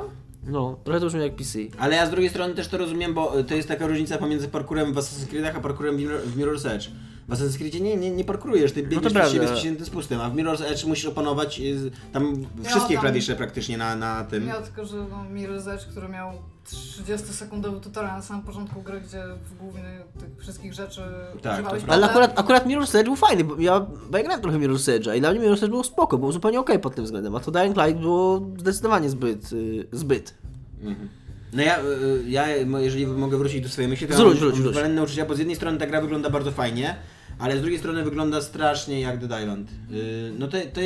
no, 0.47 0.79
trochę 0.83 0.99
to 0.99 1.05
brzmi 1.05 1.21
jak 1.21 1.35
PC. 1.35 1.59
Ale 1.77 1.95
ja 1.95 2.05
z 2.07 2.09
drugiej 2.09 2.29
strony 2.29 2.53
też 2.53 2.67
to 2.67 2.77
rozumiem, 2.77 3.13
bo 3.13 3.33
to 3.47 3.55
jest 3.55 3.67
taka 3.67 3.87
różnica 3.87 4.17
pomiędzy 4.17 4.47
parkurem 4.47 4.93
w 4.93 4.97
Assassin's 4.97 5.27
Creedach, 5.29 5.55
a 5.55 5.59
parkurem 5.59 5.97
w 5.97 5.99
Mirror- 5.99 6.19
w 6.21 6.37
Mirror's 6.37 6.69
Edge. 6.69 6.87
W 7.27 7.33
Assassin's 7.33 7.57
Creedzie 7.57 7.79
nie, 7.79 7.97
nie, 7.97 8.11
nie 8.11 8.23
parkurujesz, 8.23 8.71
ty 8.71 8.83
biegniesz 8.83 9.13
prawda. 9.13 9.45
przed 9.45 9.59
siebie 9.59 9.85
z 9.85 9.87
spustem, 9.87 10.21
a 10.21 10.29
w 10.29 10.35
Mirror's 10.35 10.63
Edge 10.65 10.85
musisz 10.85 11.05
opanować 11.05 11.59
y, 11.59 11.91
tam 12.13 12.45
wszystkie 12.63 12.93
tam- 12.93 13.01
klawisze 13.03 13.35
praktycznie 13.35 13.77
na, 13.77 13.95
na 13.95 14.23
tym. 14.23 14.45
Miał 14.45 14.61
tylko, 14.63 14.85
że 14.85 14.97
no, 14.97 15.25
Mirror's 15.33 15.71
Edge, 15.71 15.85
który 15.85 16.09
miał 16.09 16.31
30-sekundowy 16.67 17.79
tutorial 17.79 18.15
na 18.15 18.21
samym 18.21 18.43
początku 18.43 18.81
gry, 18.81 19.01
gdzie 19.01 19.23
w 19.45 19.57
głównie 19.57 19.83
tych 20.19 20.29
wszystkich 20.39 20.73
rzeczy 20.73 21.01
Tak, 21.41 21.53
używałeś 21.53 21.83
Ale 21.87 22.09
akurat, 22.09 22.39
akurat 22.39 22.67
Mirror's 22.67 22.97
Edge 22.99 23.05
był 23.05 23.15
fajny, 23.15 23.43
bo 23.43 23.55
ja, 23.59 23.79
bo 24.09 24.17
ja 24.17 24.23
grałem 24.23 24.41
trochę 24.41 24.57
Mirror's 24.57 24.99
Edge'a 24.99 25.17
i 25.17 25.19
dla 25.19 25.31
mnie 25.31 25.39
Mirror's 25.41 25.63
Edge 25.63 25.69
było 25.69 25.83
spoko, 25.83 26.17
było 26.17 26.31
zupełnie 26.31 26.59
okej 26.59 26.79
pod 26.79 26.95
tym 26.95 27.05
względem, 27.05 27.35
a 27.35 27.39
to 27.39 27.51
Dying 27.51 27.77
Light 27.77 28.01
było 28.01 28.41
zdecydowanie 28.57 29.09
zbyt, 29.09 29.53
y, 29.53 29.87
zbyt. 29.91 30.33
Mhm. 30.81 31.09
No 31.53 31.61
ja, 31.61 31.79
y, 31.79 32.23
ja, 32.27 32.47
jeżeli 32.79 33.07
mogę 33.07 33.37
wrócić 33.37 33.61
do 33.61 33.69
swojej 33.69 33.89
myśli, 33.89 34.07
to 34.07 34.13
Wróć, 34.15 34.33
ja 34.33 34.39
wróć, 34.39 34.41
mam 34.41 34.51
wróć. 34.51 34.65
ambiwalentne 34.65 35.03
uczucia, 35.03 35.25
bo 35.25 35.35
z 35.35 35.39
jednej 35.39 35.55
strony 35.55 35.77
ta 35.77 35.87
gra 35.87 36.01
wygląda 36.01 36.29
bardzo 36.29 36.51
fajnie, 36.51 36.95
ale 37.39 37.57
z 37.57 37.61
drugiej 37.61 37.79
strony 37.79 38.03
wygląda 38.03 38.41
strasznie 38.41 39.01
jak 39.01 39.17
Dead 39.25 39.41
Island. 39.41 39.69
Y, 39.91 40.31
No 40.39 40.47
to, 40.47 40.57
to, 40.73 40.81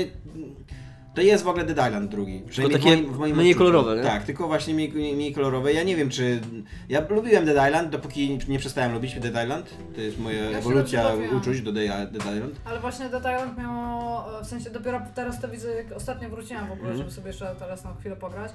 to 1.15 1.21
jest 1.21 1.43
w 1.43 1.47
ogóle 1.47 1.65
Dead 1.65 1.87
Island 1.87 2.11
drugi. 2.11 2.41
Przynajmniej 2.49 2.79
takie 2.81 2.95
w 2.97 2.99
moim, 3.01 3.13
w 3.13 3.17
moim 3.19 3.35
mniej 3.37 3.51
odczuciu. 3.51 3.71
kolorowe, 3.71 3.95
nie? 3.97 4.03
Tak, 4.03 4.23
tylko 4.23 4.47
właśnie 4.47 4.73
mniej, 4.73 4.91
mniej 4.91 5.33
kolorowe. 5.33 5.73
Ja 5.73 5.83
nie 5.83 5.95
wiem 5.95 6.09
czy... 6.09 6.39
Ja 6.89 7.01
lubiłem 7.09 7.45
Dead 7.45 7.67
Island, 7.67 7.89
dopóki 7.89 8.39
nie 8.47 8.59
przestałem 8.59 8.93
lubić 8.93 9.19
Dead 9.19 9.43
Island. 9.43 9.69
To 9.95 10.01
jest 10.01 10.19
moja 10.19 10.51
się 10.51 10.57
ewolucja 10.57 11.11
uczuć 11.37 11.61
do 11.61 11.71
Dead 11.71 11.85
Island. 11.85 12.55
Ale 12.65 12.79
właśnie 12.79 13.09
Dead 13.09 13.23
Island 13.23 13.57
miało, 13.57 14.39
e, 14.39 14.43
w 14.43 14.47
sensie 14.47 14.69
dopiero 14.69 15.01
teraz 15.15 15.41
to 15.41 15.47
widzę, 15.49 15.73
jak 15.75 15.91
ostatnio 15.91 16.29
wróciłam 16.29 16.67
w 16.67 16.71
ogóle, 16.71 16.89
Mhm. 16.89 16.97
żeby 16.97 17.11
sobie 17.11 17.27
jeszcze 17.27 17.55
teraz 17.59 17.83
na 17.83 17.93
chwilę 17.99 18.15
pograć. 18.15 18.51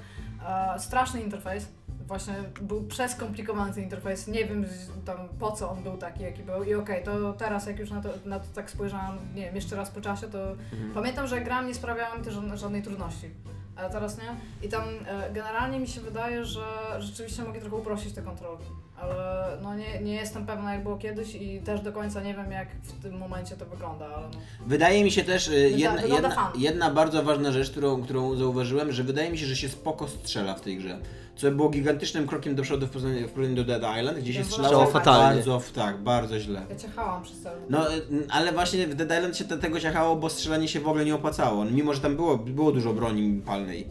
E, 0.49 0.79
straszny 0.79 1.23
interfejs. 1.23 1.67
Właśnie 2.07 2.35
był 2.62 2.85
przeskomplikowany 2.85 3.73
ten 3.75 3.83
interfejs. 3.85 4.29
Nie 4.29 4.45
wiem 4.45 4.64
tam 5.05 5.17
po 5.40 5.53
co 5.53 5.71
on 5.71 5.83
był 5.83 5.97
taki, 5.97 6.23
jaki 6.23 6.43
był. 6.43 6.62
I 6.62 6.75
okej, 6.75 7.05
to 7.05 7.33
teraz 7.33 7.67
jak 7.67 7.79
już 7.79 7.90
na 7.90 8.01
to, 8.01 8.09
na 8.25 8.40
to 8.40 8.47
tak 8.55 8.71
spojrzałam, 8.71 9.19
nie 9.35 9.43
wiem, 9.43 9.55
jeszcze 9.55 9.77
raz 9.77 9.90
po 9.90 10.01
czasie, 10.01 10.27
to 10.27 10.51
Mhm. 10.51 10.93
pamiętam, 10.95 11.27
że 11.27 11.40
gra 11.40 11.62
nie 11.62 11.75
sprawiała 11.75 12.17
mi 12.19 12.25
też 12.25 12.35
żadnej 12.55 12.83
trudności. 12.83 13.31
Teraz 13.77 14.19
nie. 14.19 14.37
I 14.67 14.71
tam 14.71 14.83
e, 15.07 15.33
generalnie 15.33 15.81
mi 15.81 15.89
się 15.89 16.01
wydaje, 16.01 16.45
że 16.45 16.65
rzeczywiście 16.99 17.43
mogli 17.43 17.61
trochę 17.61 17.77
uprościć 17.77 18.13
te 18.15 18.23
kontrolki. 18.23 18.65
Ale 19.01 19.45
no 19.63 19.75
nie, 19.75 20.01
nie 20.01 20.15
jestem 20.15 20.47
pewna 20.47 20.73
jak 20.75 20.83
było 20.83 20.97
kiedyś 20.97 21.35
i 21.35 21.61
też 21.61 21.81
do 21.81 21.93
końca 21.93 22.21
nie 22.23 22.35
wiem 22.35 22.53
jak 22.53 22.69
w 22.83 23.03
tym 23.03 23.19
momencie 23.19 23.57
to 23.57 23.67
wygląda, 23.67 24.07
ale 24.07 24.27
no. 24.33 24.39
Wydaje 24.67 25.05
mi 25.05 25.11
się 25.11 25.25
też 25.25 25.49
y, 25.49 25.71
jedna, 25.71 26.03
jedna, 26.03 26.53
jedna 26.59 26.91
bardzo 26.91 27.23
ważna 27.23 27.53
rzecz, 27.53 27.71
którą, 27.71 28.03
którą 28.03 28.37
zauważyłem, 28.37 28.93
że 28.93 29.05
wydaje 29.05 29.31
mi 29.31 29.39
się, 29.39 29.47
że 29.47 29.57
się 29.57 29.69
spoko 29.69 30.09
strzela 30.09 30.55
w 30.55 30.61
tej 30.61 30.77
grze. 30.79 30.99
Co 31.37 31.51
było 31.51 31.69
gigantycznym 31.69 32.27
krokiem 32.27 32.55
do 32.55 32.63
przodu 32.63 32.87
w 32.87 32.91
porównaniu 32.91 33.57
do 33.57 33.65
Dead 33.65 33.99
Island, 34.01 34.19
gdzie 34.19 34.33
się 34.33 34.39
Ja 34.39 34.45
strzelało 34.45 34.87
fatalnie. 34.87 35.37
bardzo, 35.37 35.63
tak, 35.75 35.99
bardzo 35.99 36.41
źle. 36.41 36.63
Ja 36.71 36.77
ciechałam 36.77 37.23
przez 37.23 37.41
cały 37.41 37.57
No, 37.71 37.95
y, 37.95 38.03
ale 38.31 38.53
właśnie 38.53 38.87
w 38.87 38.94
Dead 38.94 39.19
Island 39.19 39.37
się 39.37 39.44
te, 39.44 39.59
tego 39.59 39.81
ciachało, 39.81 40.17
bo 40.17 40.31
strzelanie 40.31 40.69
się 40.69 40.81
w 40.81 40.88
ogóle 40.88 41.05
nie 41.05 41.15
opłacało. 41.15 41.65
Mimo, 41.65 41.94
że 41.94 42.01
tam 42.01 42.17
było, 42.17 42.38
było 42.38 42.73
dużo 42.73 42.92
broni 42.92 43.42
palnej. 43.46 43.63
Eee, 43.73 43.85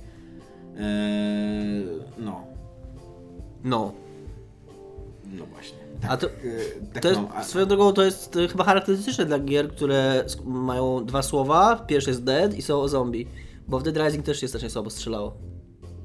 no, 2.17 2.41
No. 3.63 3.91
no 5.37 5.45
właśnie. 5.45 5.77
A 6.09 6.17
to, 6.17 6.27
Eee, 6.27 6.33
tak 6.93 7.03
to 7.03 7.09
jest, 7.09 7.21
a- 7.35 7.43
swoją 7.43 7.65
drogą 7.65 7.93
to 7.93 8.03
jest 8.03 8.35
e, 8.35 8.47
chyba 8.47 8.63
charakterystyczne 8.63 9.25
dla 9.25 9.39
gier, 9.39 9.69
które 9.71 10.25
mają 10.45 11.05
dwa 11.05 11.21
słowa. 11.21 11.75
Pierwszy 11.87 12.09
jest 12.09 12.23
dead 12.23 12.53
i 12.53 12.61
są 12.61 12.79
o 12.81 12.87
zombie. 12.87 13.27
Bo 13.67 13.79
w 13.79 13.83
Dead 13.83 13.97
Rising 13.97 14.25
też 14.25 14.39
się 14.41 14.47
strasznie 14.47 14.69
słabo 14.69 14.89
strzelało. 14.89 15.33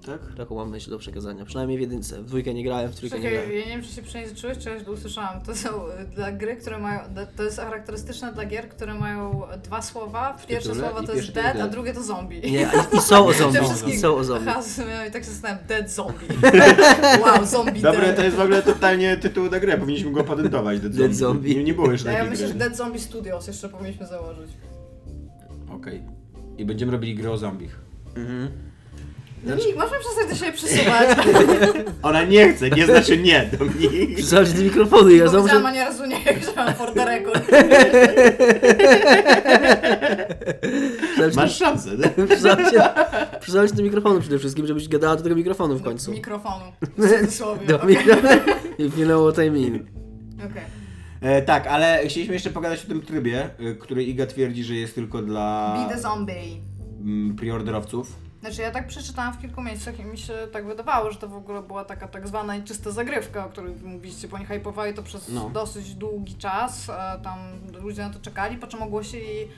Tak? 0.08 0.36
Taką 0.36 0.54
mam 0.54 0.70
myśl 0.70 0.90
do 0.90 0.98
przekazania. 0.98 1.44
Przynajmniej 1.44 1.78
w 1.78 1.80
jedynce. 1.80 2.22
W 2.22 2.24
dwójkę 2.24 2.54
nie 2.54 2.64
grałem, 2.64 2.92
w 2.92 2.96
trójkę 2.96 3.20
nie 3.20 3.30
grałem. 3.30 3.52
ja 3.52 3.58
nie 3.58 3.64
wiem, 3.66 3.82
czy 3.82 3.92
się 3.92 4.02
przejęzyczyłeś, 4.02 4.58
czy 4.58 4.68
ja 4.70 4.78
źle 4.78 4.92
usłyszałam. 4.92 5.40
To 5.40 5.56
są 5.56 5.68
y, 5.68 6.04
dla 6.14 6.32
gry, 6.32 6.56
które 6.56 6.78
mają. 6.78 7.00
To 7.36 7.42
jest 7.42 7.58
charakterystyczne 7.58 8.32
dla 8.32 8.44
gier, 8.44 8.68
które 8.68 8.94
mają 8.94 9.42
dwa 9.64 9.82
słowa. 9.82 10.36
Pierwsze 10.48 10.68
tytule 10.68 10.88
słowo 10.88 11.02
i 11.02 11.06
to 11.06 11.12
pierwszy 11.12 11.26
jest 11.32 11.36
jest 11.36 11.46
dead, 11.46 11.56
a 11.56 11.58
dead. 11.58 11.70
drugie 11.70 11.92
to 11.92 12.02
zombie. 12.02 12.40
Nie, 12.40 12.62
i, 12.92 12.96
i 12.96 13.00
są 13.00 13.26
o 13.28 13.32
zombie. 13.32 13.58
I 13.86 13.98
są 13.98 14.14
o 14.16 14.24
zombie. 14.24 14.46
miałem 14.88 15.08
i 15.08 15.10
tak 15.10 15.24
się 15.24 15.30
zastanawiam, 15.30 15.66
dead 15.66 15.90
zombie. 15.90 16.26
wow, 17.24 17.46
zombie 17.46 17.80
Dobre, 17.80 18.00
dead. 18.06 18.16
to 18.16 18.24
jest 18.24 18.36
w 18.36 18.40
ogóle 18.40 18.62
totalnie 18.62 19.16
tytuł 19.16 19.50
na 19.50 19.60
grę, 19.60 19.78
powinniśmy 19.78 20.10
go 20.12 20.24
patentować, 20.24 20.80
Dead 20.80 20.92
Zombie. 20.92 21.08
Dead 21.08 21.14
Zombie. 21.16 21.56
Nie, 21.56 21.64
nie 21.64 21.74
było 21.74 21.88
A 21.88 21.92
ja 21.92 21.98
takiej 21.98 22.30
myślę, 22.30 22.46
gry. 22.46 22.48
że 22.48 22.54
Dead 22.54 22.76
Zombie 22.76 23.00
Studios 23.00 23.46
jeszcze 23.46 23.68
powinniśmy 23.68 24.06
założyć. 24.06 24.50
Okej. 25.70 26.02
I 26.58 26.64
będziemy 26.64 26.92
robili 26.92 27.14
grę 27.14 27.30
o 27.30 27.36
zombich. 27.38 27.78
Mhm. 28.16 28.48
Dominik, 29.42 29.76
możemy 29.76 29.98
przestać 30.00 30.28
do 30.28 30.34
siebie 30.34 30.52
przysuwać? 30.52 31.08
Ona 32.02 32.24
nie 32.24 32.52
chce, 32.52 32.70
nie 32.70 32.86
znaczy 32.86 33.18
nie, 33.18 33.50
Dominik. 33.58 34.16
Przyzwałeś 34.16 34.52
do 34.52 34.62
mikrofonu 34.62 35.10
i 35.10 35.18
ja 35.18 35.28
znowu... 35.28 35.48
Powiedziałam 35.48 35.66
ani 35.66 35.78
razu 35.78 36.06
nie, 36.06 36.20
chciałam 36.34 36.74
for 36.74 36.94
the 36.94 37.04
record. 37.04 37.44
Masz 41.36 41.58
szansę. 41.58 41.90
nie? 41.96 42.10
Przyzwałeś 43.40 43.72
do 43.72 43.82
mikrofonu 43.82 44.20
przede 44.20 44.38
wszystkim, 44.38 44.66
żebyś 44.66 44.88
gadała 44.88 45.16
do 45.16 45.22
tego 45.22 45.36
mikrofonu 45.36 45.76
w 45.76 45.82
końcu. 45.82 46.10
Mikrofonu. 46.12 46.64
W 46.96 47.08
cudzysłowie. 47.20 47.66
Do 47.66 47.76
okej. 47.76 47.88
mikrofonu. 47.96 48.40
I 48.78 48.90
chwilę 48.90 49.32
time 49.34 49.58
in. 49.58 49.86
Okej. 50.36 50.62
E, 51.20 51.42
tak, 51.42 51.66
ale 51.66 52.00
chcieliśmy 52.08 52.34
jeszcze 52.34 52.50
pogadać 52.50 52.84
o 52.84 52.88
tym 52.88 53.02
trybie, 53.02 53.50
e, 53.58 53.74
który 53.74 54.04
Iga 54.04 54.26
twierdzi, 54.26 54.64
że 54.64 54.74
jest 54.74 54.94
tylko 54.94 55.22
dla 55.22 55.76
Be 55.88 55.94
the 55.94 56.00
zombie. 56.00 56.60
mm, 57.00 57.36
preorderowców. 57.36 58.27
Znaczy 58.48 58.62
ja 58.62 58.70
tak 58.70 58.86
przeczytałam 58.86 59.32
w 59.32 59.38
kilku 59.40 59.62
miejscach 59.62 59.98
i 60.00 60.04
mi 60.04 60.18
się 60.18 60.32
tak 60.52 60.66
wydawało, 60.66 61.10
że 61.10 61.18
to 61.18 61.28
w 61.28 61.34
ogóle 61.36 61.62
była 61.62 61.84
taka 61.84 62.08
tak 62.08 62.28
zwana 62.28 62.56
i 62.56 62.62
czysta 62.62 62.90
zagrywka, 62.90 63.46
o 63.46 63.48
której 63.48 63.74
mówiliście, 63.84 64.28
bo 64.28 64.36
oni 64.36 64.44
hypowali 64.44 64.94
to 64.94 65.02
przez 65.02 65.28
No. 65.28 65.50
dosyć 65.50 65.94
długi 65.94 66.34
czas, 66.34 66.88
e, 66.90 67.18
tam 67.22 67.38
ludzie 67.82 68.02
na 68.02 68.10
to 68.10 68.20
czekali, 68.20 68.56
po 68.56 68.66
czym 68.66 68.82
ogłosili 68.82 69.48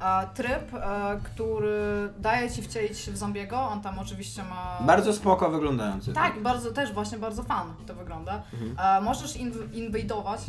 e, 0.00 0.26
tryb, 0.34 0.74
e, 0.74 1.20
który 1.24 2.08
daje 2.18 2.50
ci 2.50 2.62
wcielić 2.62 2.98
się 2.98 3.12
w 3.12 3.16
zombiego, 3.16 3.56
on 3.60 3.80
tam 3.82 3.98
oczywiście 3.98 4.42
ma... 4.42 4.78
Bardzo 4.86 5.12
spoko 5.12 5.50
wyglądający. 5.50 6.12
Tak, 6.12 6.42
bardzo 6.42 6.70
też 6.72 6.92
właśnie 6.92 7.18
bardzo 7.18 7.42
fan 7.42 7.74
to 7.86 7.94
wygląda. 7.94 8.42
Mhm. 8.62 9.04
Możesz 9.04 9.36
inw- 9.36 9.74
inwajdować 9.74 10.40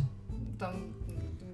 tam 0.59 0.71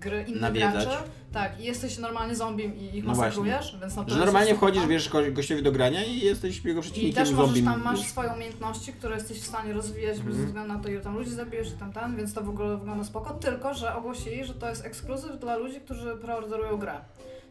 gry 0.03 0.25
Nawiedzać. 0.39 0.71
graczy. 0.85 0.97
Tak, 1.33 1.59
i 1.59 1.63
jesteś 1.63 1.97
normalnie 1.97 2.35
zombiem 2.35 2.75
i 2.77 2.97
ich 2.97 3.03
No 3.03 3.15
masakrujesz, 3.15 3.77
więc 3.81 3.95
no 3.95 4.03
to 4.03 4.09
Że 4.09 4.15
jest 4.15 4.25
normalnie 4.25 4.53
super 4.53 4.57
wchodzisz, 4.69 4.87
wiesz, 4.87 5.09
ko- 5.09 5.31
gościowi 5.31 5.63
do 5.63 5.71
grania 5.71 6.03
i 6.03 6.19
jesteś 6.19 6.65
jego 6.65 6.79
I 6.79 6.83
przeciwnikiem 6.83 7.25
też 7.25 7.33
możesz 7.33 7.47
zombie. 7.47 7.63
tam, 7.63 7.83
masz 7.83 7.99
swoje 8.01 8.29
umiejętności, 8.29 8.93
które 8.93 9.15
jesteś 9.15 9.39
w 9.41 9.45
stanie 9.47 9.73
rozwijać 9.73 10.17
bez 10.17 10.27
Mhm. 10.27 10.45
względu 10.45 10.73
na 10.73 10.79
to, 10.79 10.89
ile 10.89 11.01
tam 11.01 11.17
ludzi 11.17 11.31
zabijesz 11.31 11.67
i 11.67 11.71
tam 11.71 11.93
ten, 11.93 12.15
więc 12.15 12.33
to 12.33 12.41
w 12.43 12.49
ogóle 12.49 12.77
wygląda 12.77 13.03
spoko, 13.03 13.33
tylko 13.33 13.73
że 13.73 13.95
ogłosili, 13.95 14.45
że 14.45 14.53
to 14.53 14.69
jest 14.69 14.85
ekskluzyw 14.85 15.39
dla 15.39 15.55
ludzi, 15.57 15.81
którzy 15.81 16.15
preorderują 16.15 16.77
grę. 16.77 16.93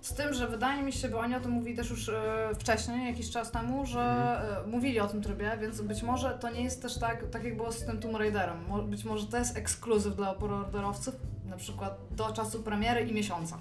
Z 0.02 0.14
tym, 0.14 0.34
że 0.34 0.48
wydaje 0.48 0.82
mi 0.82 0.92
się, 0.92 1.08
bo 1.08 1.18
oni 1.18 1.34
o 1.34 1.40
tym 1.40 1.50
mówili 1.50 1.76
też 1.76 1.90
już 1.90 2.08
e, 2.08 2.48
wcześniej, 2.58 3.06
jakiś 3.06 3.30
czas 3.30 3.50
temu, 3.50 3.86
że 3.86 4.00
Mhm. 4.00 4.64
e, 4.64 4.70
mówili 4.70 5.00
o 5.00 5.06
tym 5.06 5.22
trybie, 5.22 5.58
więc 5.60 5.80
być 5.80 6.02
może 6.02 6.30
to 6.40 6.50
nie 6.50 6.62
jest 6.64 6.82
też 6.82 6.98
tak, 6.98 7.24
tak 7.30 7.44
jak 7.44 7.56
było 7.56 7.72
z 7.72 7.84
tym 7.84 7.98
Tomb 8.00 8.16
Raiderem. 8.18 8.56
Być 8.86 9.04
może 9.04 9.26
to 9.26 9.36
jest 9.36 9.56
ekskluzyw 9.56 10.16
dla 10.16 10.34
preorderowców, 10.34 11.14
na 11.50 11.56
przykład 11.56 11.98
do 12.10 12.32
czasu 12.32 12.62
premiery 12.62 13.00
i 13.00 13.14
miesiąca. 13.14 13.58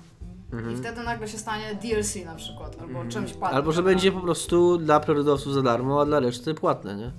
I 0.74 0.76
wtedy 0.76 1.04
nagle 1.04 1.28
się 1.28 1.38
stanie 1.38 1.76
DLC 1.76 2.16
na 2.26 2.36
przykład, 2.36 2.76
albo 2.82 3.00
czymś 3.06 3.14
płatnym. 3.32 3.44
Mhm. 3.44 3.56
Albo 3.56 3.72
że 3.72 3.84
będzie 3.84 4.12
po 4.12 4.20
prostu 4.20 4.78
dla 4.78 5.00
priorytetów 5.00 5.54
za 5.54 5.62
darmo, 5.62 6.02
a 6.02 6.06
dla 6.06 6.20
reszty 6.20 6.54
płatne, 6.54 6.96
nie? 6.96 7.12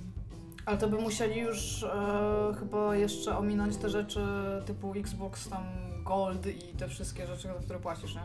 Ale 0.65 0.77
to 0.77 0.87
by 0.87 0.97
musieli 0.97 1.39
już 1.41 1.83
e, 1.83 2.55
chyba 2.59 2.95
jeszcze 2.95 3.37
ominąć 3.37 3.77
te 3.77 3.89
rzeczy 3.89 4.21
typu 4.65 4.93
Xbox 4.95 5.49
tam 5.49 5.63
Gold 6.03 6.47
i 6.47 6.77
te 6.77 6.87
wszystkie 6.87 7.27
rzeczy, 7.27 7.47
za 7.47 7.53
które 7.53 7.79
płacisz, 7.79 8.15
nie? 8.15 8.21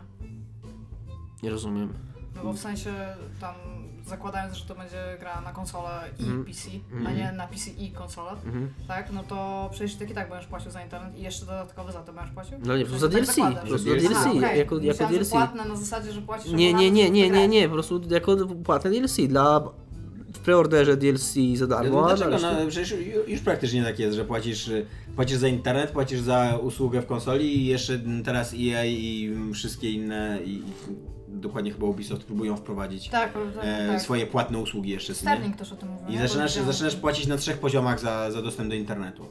Nie 1.43 1.51
rozumiem. 1.51 1.93
No 2.37 2.43
bo 2.45 2.53
w 2.53 2.59
sensie 2.59 2.91
tam 3.41 3.55
zakładając, 4.07 4.55
że 4.57 4.65
to 4.65 4.75
będzie 4.75 5.17
gra 5.21 5.41
na 5.41 5.53
konsolę 5.53 5.91
i 6.19 6.23
Mhm. 6.23 6.45
PC, 6.45 6.69
a 7.07 7.13
nie 7.13 7.33
na 7.33 7.47
PC 7.47 7.71
i 7.71 7.91
konsolę, 7.91 8.31
Mhm. 8.31 8.69
tak? 8.89 9.13
No 9.13 9.23
to 9.23 9.69
przecież 9.73 9.95
tak 9.97 10.11
i 10.11 10.15
tak 10.15 10.29
będziesz 10.31 10.49
płacił 10.49 10.71
za 10.71 10.83
internet 10.83 11.19
i 11.19 11.23
jeszcze 11.23 11.47
dodatkowo 11.47 11.93
za 11.93 12.03
to 12.03 12.13
będziesz 12.13 12.33
płacił? 12.35 12.59
No 12.65 12.77
nie, 12.77 12.85
po 12.85 12.91
prostu 12.91 13.07
za 13.09 13.13
Tak 13.13 13.23
DLC. 13.25 13.35
zakładam. 13.37 13.61
Po 13.63 13.67
prostu 13.69 13.89
za 13.89 13.95
DLC, 13.97 14.13
Aha, 14.17 14.31
okej. 14.31 14.59
jako, 14.59 14.79
jako 14.79 15.07
DLC. 15.07 15.31
płatne 15.31 15.65
na 15.65 15.77
zasadzie, 15.77 16.13
że 16.13 16.23
płacisz 16.23 16.53
Nie, 16.53 16.75
nie, 16.75 16.91
nie, 16.91 17.11
nie, 17.11 17.31
nie, 17.31 17.49
nie, 17.49 17.69
po 17.69 17.75
prostu 17.75 18.01
jako 18.11 18.37
płatne 18.47 18.91
DLC 18.91 19.17
dla 19.29 19.61
w 20.35 20.39
preorderze 20.39 20.97
DLC 20.97 21.35
za 21.55 21.67
darmo, 21.67 22.03
Dlaczego? 22.07 22.37
No, 22.43 22.67
przecież 22.69 22.93
ju- 22.93 23.29
już 23.29 23.41
praktycznie 23.41 23.83
tak 23.85 23.99
jest, 23.99 24.17
że 24.17 24.25
płacisz, 24.25 24.71
płacisz 25.17 25.37
za 25.39 25.49
internet, 25.49 25.91
płacisz 25.91 26.21
za 26.21 26.59
usługę 26.63 27.03
w 27.03 27.07
konsoli 27.07 27.57
i 27.57 27.67
jeszcze 27.67 27.95
mm, 27.95 28.25
teraz 28.25 28.55
EA 28.55 28.85
i 28.85 29.31
mm, 29.33 29.55
wszystkie 29.55 29.91
inne 29.91 30.39
i 30.45 30.63
dokładnie 31.41 31.73
chyba 31.73 31.87
Ubisoft 31.87 32.23
próbują 32.25 32.57
wprowadzić 32.57 33.09
Tak, 33.09 33.33
tak, 33.33 33.43
e, 33.63 33.89
tak. 33.89 34.03
swoje 34.03 34.27
płatne 34.27 34.59
usługi 34.59 34.91
jeszcze. 34.91 35.15
Sterling 35.15 35.57
też 35.57 35.73
o 35.73 35.77
tym 35.77 35.89
mówił. 35.89 36.09
I 36.15 36.19
zaczynasz, 36.19 36.55
zaczynasz 36.55 36.97
płacić 36.97 37.27
na 37.27 37.37
trzech 37.37 37.59
poziomach 37.59 38.01
za, 38.01 38.31
za 38.31 38.43
dostęp 38.43 38.69
do 38.69 38.75
internetu. 38.75 39.23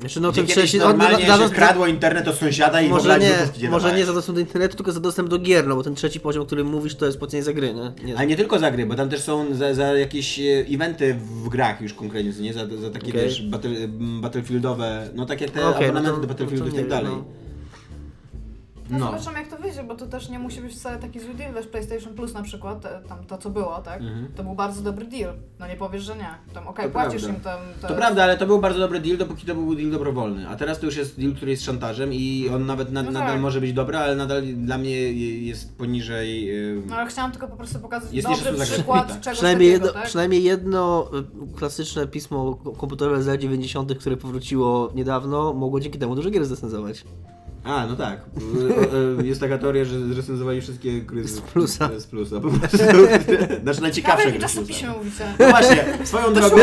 Znaczy, 0.00 0.20
no 0.20 0.32
Gdzie 0.32 0.40
ten 0.40 0.48
kiedyś 0.54 0.74
normalnie 0.74 1.26
na- 1.26 1.36
się 1.38 1.50
kradło 1.54 1.86
internet 1.86 2.28
od 2.28 2.36
sąsiada 2.36 2.80
i 2.80 2.88
Może 2.88 3.18
nie, 3.18 3.68
może 3.70 3.94
nie 3.96 4.04
za 4.04 4.12
dostęp 4.12 4.34
do 4.36 4.40
internetu, 4.40 4.76
tylko 4.76 4.92
za 4.92 5.00
dostęp 5.00 5.28
do 5.28 5.38
gier, 5.38 5.66
no 5.66 5.76
bo 5.76 5.82
ten 5.82 5.94
trzeci 5.94 6.20
poziom, 6.20 6.42
o 6.42 6.46
którym 6.46 6.66
mówisz, 6.66 6.94
to 6.94 7.06
jest 7.06 7.18
płacenie 7.18 7.42
za 7.42 7.52
gry, 7.52 7.74
nie? 7.74 7.92
nie 8.04 8.16
Ale 8.18 8.26
nie 8.26 8.36
tylko 8.36 8.58
za 8.58 8.70
gry, 8.70 8.86
bo 8.86 8.94
tam 8.94 9.08
też 9.08 9.20
są 9.22 9.54
za, 9.54 9.74
za 9.74 9.84
jakieś 9.98 10.38
e, 10.40 10.42
eventy 10.74 11.14
w 11.14 11.48
grach 11.48 11.80
już 11.80 11.94
konkretnie, 11.94 12.32
nie? 12.42 12.52
Za, 12.52 12.60
za 12.80 12.90
takie 12.90 13.08
Okej. 13.08 13.22
wiesz, 13.24 13.42
battle, 13.42 13.70
battlefieldowe, 14.20 15.08
no 15.14 15.26
tak 15.26 15.40
jak 15.40 15.50
te 15.50 15.66
Okej, 15.68 15.80
no 15.80 15.86
abonamenty 15.88 16.14
to- 16.14 16.20
do 16.20 16.28
Battlefieldu 16.28 16.70
to 16.70 16.76
i 16.76 16.78
tak 16.78 16.88
dalej. 16.88 17.12
no. 17.12 17.24
No, 18.90 18.98
No. 18.98 19.06
zobaczymy 19.06 19.38
jak 19.38 19.48
to 19.48 19.56
wyjdzie, 19.56 19.84
bo 19.84 19.94
to 19.94 20.06
też 20.06 20.28
nie 20.28 20.38
musi 20.38 20.60
być 20.60 20.72
wcale 20.74 20.98
taki 20.98 21.20
zły 21.20 21.34
deal, 21.34 21.54
wiesz, 21.54 21.66
PlayStation 21.66 22.14
Plus 22.14 22.34
na 22.34 22.42
przykład, 22.42 22.80
te- 22.80 23.02
tam 23.08 23.24
to 23.24 23.38
co 23.38 23.50
było, 23.50 23.78
tak? 23.78 24.00
Mhm. 24.00 24.28
To 24.36 24.44
był 24.44 24.54
bardzo 24.54 24.82
dobry 24.82 25.06
deal. 25.06 25.34
No 25.60 25.66
nie 25.66 25.76
powiesz, 25.76 26.02
że 26.02 26.16
nie. 26.16 26.28
Tam 26.54 26.68
okej, 26.68 26.84
To 26.86 26.90
płacisz 26.92 27.22
prawda. 27.22 27.38
im 27.38 27.44
tam... 27.44 27.60
te- 27.82 27.88
To 27.88 27.94
prawda, 27.94 28.22
ale 28.24 28.36
to 28.38 28.46
był 28.46 28.60
bardzo 28.60 28.78
dobry 28.78 29.00
deal, 29.00 29.16
dopóki 29.18 29.46
to 29.46 29.54
był 29.54 29.74
deal 29.74 29.90
dobrowolny. 29.90 30.48
A 30.48 30.56
teraz 30.56 30.78
to 30.80 30.86
już 30.86 30.96
jest 30.96 31.20
deal, 31.20 31.34
który 31.34 31.50
jest 31.50 31.64
szantażem 31.64 32.12
i 32.12 32.48
on 32.54 32.66
nawet 32.66 32.92
na, 32.92 33.02
No 33.02 33.10
nadal 33.10 33.28
tak. 33.32 33.40
może 33.40 33.60
być 33.60 33.72
dobry, 33.72 33.96
ale 33.98 34.16
nadal 34.16 34.42
dla 34.56 34.78
mnie 34.78 34.90
je- 34.90 35.46
jest 35.46 35.78
poniżej. 35.78 36.50
e, 36.50 36.82
No 36.86 36.96
ale 36.96 37.06
chciałam 37.10 37.32
tylko 37.32 37.48
po 37.48 37.56
prostu 37.56 37.78
pokazać 37.78 38.12
Jest 38.12 38.28
dobry 38.28 38.64
przykład 38.64 39.08
tak. 39.08 39.20
czegoś 39.20 39.36
Przynajmniej 39.38 39.68
takiego, 39.70 39.86
jedno, 39.86 40.00
tak? 40.00 40.08
przynajmniej 40.08 40.42
jedno 40.42 41.10
y, 41.52 41.56
klasyczne 41.58 42.06
pismo 42.06 42.54
komputerowe 42.78 43.22
z 43.22 43.26
lat 43.26 43.40
90., 43.40 43.94
które 43.94 44.16
powróciło 44.16 44.90
niedawno, 44.94 45.52
mogło 45.52 45.80
dzięki 45.80 45.98
temu 45.98 46.14
dużo 46.14 46.30
gier 46.30 46.44
zrecenzować. 46.44 47.04
A, 47.64 47.86
no 47.86 47.96
tak. 47.96 48.20
E, 49.18 49.22
e, 49.22 49.26
Jest 49.26 49.40
taka 49.40 49.58
teoria, 49.58 49.84
że 49.84 50.00
zrecenzowali 50.00 50.60
wszystkie 50.60 51.00
gry 51.00 51.28
Z 51.28 51.40
plusa. 51.40 51.90
Z 51.98 52.06
plusa, 52.06 52.40
po 52.40 52.48
prostu. 52.48 52.76
Znaczy 53.62 53.62
Ciekawe, 53.62 53.80
najciekawsze 53.80 54.26
jakie 54.26 54.38
gry 54.38 54.48
z 54.48 54.54
plusa. 54.54 55.24
No 55.38 55.48
właśnie, 55.48 55.84
swoją 56.04 56.34
drogą, 56.34 56.56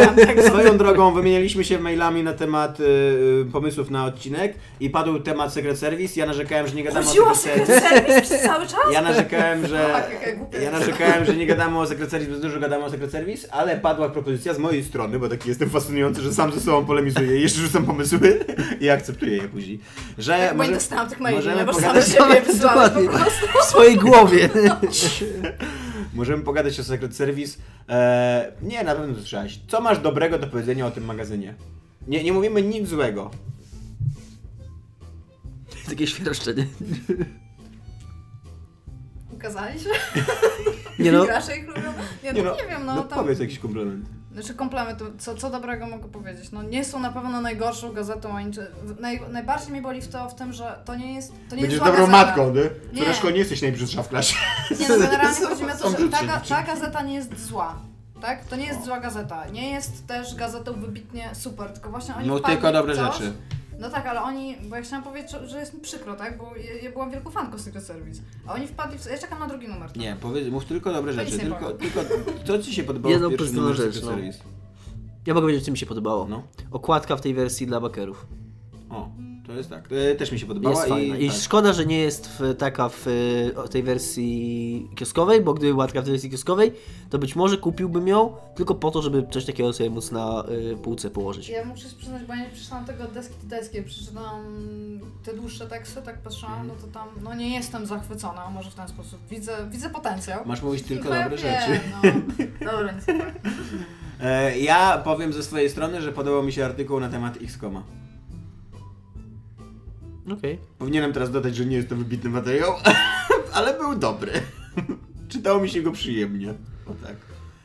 swoją 0.48 0.78
drogą 0.78 1.14
wymienialiśmy 1.14 1.64
się 1.64 1.80
mailami 1.80 2.24
na 2.24 2.34
temat 2.34 2.80
y, 2.80 3.46
pomysłów 3.52 3.90
na 3.90 4.06
odcinek 4.06 4.56
i 4.80 4.90
padł 4.90 5.20
temat 5.20 5.54
Secret 5.54 5.80
Service. 5.80 6.20
Ja 6.20 6.26
narzekałem, 6.26 6.68
że 6.68 6.76
nie 6.76 6.84
gadamy 6.84 7.06
Chodziło 7.06 7.28
o 7.28 7.36
Secret 7.36 7.68
Secret 7.68 7.84
Service. 7.84 8.06
Service 8.06 8.22
przez 8.22 8.42
cały 8.42 8.66
czas? 8.68 8.80
Ja 8.94 9.02
narzekałem, 9.02 9.68
że 9.68 9.90
Tak, 9.94 10.36
ja 10.64 10.72
narzekałem, 10.72 11.26
że 11.26 11.36
nie 11.36 11.46
gadamy 11.46 11.80
o 11.80 11.88
Secret 11.88 12.10
Service, 12.12 12.32
bo 12.32 12.40
dużo 12.40 12.60
gadamy 12.60 12.86
o 12.86 12.90
Secret 12.90 13.12
Service, 13.12 13.54
ale 13.54 13.78
padła 13.78 14.10
propozycja 14.10 14.54
z 14.54 14.60
mojej 14.60 14.84
strony, 14.84 15.20
bo 15.20 15.30
taki 15.30 15.50
jestem 15.50 15.70
fascynujący, 15.70 16.22
że 16.22 16.34
sam 16.34 16.52
ze 16.52 16.60
sobą 16.60 16.86
polemizuję 16.86 17.40
i 17.40 17.42
jeszcze 17.42 17.60
rzucam 17.62 17.86
pomysły 17.86 18.40
i 18.82 18.90
akceptuję 18.90 19.38
je 19.38 19.48
później. 19.48 19.80
Że 20.18 20.40
Jak 20.40 20.56
może, 20.56 20.80
może, 20.90 21.06
dostałam 21.06 21.10
tych 21.10 21.20
maili, 21.20 21.36
możemy 21.38 21.56
nie? 21.58 21.66
Bo 21.66 21.72
pogadać- 21.74 22.04
same 22.04 22.30
siebie 22.36 22.42
wysłałeś 22.54 22.90
po 22.94 23.00
Dokładnie. 23.00 23.10
prostu. 23.20 23.48
W 23.62 23.66
swojej 23.66 23.98
głowie. 23.98 24.50
Możemy 26.14 26.44
pogadać 26.44 26.80
o 26.80 26.84
Secret 26.84 27.16
Service. 27.16 27.58
Eee, 27.88 28.52
nie, 28.62 28.84
na 28.84 28.96
pewno 28.96 29.16
to 29.16 29.22
trzeba. 29.24 29.44
Co 29.68 29.82
masz 29.82 30.00
dobrego 30.00 30.40
do 30.40 30.48
powiedzenia 30.48 30.88
o 30.88 30.92
tym 30.92 31.06
magazynie? 31.06 31.56
Nie, 32.08 32.24
nie 32.24 32.34
mówimy 32.34 32.62
nic 32.62 32.88
złego. 32.90 33.32
Takie 35.90 36.08
świerszczenie. 36.08 36.68
Ukazali 39.34 39.80
się? 39.80 39.90
Nie 41.00 41.12
no, 41.12 41.26
Gracze 41.26 41.58
ich 41.58 41.68
lubią? 41.68 41.82
Nie, 42.24 42.34
no, 42.34 42.56
nie, 42.56 42.68
wiem, 42.70 42.86
no, 42.86 42.96
no 42.96 43.04
tam... 43.04 43.20
powiedz 43.20 43.40
jakiś 43.40 43.60
komplement. 43.60 44.06
Znaczy 44.40 44.54
komplement, 44.54 45.00
co, 45.18 45.36
co 45.36 45.50
dobrego 45.50 45.88
mogę 45.88 46.08
powiedzieć? 46.10 46.52
No 46.52 46.64
nie 46.64 46.86
są 46.86 47.00
na 47.00 47.12
pewno 47.12 47.42
najgorszą 47.42 47.92
gazetą, 47.94 48.38
ani 48.38 48.54
czy, 48.54 48.68
naj, 49.00 49.22
najbardziej 49.32 49.72
mnie 49.72 49.82
boli 49.82 50.02
w 50.02 50.08
to 50.08 50.30
w 50.30 50.36
tym, 50.36 50.54
że 50.54 50.80
to 50.86 50.96
nie 50.96 51.14
jest 51.16 51.32
to 51.32 51.56
nie 51.56 51.62
Będziesz 51.62 51.64
jest 51.64 51.78
zła 51.78 51.88
dobrą 51.88 52.06
gazeta. 52.08 52.26
matką, 52.26 52.54
ty? 52.54 52.70
Nie. 52.94 53.32
Nie 53.34 53.38
jesteś 53.40 53.62
najbrzydsza 53.62 54.04
w 54.04 54.10
klasie. 54.10 54.36
Nie 54.80 54.90
no, 54.90 54.98
generalnie 54.98 55.46
chodzi 55.50 55.64
mi 55.64 55.72
o 55.72 55.76
to, 55.76 55.90
że 55.90 55.98
ta, 56.10 56.18
ga- 56.24 56.50
ta 56.50 56.64
gazeta 56.64 57.02
nie 57.02 57.14
jest 57.14 57.46
zła. 57.48 57.76
Tak? 58.22 58.46
To 58.46 58.56
nie 58.56 58.66
jest 58.66 58.86
zła 58.86 59.00
gazeta. 59.00 59.48
Nie 59.48 59.70
jest 59.72 60.08
też 60.08 60.36
gazetą 60.36 60.74
wybitnie 60.74 61.30
super, 61.34 61.70
tylko 61.74 61.90
właśnie 61.90 62.16
oni 62.16 62.28
No 62.28 62.38
wpadli 62.38 62.56
tylko 62.58 62.70
w 62.70 62.74
dobre 62.74 62.96
coś- 62.96 63.14
rzeczy. 63.18 63.34
No 63.80 63.90
tak, 63.90 64.06
ale 64.06 64.22
oni, 64.22 64.56
bo 64.70 64.76
ja 64.76 64.82
chciałam 64.82 65.04
powiedzieć, 65.04 65.32
że- 65.32 65.48
że 65.50 65.60
jest 65.60 65.74
mi 65.74 65.80
przykro, 65.80 66.16
tak? 66.16 66.38
Bo 66.38 66.56
ja, 66.56 66.74
ja 66.84 66.92
byłam 66.92 67.12
wielką 67.12 67.32
fanką 67.32 67.60
Secret 67.60 67.84
Service. 67.84 68.22
A 68.48 68.54
oni 68.54 68.68
wpadli 68.68 68.98
w... 69.00 69.06
Ja 69.06 69.18
czekam 69.18 69.40
na 69.40 69.48
drugi 69.48 69.68
numer. 69.68 69.98
Nie, 69.98 70.16
powiedz, 70.22 70.48
mów 70.52 70.66
tylko 70.66 70.94
dobre 70.94 71.14
To 71.14 71.20
rzeczy. 71.20 71.32
nie 71.32 71.40
Tylko, 71.40 71.72
tylko 71.72 72.00
co 72.46 72.60
ci 72.64 72.74
się 72.74 72.84
podobało 72.84 73.14
Jedną 73.14 73.28
w 73.28 73.32
pierwszym 73.32 73.48
prostą 73.48 73.62
numerze 73.62 73.84
rzecz, 73.84 73.94
Secret 73.96 74.10
no. 74.12 74.16
Service? 74.18 74.40
ja 75.26 75.34
mogę 75.34 75.44
powiedzieć, 75.44 75.66
co 75.66 75.72
mi 75.72 75.78
się 75.78 75.86
podobało. 75.86 76.28
No. 76.28 76.44
Okładka 76.72 77.16
w 77.16 77.22
tej 77.22 77.34
wersji 77.34 77.68
dla 77.68 77.80
bakerów. 77.82 78.28
O, 78.90 79.10
to 79.50 79.58
jest 79.58 79.70
tak. 79.70 79.90
E, 79.92 80.16
też 80.16 80.32
mi 80.32 80.40
się 80.40 80.46
podobała 80.46 80.76
Jest 80.76 80.90
fajna. 80.90 81.18
i... 81.18 81.26
I 81.26 81.30
tak. 81.30 81.38
szkoda, 81.38 81.74
że 81.74 81.86
nie 81.86 82.00
jest 82.00 82.30
w, 82.40 82.56
taka 82.56 82.90
w 82.90 83.06
tej 83.72 83.84
wersji 83.84 84.90
kioskowej, 84.96 85.42
bo 85.42 85.54
gdyby 85.54 85.74
była 85.74 85.88
taka 85.88 86.02
w 86.02 86.04
tej 86.04 86.12
wersji 86.12 86.30
kioskowej, 86.30 86.74
to 87.10 87.20
być 87.20 87.36
może 87.36 87.58
kupiłbym 87.58 88.08
ją 88.08 88.34
tylko 88.56 88.76
po 88.76 88.92
to, 88.92 89.02
żeby 89.02 89.28
coś 89.32 89.46
takiego 89.46 89.74
sobie 89.74 89.90
móc 89.90 90.12
na 90.12 90.44
y, 90.74 90.78
półce 90.78 91.10
położyć. 91.10 91.50
Ja 91.50 91.66
muszę 91.66 91.90
się 91.90 91.96
przyznać, 91.96 92.24
bo 92.24 92.34
ja 92.34 92.44
nie 92.44 92.50
przeczytałam 92.50 92.86
tego 92.86 93.04
od 93.04 93.12
deski 93.12 93.34
do 93.44 93.50
deski, 93.50 93.84
przeczytałam 93.84 94.46
te 95.24 95.34
dłuższe 95.34 95.68
teksty, 95.68 96.02
tak 96.02 96.18
patrzyłam, 96.18 96.68
no 96.68 96.74
to 96.82 96.88
tam, 96.88 97.08
no 97.24 97.36
nie 97.36 97.56
jestem 97.56 97.86
zachwycona, 97.86 98.50
może 98.50 98.72
w 98.72 98.76
ten 98.76 98.88
sposób. 98.88 99.20
Widzę, 99.30 99.58
widzę 99.72 99.90
potencjał. 99.90 100.46
Masz 100.46 100.62
mówić 100.62 100.84
tylko 100.84 101.10
No 101.10 101.24
dobre 101.24 101.38
rzeczy. 101.38 101.80
No. 101.92 102.12
Dobra, 102.72 102.92
nic 102.92 103.08
nie 103.08 103.14
powiem. 103.14 103.34
E, 104.22 104.60
ja 104.60 104.98
powiem 104.98 105.34
ze 105.34 105.44
swojej 105.44 105.70
strony, 105.70 106.02
że 106.02 106.12
podobał 106.12 106.44
mi 106.44 106.52
się 106.52 106.66
artykuł 106.66 107.00
na 107.00 107.10
temat 107.10 107.38
X-Koma. 107.42 107.84
Okej. 110.32 110.60
Powinienem 110.78 111.14
teraz 111.14 111.32
dodać, 111.32 111.56
że 111.56 111.66
nie 111.66 111.76
jest 111.78 111.90
to 111.90 111.96
wybitny 111.96 112.30
materiał, 112.30 112.74
ale 113.54 113.74
był 113.78 113.96
dobry. 113.96 114.32
Czytało 115.30 115.62
mi 115.62 115.70
się 115.70 115.82
go 115.82 115.92
przyjemnie. 115.92 116.54
O 116.86 116.94
tak. 117.06 117.16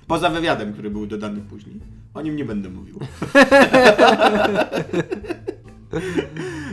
Poza 0.06 0.30
wywiadem, 0.30 0.72
który 0.72 0.90
był 0.90 1.06
dodany 1.06 1.40
później. 1.40 1.80
O 2.14 2.22
nim 2.22 2.36
nie 2.36 2.44
będę 2.44 2.68
mówił. 2.68 2.98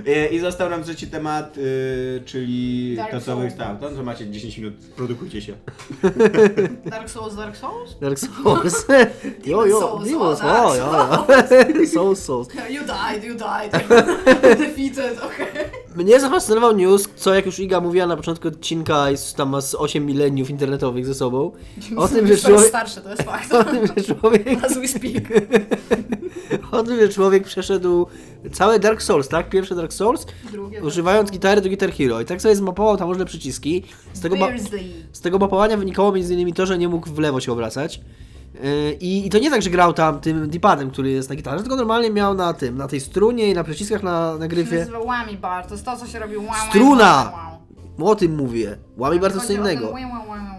E, 0.07 0.27
I 0.27 0.39
został 0.39 0.69
nam 0.69 0.83
trzeci 0.83 1.07
temat, 1.07 1.57
y, 1.57 2.21
czyli 2.25 2.93
Dark 2.95 3.11
to, 3.11 3.19
co 3.19 3.25
Souls. 3.25 3.53
stał. 3.53 3.77
To, 3.77 3.95
co 3.95 4.03
macie 4.03 4.31
10 4.31 4.57
minut, 4.57 4.73
produkujcie 4.95 5.41
się. 5.41 5.53
Dark 6.85 7.09
Souls, 7.09 7.35
Dark 7.35 7.57
Souls? 7.57 7.99
Dark 7.99 8.19
Souls. 8.19 8.85
jo, 9.45 9.65
jo, 9.65 9.79
Souls, 9.79 10.05
Demon 10.09 10.21
o, 10.27 10.35
Souls. 10.35 10.39
Dark 10.41 10.65
O, 10.65 10.75
jo, 10.75 11.75
jo. 11.81 11.87
Souls, 11.87 12.23
Souls. 12.23 12.47
You 12.69 12.81
died, 12.85 13.23
you 13.23 13.35
died. 13.35 13.71
Defeated, 14.41 15.19
okej. 15.23 15.47
Mnie 15.95 16.19
zafascynował 16.19 16.75
news, 16.77 17.09
co 17.15 17.33
jak 17.33 17.45
już 17.45 17.59
Iga 17.59 17.81
mówiła 17.81 18.07
na 18.07 18.17
początku 18.17 18.47
odcinka, 18.47 19.09
jest 19.11 19.35
tam 19.35 19.49
ma 19.49 19.61
z 19.61 19.75
8 19.75 20.05
mileniów 20.05 20.49
internetowych 20.49 21.05
ze 21.05 21.13
sobą. 21.15 21.51
O 21.97 22.07
tym, 22.13 22.27
że 22.27 22.37
człowiek... 22.37 22.67
starszy, 22.67 23.01
to 23.01 23.09
jest 23.09 23.21
fakt. 23.21 23.53
O 23.53 23.63
tym, 23.63 23.87
że 23.87 24.15
człowiek... 24.15 24.63
As 24.65 24.73
we 24.77 24.87
speak. 24.87 25.23
O 26.71 26.83
tym, 26.83 26.99
że 26.99 27.09
człowiek 27.09 27.43
przeszedł 27.43 28.07
całe 28.51 28.79
Dark 28.79 29.01
Souls, 29.01 29.27
tak? 29.27 29.49
Pierwsze 29.49 29.75
Dark 29.75 29.93
Souls, 29.93 30.25
Drugie. 30.51 30.83
używając 30.83 31.31
gitary 31.31 31.61
do 31.61 31.69
Guitar 31.69 31.91
Hero. 31.93 32.21
I 32.21 32.25
tak 32.25 32.41
sobie 32.41 32.55
zmapował 32.55 32.97
tam 32.97 33.09
różne 33.09 33.25
przyciski. 33.25 33.83
Z 34.13 34.19
tego, 34.21 34.35
ma- 34.35 34.47
Beardsley. 34.47 34.93
z 35.11 35.21
tego 35.21 35.39
mapowania 35.39 35.77
wynikało 35.77 36.11
między 36.11 36.33
innymi 36.33 36.53
to, 36.53 36.65
że 36.65 36.77
nie 36.77 36.87
mógł 36.89 37.09
w 37.09 37.19
lewo 37.19 37.39
się 37.41 37.51
obracać. 37.51 38.01
Yy, 38.53 38.91
I, 38.99 39.27
I 39.27 39.29
to 39.29 39.39
nie 39.39 39.49
tak, 39.49 39.61
że 39.61 39.69
grał 39.69 39.93
tam 39.93 40.19
tym 40.19 40.49
dipadem, 40.49 40.91
który 40.91 41.11
jest 41.11 41.29
na 41.29 41.35
gitarze, 41.35 41.59
tylko 41.59 41.75
normalnie 41.75 42.09
miał 42.09 42.33
na 42.33 42.53
tym, 42.53 42.77
na 42.77 42.87
tej 42.87 42.99
strunie 43.01 43.49
i 43.49 43.53
na 43.53 43.63
przyciskach 43.63 44.03
na, 44.03 44.31
na 44.31 44.37
To 44.37 44.41
się 44.43 44.47
gryfie. 44.47 44.79
nazywa 44.79 44.99
whammy 44.99 45.37
bar, 45.37 45.65
to 45.65 45.73
jest 45.73 45.85
to, 45.85 45.97
co 45.97 46.07
się 46.07 46.19
robi 46.19 46.37
wow, 46.37 46.47
Struna! 46.69 47.31
O 47.99 48.15
tym 48.15 48.35
mówię. 48.35 48.77
Łami 48.97 49.19
bardzo 49.19 49.39
co 49.39 49.47
Chodzi 49.47 49.59
o 49.59 49.63
ten 49.63 49.73
innego. 49.73 49.93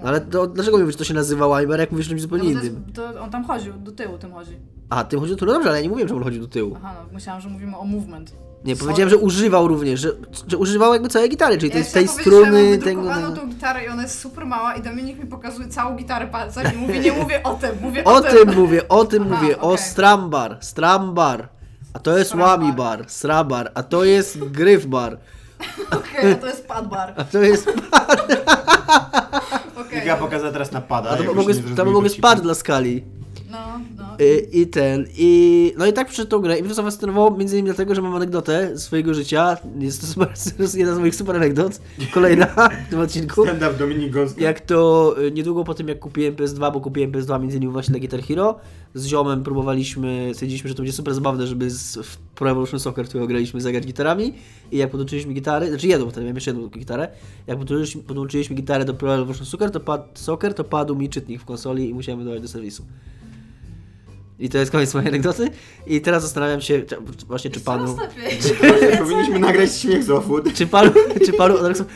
No 0.02 0.08
ale 0.08 0.20
to, 0.20 0.46
dlaczego 0.46 0.78
mówisz, 0.78 0.94
że 0.94 0.98
to 0.98 1.04
się 1.04 1.14
nazywa 1.14 1.46
łami 1.46 1.66
jak 1.78 1.92
mówisz 1.92 2.06
o 2.06 2.08
czymś 2.08 2.20
No 2.22 2.22
zupełnie 2.22 2.54
bo 2.54 2.60
to, 2.60 2.66
innym? 2.66 2.82
jest, 2.86 2.96
to 3.14 3.20
on 3.22 3.30
tam 3.30 3.44
chodził, 3.44 3.72
do 3.72 3.92
tyłu 3.92 4.18
tym 4.18 4.32
chodzi. 4.32 4.56
A, 4.90 5.04
tym 5.04 5.20
chodzi 5.20 5.32
do 5.32 5.38
tyłu. 5.38 5.46
No 5.46 5.52
dobrze, 5.54 5.68
ale 5.68 5.78
ja 5.78 5.82
nie 5.82 5.88
mówiłem, 5.88 6.08
że 6.08 6.16
on 6.16 6.22
chodzi 6.22 6.40
do 6.40 6.48
tyłu. 6.48 6.72
Aha, 6.76 6.94
no 7.06 7.12
myślałam, 7.12 7.40
że 7.42 7.48
mówimy 7.48 7.76
o 7.76 7.84
movement. 7.84 8.34
Nie, 8.64 8.76
powiedziałem, 8.76 9.10
że 9.10 9.16
używał 9.16 9.68
również, 9.68 10.00
że, 10.00 10.12
że 10.48 10.58
używał 10.58 10.92
jakby 10.92 11.08
całej 11.08 11.28
gitary, 11.30 11.58
czyli 11.58 11.68
Ja 11.68 11.74
tej, 11.74 11.92
tej 11.92 12.06
że 12.06 12.12
ja 12.14 12.20
struny, 12.20 12.78
tego, 12.78 13.02
tego. 13.14 13.30
tą 13.30 13.48
gitarę 13.48 13.84
i 13.84 13.88
ona 13.88 14.02
jest 14.02 14.20
super 14.20 14.46
mała 14.46 14.74
i 14.74 14.82
Dominik 14.82 15.18
mi 15.18 15.26
pokazuje 15.26 15.68
całą 15.68 15.96
gitarę 15.96 16.26
palcem 16.26 16.66
i 16.74 16.76
mówi, 16.76 17.00
nie 17.00 17.12
mówię 17.22 17.42
o 17.42 17.54
tym, 17.54 17.70
mówię 17.80 18.04
o, 18.04 18.14
O 18.14 18.20
tym 18.20 18.54
mówię, 18.54 18.88
o 18.88 19.04
tym 19.04 19.22
Aha, 19.26 19.34
mówię, 19.42 19.58
o 19.58 19.72
okej. 19.72 19.84
strambar, 19.84 20.56
strambar. 20.60 21.48
A 21.94 21.98
to 21.98 22.18
jest 22.18 22.34
łami 22.34 22.72
bar, 22.72 23.04
srabar, 23.06 23.70
a 23.74 23.82
to 23.82 24.04
jest 24.04 24.38
gryf 24.44 24.86
bar, 24.86 25.18
Okej, 25.98 26.36
to 26.36 26.46
jest 26.46 26.66
pad 26.68 26.88
bar. 26.94 27.14
a 27.16 27.24
to 27.24 27.38
jest... 27.42 27.68
Okej. 29.80 30.02
Iga 30.02 30.16
pokazała 30.16 30.52
teraz 30.52 30.72
napada. 30.72 31.10
A 31.10 31.16
to 31.16 31.34
mogę, 31.34 31.54
zrozumieli 31.54 31.90
mogę 31.90 32.08
spad 32.08 32.40
dla 32.40 32.54
skali. 32.54 33.04
No. 33.50 33.80
I, 34.52 34.66
ten, 34.66 35.06
i... 35.16 35.72
No 35.78 35.86
i 35.86 35.92
tak 35.92 36.06
przyszedł 36.06 36.30
tą 36.30 36.38
grę 36.38 36.58
i 36.58 36.60
mnie 36.60 36.68
to 36.68 36.74
zafascynowało 36.74 37.36
między 37.36 37.56
innymi 37.56 37.66
dlatego, 37.66 37.94
że 37.94 38.02
mam 38.02 38.14
anegdotę 38.14 38.78
z 38.78 38.82
swojego 38.82 39.14
życia. 39.14 39.56
Jest 39.78 40.00
to, 40.00 40.06
super, 40.06 40.28
jedna 40.80 40.94
z 40.94 40.98
moich 40.98 41.14
super 41.14 41.36
anegdot. 41.36 41.80
Kolejna 42.14 42.46
w 42.86 42.90
tym 42.90 43.00
odcinku. 43.00 43.44
Stand 43.44 43.62
up 43.62 43.74
Dominik 43.78 44.12
Gąska. 44.12 44.40
Jak 44.42 44.60
to 44.60 45.14
y, 45.22 45.30
niedługo 45.30 45.64
po 45.64 45.74
tym, 45.74 45.88
jak 45.88 45.98
kupiłem 45.98 46.34
PS2, 46.34 46.72
bo 46.72 46.80
kupiłem 46.80 47.12
PS2 47.12 47.40
między 47.40 47.56
innymi 47.56 47.72
właśnie 47.72 47.92
dla 47.92 48.00
Guitar 48.00 48.22
Hero, 48.22 48.58
z 48.94 49.06
ziomem 49.06 49.42
próbowaliśmy, 49.42 50.30
stwierdziliśmy, 50.32 50.68
że 50.68 50.74
to 50.74 50.82
będzie 50.82 50.92
super 50.92 51.14
zabawne, 51.14 51.46
żeby 51.46 51.70
z, 51.70 51.98
w 51.98 52.16
Pro 52.16 52.50
Evolution 52.50 52.80
Soccer, 52.80 53.06
którego 53.06 53.26
graliśmy, 53.26 53.60
zagrać 53.60 53.86
gitarami 53.86 54.34
i 54.72 54.76
jak 54.76 54.90
podłączyliśmy 54.90 55.32
gitary, 55.32 55.68
znaczy 55.68 55.86
jedną, 55.86 56.10
wtedy 56.10 56.20
miałem 56.20 56.36
jeszcze 56.36 56.50
jedną 56.50 56.68
gitarę, 56.68 57.08
jak 57.46 57.58
podłączyliśmy, 57.58 58.02
podłączyliśmy 58.02 58.56
gitarę 58.56 58.84
do 58.84 58.94
Pro 58.94 59.14
Evolution 59.14 59.46
Soccer, 59.46 59.70
to, 59.70 59.80
pad, 59.80 60.10
soccer, 60.14 60.54
to 60.54 60.64
padł 60.64 60.96
mi 60.96 61.08
czytnik 61.08 61.40
w 61.40 61.44
konsoli 61.44 61.90
i 61.90 61.94
musiałem 61.94 62.18
wydawać 62.18 62.42
do 62.42 62.48
serwisu. 62.48 62.84
I 64.42 64.48
to 64.48 64.58
jest 64.58 64.72
koniec 64.72 64.94
mojej 64.94 65.08
anegdoty. 65.08 65.50
I 65.86 66.00
teraz 66.00 66.22
zastanawiam 66.22 66.60
się, 66.60 66.82
czy, 66.82 66.96
właśnie 67.26 67.50
czy 67.50 67.60
panu... 67.60 67.96
Powinniśmy 68.98 69.38
nagrać 69.38 69.78
śmiech 69.78 70.04
z 70.04 70.10
Ofud. 70.10 70.54
Czy 70.54 70.66
panu, 70.66 70.90
czy 71.26 71.32
panu 71.32 71.54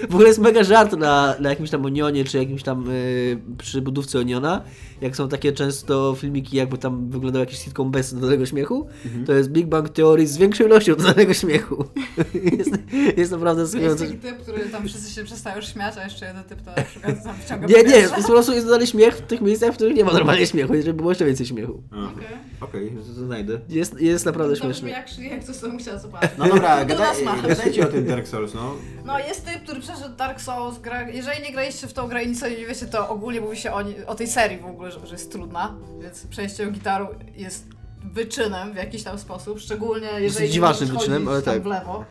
w 0.08 0.14
ogóle 0.14 0.28
jest 0.28 0.38
mega 0.38 0.64
żart 0.64 0.92
na, 0.92 1.34
na 1.40 1.50
jakimś 1.50 1.70
tam 1.70 1.84
Onionie, 1.84 2.24
czy 2.24 2.38
jakimś 2.38 2.62
tam 2.62 2.90
y, 2.90 3.38
przy 3.58 3.82
budówce 3.82 4.18
Oniona, 4.18 4.62
jak 5.00 5.16
są 5.16 5.28
takie 5.28 5.52
często 5.52 6.14
filmiki, 6.18 6.56
jakby 6.56 6.78
tam 6.78 7.10
wyglądał 7.10 7.40
jakiś 7.40 7.58
sitcom 7.58 7.90
bez 7.90 8.14
dodanego 8.14 8.46
śmiechu, 8.46 8.86
to 9.26 9.32
jest 9.32 9.50
Big 9.50 9.66
Bang 9.66 9.88
Theory 9.88 10.26
z 10.26 10.36
większą 10.36 10.64
ilością 10.64 10.94
dodanego 10.94 11.34
śmiechu. 11.34 11.84
jest, 12.58 12.70
jest 13.16 13.32
naprawdę 13.32 13.62
Jest 13.62 13.72
skupiające. 13.72 14.06
taki 14.06 14.18
typ, 14.18 14.38
który 14.38 14.60
tam 14.68 14.88
wszyscy 14.88 15.14
się 15.14 15.24
przestają 15.24 15.60
śmiać, 15.60 15.94
a 15.96 16.04
jeszcze 16.04 16.26
jeden 16.26 16.44
typ 16.44 16.60
to 16.62 16.70
na 16.76 16.82
przykład 16.82 17.22
tam 17.24 17.34
wciąga 17.44 17.66
Nie, 17.66 17.82
nie, 17.82 17.96
jest 17.96 18.14
po 18.14 18.22
prostu 18.22 18.52
jest 18.52 18.66
dodany 18.66 18.86
śmiech 18.86 19.14
w 19.16 19.20
tych 19.20 19.40
miejscach, 19.40 19.72
w 19.72 19.76
których 19.76 19.96
nie 19.96 20.04
ma 20.04 20.12
normalnie 20.12 20.46
śmiechu, 20.46 20.74
żeby 20.74 20.94
było 20.94 21.10
jeszcze 21.10 21.24
więcej 21.24 21.46
śmiechu. 21.46 21.82
Okej. 21.90 22.26
Okej, 22.60 22.96
znajdę. 23.02 23.60
Jest, 23.68 24.00
jest 24.00 24.26
naprawdę 24.26 24.56
To 24.56 24.68
brzmi 24.68 24.90
śmieszne. 24.90 25.24
jak 25.24 25.32
jak 25.32 25.44
coś 25.44 25.58
to 25.58 25.68
musiała 25.68 25.98
zobaczyć. 25.98 26.30
No 26.38 26.48
dobra, 26.48 26.80
To 26.80 26.86
gadaj, 26.86 27.06
nas 27.06 27.22
ma. 27.42 27.48
gadajcie 27.48 27.88
o 27.88 27.90
tym 27.92 28.06
Dark 28.06 28.28
Souls, 28.28 28.54
no. 28.54 28.74
No 29.04 29.18
jest 29.18 29.46
typ, 29.46 29.62
który 29.62 29.80
przeszedł 29.80 30.16
Dark 30.16 30.40
Souls, 30.40 30.78
gra... 30.78 31.08
jeżeli 31.08 31.42
nie 31.42 31.52
graliście 31.52 31.86
w 31.86 31.92
tą 31.92 32.08
grę 32.08 32.24
i 32.24 32.28
nic 32.28 32.42
o 32.42 32.48
niej 32.48 32.58
nie 32.58 32.66
wiecie, 32.66 32.86
to 32.86 33.08
ogólnie 33.08 33.40
mówi 33.40 33.56
się 33.56 33.72
o, 33.72 33.82
ni- 33.82 34.04
o 34.06 34.14
tej 34.14 34.26
serii 34.26 34.58
w 34.58 34.66
ogóle, 34.66 34.90
że, 34.90 35.06
że 35.06 35.12
jest 35.12 35.32
trudna, 35.32 35.74
więc 36.02 36.26
przejście 36.26 36.70
gitarą 36.70 37.08
jest 37.36 37.66
wyczynem 38.12 38.72
w 38.72 38.76
jakiś 38.76 39.02
tam 39.02 39.18
sposób, 39.18 39.60
szczególnie 39.60 40.08
jeżeli 40.18 40.50
dziwacznym 40.50 40.88
nie 40.88 40.92
możesz 40.94 41.08
wyczynem, 41.08 41.26
chodzić 41.28 41.34
ale 41.34 41.42
tam 41.42 41.54
tak. 41.54 41.62
w 41.62 41.66
lewo. 41.66 42.04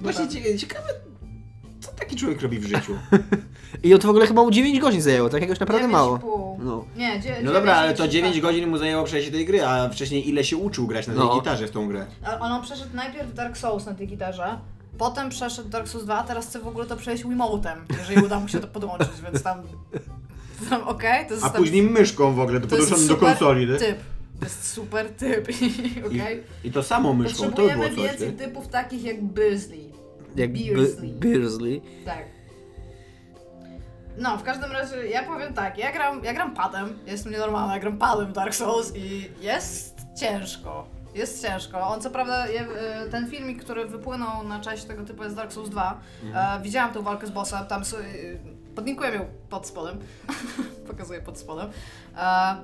Właśnie 0.00 0.28
cie- 0.28 0.58
ciekawe, 0.58 0.88
co 0.88 1.09
taki 2.00 2.16
człowiek 2.16 2.42
robi 2.42 2.58
w 2.58 2.64
życiu. 2.66 2.92
I 3.82 3.94
on 3.94 4.00
to 4.00 4.06
w 4.06 4.10
ogóle 4.10 4.26
chyba 4.26 4.42
mu 4.42 4.50
9 4.50 4.78
godzin 4.80 5.02
zajęło, 5.02 5.28
tak 5.28 5.42
jakoś 5.42 5.60
naprawdę 5.60 5.88
mało. 5.88 6.18
i. 6.18 6.64
No. 6.64 6.84
Nie, 6.96 7.20
dzie- 7.20 7.36
No 7.42 7.52
dobra, 7.52 7.74
ale 7.76 7.94
to 7.94 8.08
dziewięć 8.08 8.12
i 8.12 8.12
9 8.12 8.32
trzy 8.34 8.42
godzin 8.42 8.70
mu 8.70 8.78
zajęło 8.78 9.04
przejście 9.04 9.32
tej 9.32 9.46
gry, 9.46 9.64
a 9.64 9.88
wcześniej 9.88 10.28
ile 10.28 10.44
się 10.44 10.56
uczył 10.56 10.86
grać 10.86 11.06
na 11.06 11.14
tej 11.14 11.22
No. 11.22 11.34
gitarze 11.34 11.66
w 11.66 11.70
tą 11.70 11.88
grę. 11.88 12.06
A 12.24 12.38
On 12.56 12.62
przeszedł 12.62 12.96
najpierw 12.96 13.34
Dark 13.34 13.56
Souls 13.58 13.86
na 13.86 13.94
tej 13.94 14.06
gitarze, 14.08 14.58
potem 14.98 15.30
przeszedł 15.30 15.68
Dark 15.68 15.88
Souls 15.88 16.04
2, 16.04 16.18
a 16.18 16.22
teraz 16.22 16.46
chce 16.46 16.58
w 16.60 16.68
ogóle 16.68 16.86
to 16.86 16.96
przejść 16.96 17.22
Wiimotem, 17.24 17.78
jeżeli 17.98 18.26
uda 18.26 18.40
mu 18.40 18.48
się 18.48 18.60
to 18.60 18.66
podłączyć, 18.66 19.08
więc 19.32 19.42
tam... 19.42 19.62
tam 20.70 20.82
Okej, 20.82 21.26
to 21.26 21.34
jest 21.34 21.46
A 21.46 21.50
tam- 21.50 21.62
później 21.62 21.82
myszką 21.82 22.34
w 22.34 22.40
ogóle, 22.40 22.60
to 22.60 22.66
podłączony 22.68 23.02
do 23.02 23.08
super 23.14 23.28
konsoli, 23.28 23.66
nie? 23.66 23.76
typ. 23.78 23.98
To 24.40 24.44
jest 24.46 24.72
super 24.72 25.08
typ, 25.08 25.48
I, 25.62 26.02
okej? 26.06 26.42
I 26.64 26.70
to 26.72 26.82
samo 26.82 27.14
myszką, 27.14 27.38
to 27.42 27.50
było 27.50 27.68
Potrzebujemy 27.68 27.96
coś, 27.96 28.04
więcej 28.10 28.28
nie? 28.28 28.34
typów 28.46 28.68
takich 28.68 29.04
jak 29.04 29.22
Beardsley. 29.24 29.89
Jak 30.36 30.52
Beardsley. 30.52 31.12
Beardsley. 31.12 31.82
Tak. 32.04 32.24
No, 34.18 34.36
w 34.38 34.42
każdym 34.42 34.72
razie 34.72 35.06
ja 35.06 35.22
powiem 35.22 35.54
tak, 35.54 35.78
ja 35.78 35.92
gram, 35.92 36.24
ja 36.24 36.34
gram 36.34 36.54
padem, 36.54 36.98
jestem 37.06 37.32
nienormalna, 37.32 37.74
ja 37.74 37.80
gram 37.80 37.98
padem 37.98 38.26
w 38.26 38.32
Dark 38.32 38.54
Souls 38.54 38.92
i 38.96 39.30
jest 39.40 40.00
ciężko. 40.20 40.86
Jest 41.14 41.42
ciężko. 41.42 41.80
On 41.80 42.00
co 42.00 42.10
prawda, 42.10 42.46
je, 42.46 42.60
e, 42.60 43.06
ten 43.10 43.30
filmik, 43.30 43.64
który 43.64 43.86
wypłynął 43.86 44.44
na 44.44 44.60
cześć 44.60 44.84
tego 44.84 45.04
typu 45.04 45.24
jest 45.24 45.36
Dark 45.36 45.52
Souls 45.52 45.70
2. 45.70 46.00
E, 46.34 46.60
widziałam 46.62 46.92
tą 46.92 47.02
walkę 47.02 47.26
z 47.26 47.30
bossem, 47.30 47.66
tam 47.66 47.84
sobie, 47.84 48.04
podlinkuję 48.74 49.10
ją 49.10 49.24
pod 49.48 49.66
spodem. 49.66 49.98
Pokazuję 50.88 51.20
pod 51.20 51.38
spodem. 51.38 51.70
E, 52.16 52.56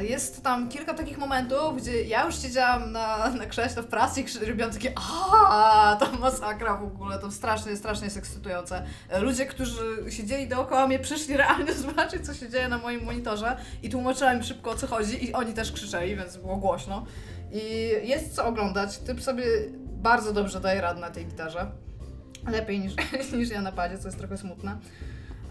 jest 0.00 0.42
tam 0.42 0.68
kilka 0.68 0.94
takich 0.94 1.18
momentów, 1.18 1.76
gdzie 1.76 2.02
ja 2.02 2.26
już 2.26 2.42
siedziałam 2.42 2.92
na, 2.92 3.28
na 3.28 3.46
krześle 3.46 3.82
w 3.82 3.86
pracy 3.86 4.20
i 4.20 4.46
robiłam 4.46 4.70
takie 4.70 4.92
aaa, 4.96 5.96
to 5.96 6.12
masakra 6.12 6.76
w 6.76 6.84
ogóle, 6.84 7.18
to 7.18 7.30
strasznie, 7.30 7.76
strasznie 7.76 8.04
jest 8.04 8.16
ekscytujące. 8.16 8.82
Ludzie, 9.20 9.46
którzy 9.46 10.10
siedzieli 10.10 10.48
dookoła 10.48 10.86
mnie, 10.86 10.98
przyszli 10.98 11.36
realnie 11.46 11.74
zobaczyć, 11.74 12.26
co 12.26 12.34
się 12.34 12.48
dzieje 12.48 12.68
na 12.68 12.78
moim 12.78 13.04
monitorze 13.04 13.56
i 13.82 13.90
tłumaczyłam 13.90 14.36
im 14.36 14.42
szybko, 14.42 14.70
o 14.70 14.74
co 14.74 14.86
chodzi 14.86 15.24
i 15.24 15.32
oni 15.32 15.54
też 15.54 15.72
krzyczeli, 15.72 16.16
więc 16.16 16.36
było 16.36 16.56
głośno. 16.56 17.06
I 17.52 17.90
jest 18.02 18.34
co 18.34 18.46
oglądać, 18.46 18.98
typ 18.98 19.22
sobie 19.22 19.44
bardzo 19.86 20.32
dobrze 20.32 20.60
daje 20.60 20.80
radę 20.80 21.00
na 21.00 21.10
tej 21.10 21.26
gitarze. 21.26 21.70
Lepiej 22.46 22.80
niż, 22.80 22.92
niż 23.38 23.50
ja 23.50 23.62
na 23.62 23.72
padzie, 23.72 23.98
co 23.98 24.08
jest 24.08 24.18
trochę 24.18 24.38
smutne. 24.38 24.78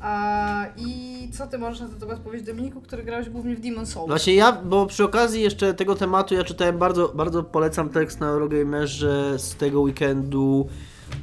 A, 0.02 0.66
I 0.78 1.30
co 1.34 1.48
ty 1.48 1.58
możesz 1.58 1.80
na 1.80 1.88
ten 1.88 2.00
temat 2.00 2.20
powiedzieć, 2.20 2.48
Dominiku, 2.48 2.82
który 2.82 3.04
grałeś 3.04 3.30
głównie 3.30 3.56
w 3.56 3.60
Demon 3.60 3.86
Souls? 3.86 4.08
Właśnie 4.08 4.36
ja, 4.36 4.52
bo 4.52 4.86
przy 4.86 5.04
okazji 5.04 5.42
jeszcze 5.42 5.74
tego 5.74 5.96
tematu 5.96 6.34
ja 6.34 6.44
czytałem 6.44 6.78
bardzo, 6.78 7.12
bardzo 7.16 7.44
polecam 7.44 7.90
tekst 7.90 8.20
na 8.20 8.28
Eurogamerze 8.28 9.40
z 9.40 9.56
tego 9.56 9.82
weekendu 9.82 10.68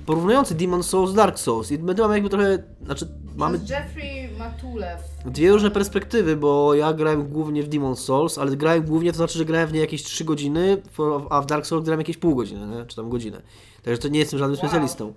porównujący 0.07 0.55
Demon 0.55 0.83
Souls 0.83 1.11
z 1.11 1.15
Dark 1.15 1.39
Souls 1.39 1.71
i 1.73 1.79
my 1.79 1.95
tu 1.95 2.03
mamy 2.03 2.15
jakby 2.15 2.29
trochę, 2.31 2.63
znaczy 2.85 3.09
mamy 3.37 3.59
To 3.59 3.63
jest 3.65 3.71
Jeffrey 3.73 4.29
Matulew. 4.39 5.01
dwie 5.27 5.53
różne 5.53 5.71
perspektywy, 5.71 6.37
bo 6.37 6.75
ja 6.75 6.93
grałem 6.93 7.29
głównie 7.29 7.63
w 7.63 7.69
Demon 7.69 7.97
Souls, 7.97 8.39
ale 8.39 8.57
grałem 8.57 8.83
głównie, 8.83 9.11
to 9.13 9.17
znaczy, 9.17 9.39
że 9.39 9.45
grałem 9.45 9.69
w 9.69 9.73
nie 9.73 9.81
jakieś 9.81 10.03
3 10.03 10.25
godziny, 10.25 10.83
a 11.31 11.41
w 11.41 11.47
Dark 11.47 11.67
Souls 11.67 11.85
grałem 11.85 12.01
jakieś 12.01 12.17
pół 12.17 12.35
godziny, 12.35 12.67
nie? 12.67 12.87
czy 12.87 12.97
tam 12.97 13.11
godzinę. 13.11 13.43
Także 13.83 14.03
to 14.03 14.09
nie 14.09 14.19
jestem 14.19 14.39
żadnym 14.39 14.59
Wow. 14.59 14.69
specjalistą. 14.69 15.13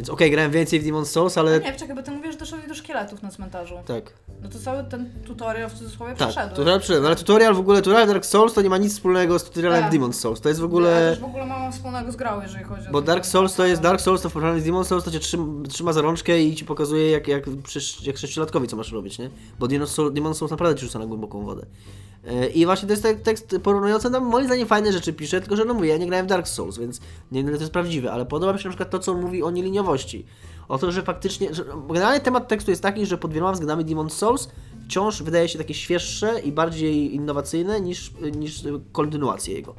Więc 0.00 0.10
okej, 0.10 0.30
grałem 0.30 0.50
więcej 0.50 0.80
w 0.80 0.84
Demon 0.84 1.06
Souls, 1.06 1.38
ale... 1.38 1.60
No 1.60 1.66
nie, 1.66 1.72
czekaj, 1.72 1.96
bo 1.96 2.02
ty 2.02 2.10
mówisz, 2.10 2.32
że 2.32 2.38
doszedłeś 2.38 2.68
do 2.68 2.74
szkieletów 2.74 3.22
na 3.22 3.30
cmentarzu. 3.30 3.74
Tak. 3.86 4.12
No 4.42 4.48
to 4.48 4.58
cały 4.58 4.84
ten 4.84 5.10
tutorial 5.26 5.70
w 5.70 5.74
cudzysłowie 5.74 6.14
Tak, 6.14 6.48
tutorial 6.48 6.78
przyszedłem, 6.78 7.06
ale 7.06 7.16
tutorial 7.16 7.54
w 7.54 7.58
ogóle, 7.58 7.82
tutorial 7.82 8.06
Dark 8.08 8.26
Souls 8.26 8.54
to 8.54 8.62
nie 8.62 8.70
ma 8.70 8.78
nic 8.78 8.92
wspólnego 8.92 9.38
z 9.38 9.44
tutorialem 9.44 9.80
Tak. 9.80 9.90
w 9.90 9.92
Demon 9.92 10.12
Souls. 10.12 10.40
To 10.40 10.48
jest 10.48 10.60
w 10.60 10.62
Ja 10.62 10.66
ogóle... 10.66 11.10
też 11.10 11.20
w 11.20 11.24
ogóle 11.24 11.46
mam 11.46 11.72
wspólnego 11.72 12.12
z 12.12 12.16
grą, 12.16 12.42
jeżeli 12.42 12.64
chodzi 12.64 12.88
o 12.88 12.90
Bo 12.90 13.02
Dark 13.02 13.26
Souls 13.26 13.54
to 13.54 13.66
jest 13.66 13.82
Dark 13.82 14.00
Souls, 14.00 14.22
to 14.22 14.30
w 14.30 14.32
porównaniu 14.32 14.60
z 14.60 14.64
Demon 14.64 14.84
Souls 14.84 15.04
to 15.04 15.10
cię 15.10 15.20
trzyma, 15.20 15.44
trzyma 15.68 15.92
za 15.92 16.00
rączkę 16.02 16.42
i 16.42 16.56
ci 16.56 16.64
pokazuje 16.64 17.10
jak, 17.10 17.28
jak, 17.28 17.44
jak 18.02 18.18
sześciolatkowi 18.18 18.68
co 18.68 18.76
masz 18.76 18.92
robić, 18.92 19.18
nie? 19.18 19.30
Bo 19.58 19.68
Demon 19.68 19.86
Souls, 19.86 20.14
Demon 20.14 20.34
Souls 20.34 20.50
naprawdę 20.50 20.80
ci 20.80 20.86
rzuca 20.86 20.98
na 20.98 21.06
głęboką 21.06 21.44
wodę. 21.44 21.66
E, 22.24 22.46
I 22.46 22.64
właśnie 22.64 22.88
to 22.88 22.92
jest 22.92 23.24
tekst 23.24 23.56
porównujący 23.62 24.10
nam 24.10 24.24
moim 24.24 24.46
zdaniem 24.46 24.66
fajne 24.66 24.92
rzeczy 24.92 25.12
pisze, 25.12 25.40
tylko 25.40 25.56
że 25.56 25.64
no 25.64 25.74
mówię, 25.74 25.88
ja 25.88 25.96
nie 25.96 26.06
grałem 26.06 26.26
w 26.26 26.28
Dark 26.28 26.48
Souls, 26.48 26.78
więc 26.78 27.00
nie 27.32 27.40
wiem 27.40 27.48
ile 27.48 27.56
to 27.56 27.62
jest 27.62 27.72
prawdziwe, 27.72 28.12
ale 28.12 28.26
podoba 28.26 28.52
mi 28.52 28.58
się 28.58 28.68
na 28.68 28.70
przykład 28.70 28.90
to, 28.90 28.98
co 28.98 29.14
mówi 29.14 29.42
o 29.42 29.50
nieliniowości. 29.50 30.26
O 30.68 30.78
to, 30.78 30.92
że 30.92 31.02
faktycznie, 31.02 31.54
że 31.54 31.64
generalnie 31.88 32.20
temat 32.20 32.48
tekstu 32.48 32.70
jest 32.70 32.82
taki, 32.82 33.06
że 33.06 33.18
pod 33.18 33.32
wieloma 33.32 33.52
względami 33.52 33.84
Demon 33.84 34.10
Souls 34.10 34.48
wciąż 34.84 35.22
wydaje 35.22 35.48
się 35.48 35.58
takie 35.58 35.74
świeższe 35.74 36.40
i 36.40 36.52
bardziej 36.52 37.14
innowacyjne 37.14 37.80
niż, 37.80 38.12
niż 38.36 38.64
kontynuacje 38.92 39.54
jego. 39.54 39.74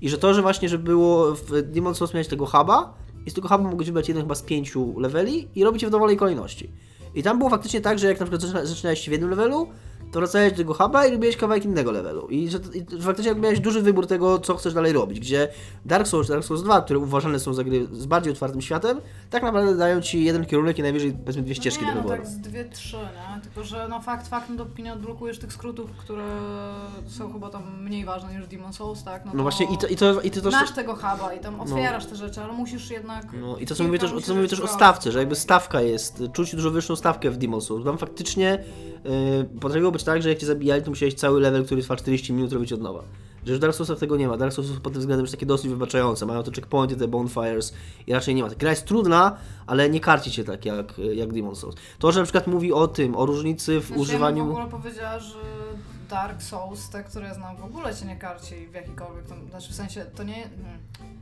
I 0.00 0.08
że 0.08 0.18
to, 0.18 0.34
że 0.34 0.42
właśnie, 0.42 0.68
że 0.68 0.78
było 0.78 1.34
w 1.34 1.62
Demon 1.62 1.94
Souls 1.94 2.14
miałeś 2.14 2.28
tego 2.28 2.46
huba 2.46 2.94
i 3.26 3.30
z 3.30 3.34
tego 3.34 3.48
huba 3.48 3.62
mogłeś 3.62 3.86
wybrać 3.86 4.08
jeden 4.08 4.22
chyba 4.22 4.34
z 4.34 4.42
pięciu 4.42 5.00
leveli 5.00 5.48
i 5.54 5.64
robić 5.64 5.82
je 5.82 5.88
w 5.88 5.90
dowolnej 5.90 6.16
kolejności. 6.16 6.70
I 7.14 7.22
tam 7.22 7.38
było 7.38 7.50
faktycznie 7.50 7.80
tak, 7.80 7.98
że 7.98 8.06
jak 8.06 8.20
na 8.20 8.26
przykład 8.26 8.42
zaczyna- 8.42 8.66
zaczynałeś 8.66 9.08
w 9.08 9.12
jednym 9.12 9.30
levelu, 9.30 9.68
to 10.12 10.20
wracałeś 10.20 10.52
do 10.52 10.56
tego 10.56 10.74
huba 10.74 11.06
i 11.06 11.12
robiłeś 11.12 11.36
kawałek 11.36 11.64
innego 11.64 11.92
levelu. 11.92 12.28
I 12.28 12.48
że 12.48 12.58
i 12.74 13.02
faktycznie 13.02 13.34
miałeś 13.34 13.60
duży 13.60 13.82
wybór 13.82 14.06
tego, 14.06 14.38
co 14.38 14.56
chcesz 14.56 14.74
dalej 14.74 14.92
robić, 14.92 15.20
gdzie 15.20 15.48
Dark 15.84 16.06
Souls, 16.06 16.28
Dark 16.28 16.44
Souls 16.44 16.62
2, 16.62 16.80
które 16.80 16.98
uważane 16.98 17.40
są 17.40 17.54
za 17.54 17.64
gry 17.64 17.86
z 17.92 18.06
bardziej 18.06 18.32
otwartym 18.32 18.62
światem, 18.62 19.00
tak 19.30 19.42
naprawdę 19.42 19.76
dają 19.76 20.00
ci 20.00 20.24
jeden 20.24 20.46
kierunek 20.46 20.78
i 20.78 20.82
najwyżej 20.82 21.12
powiedzmy 21.12 21.42
dwie 21.42 21.54
ścieżki 21.54 21.84
no 21.84 21.88
nie, 21.88 21.94
do 21.94 22.02
no 22.02 22.02
wyboru. 22.02 22.22
tak 22.22 22.32
z 22.32 22.40
dwie, 22.40 22.64
trzy, 22.64 22.96
nie? 22.96 23.40
Tylko, 23.42 23.64
że 23.64 23.86
no 23.88 24.00
fakt 24.00 24.28
faktem, 24.28 24.56
dopóki 24.56 24.82
nie 24.82 24.92
odblokujesz 24.92 25.38
tych 25.38 25.52
skrótów, 25.52 25.90
które 25.90 26.24
są 27.06 27.32
chyba 27.32 27.50
tam 27.50 27.82
mniej 27.82 28.04
ważne 28.04 28.34
niż 28.34 28.46
Demon 28.46 28.72
Souls, 28.72 29.04
tak? 29.04 29.24
No 29.34 29.42
właśnie 29.42 29.66
i 29.66 29.78
to, 29.78 29.86
i 29.86 29.96
to, 29.96 30.20
i 30.20 30.30
to, 30.30 30.40
to 30.40 30.50
Masz 30.50 30.70
tego 30.70 30.94
huba 30.94 31.34
i 31.34 31.40
tam 31.40 31.60
otwierasz 31.60 32.06
te 32.06 32.16
rzeczy, 32.16 32.40
ale 32.40 32.52
musisz 32.52 32.90
jednak... 32.90 33.26
No 33.32 33.56
i 33.56 33.66
to 33.66 33.74
co 33.74 33.84
mówię 33.84 33.98
też, 33.98 34.10
to 34.26 34.34
mówię 34.34 34.48
też 34.48 34.60
o 34.60 34.68
stawce, 34.68 35.12
że 35.12 35.18
jakby 35.18 35.34
stawka 35.34 35.80
jest, 35.80 36.22
czuć 36.32 36.54
dużo 36.54 36.70
wyższą 36.70 36.96
stawkę 36.96 37.30
w 37.30 37.36
Demon 37.36 37.60
Souls. 37.60 37.84
Tam 37.84 37.98
faktycznie 37.98 38.64
yy, 39.04 39.60
potrafiło 39.60 39.92
tak, 40.04 40.22
że 40.22 40.28
jak 40.28 40.38
cię 40.38 40.46
zabijali, 40.46 40.82
to 40.82 40.90
musiałeś 40.90 41.14
cały 41.14 41.40
level, 41.40 41.64
który 41.64 41.82
trwa 41.82 41.96
40 41.96 42.32
minut 42.32 42.52
robić 42.52 42.72
od 42.72 42.80
nowa. 42.80 43.02
Że 43.46 43.54
w 43.54 43.58
Dark 43.58 43.74
Soulsach 43.74 43.98
tego 43.98 44.16
nie 44.16 44.28
ma. 44.28 44.36
Dark 44.36 44.52
Souls 44.52 44.70
pod 44.70 44.92
tym 44.92 45.00
względem 45.00 45.24
jest 45.24 45.34
takie 45.34 45.46
dosyć 45.46 45.68
wybaczające. 45.70 46.26
Mają 46.26 46.42
te 46.42 46.50
checkpointy, 46.50 46.96
te 46.96 47.08
bonfires 47.08 47.74
i 48.06 48.12
raczej 48.12 48.34
nie 48.34 48.42
ma. 48.42 48.48
Ta 48.48 48.54
gra 48.54 48.70
jest 48.70 48.86
trudna, 48.86 49.36
ale 49.66 49.90
nie 49.90 50.00
karci 50.00 50.30
cię 50.30 50.44
tak 50.44 50.64
jak, 50.64 50.98
jak 51.14 51.32
Demon 51.32 51.56
Souls. 51.56 51.76
To, 51.98 52.12
że 52.12 52.20
na 52.20 52.24
przykład 52.24 52.46
mówi 52.46 52.72
o 52.72 52.88
tym, 52.88 53.16
o 53.16 53.26
różnicy 53.26 53.80
w 53.80 53.86
Znaczy, 53.86 54.00
używaniu... 54.00 54.38
Ja 54.38 54.44
w 54.44 54.50
ogóle 54.50 54.68
powiedziała, 54.68 55.18
że 55.18 55.38
Dark 56.10 56.42
Souls, 56.42 56.88
te, 56.88 57.04
które 57.04 57.34
znam, 57.34 57.56
w 57.56 57.64
ogóle 57.64 57.94
cię 57.94 58.06
nie 58.06 58.16
karci 58.16 58.66
w 58.66 58.74
jakikolwiek 58.74 59.26
tam, 59.26 59.48
znaczy 59.50 59.72
w 59.72 59.74
sensie, 59.74 60.06
to 60.16 60.22
nie... 60.22 60.34
Hmm. 60.34 61.21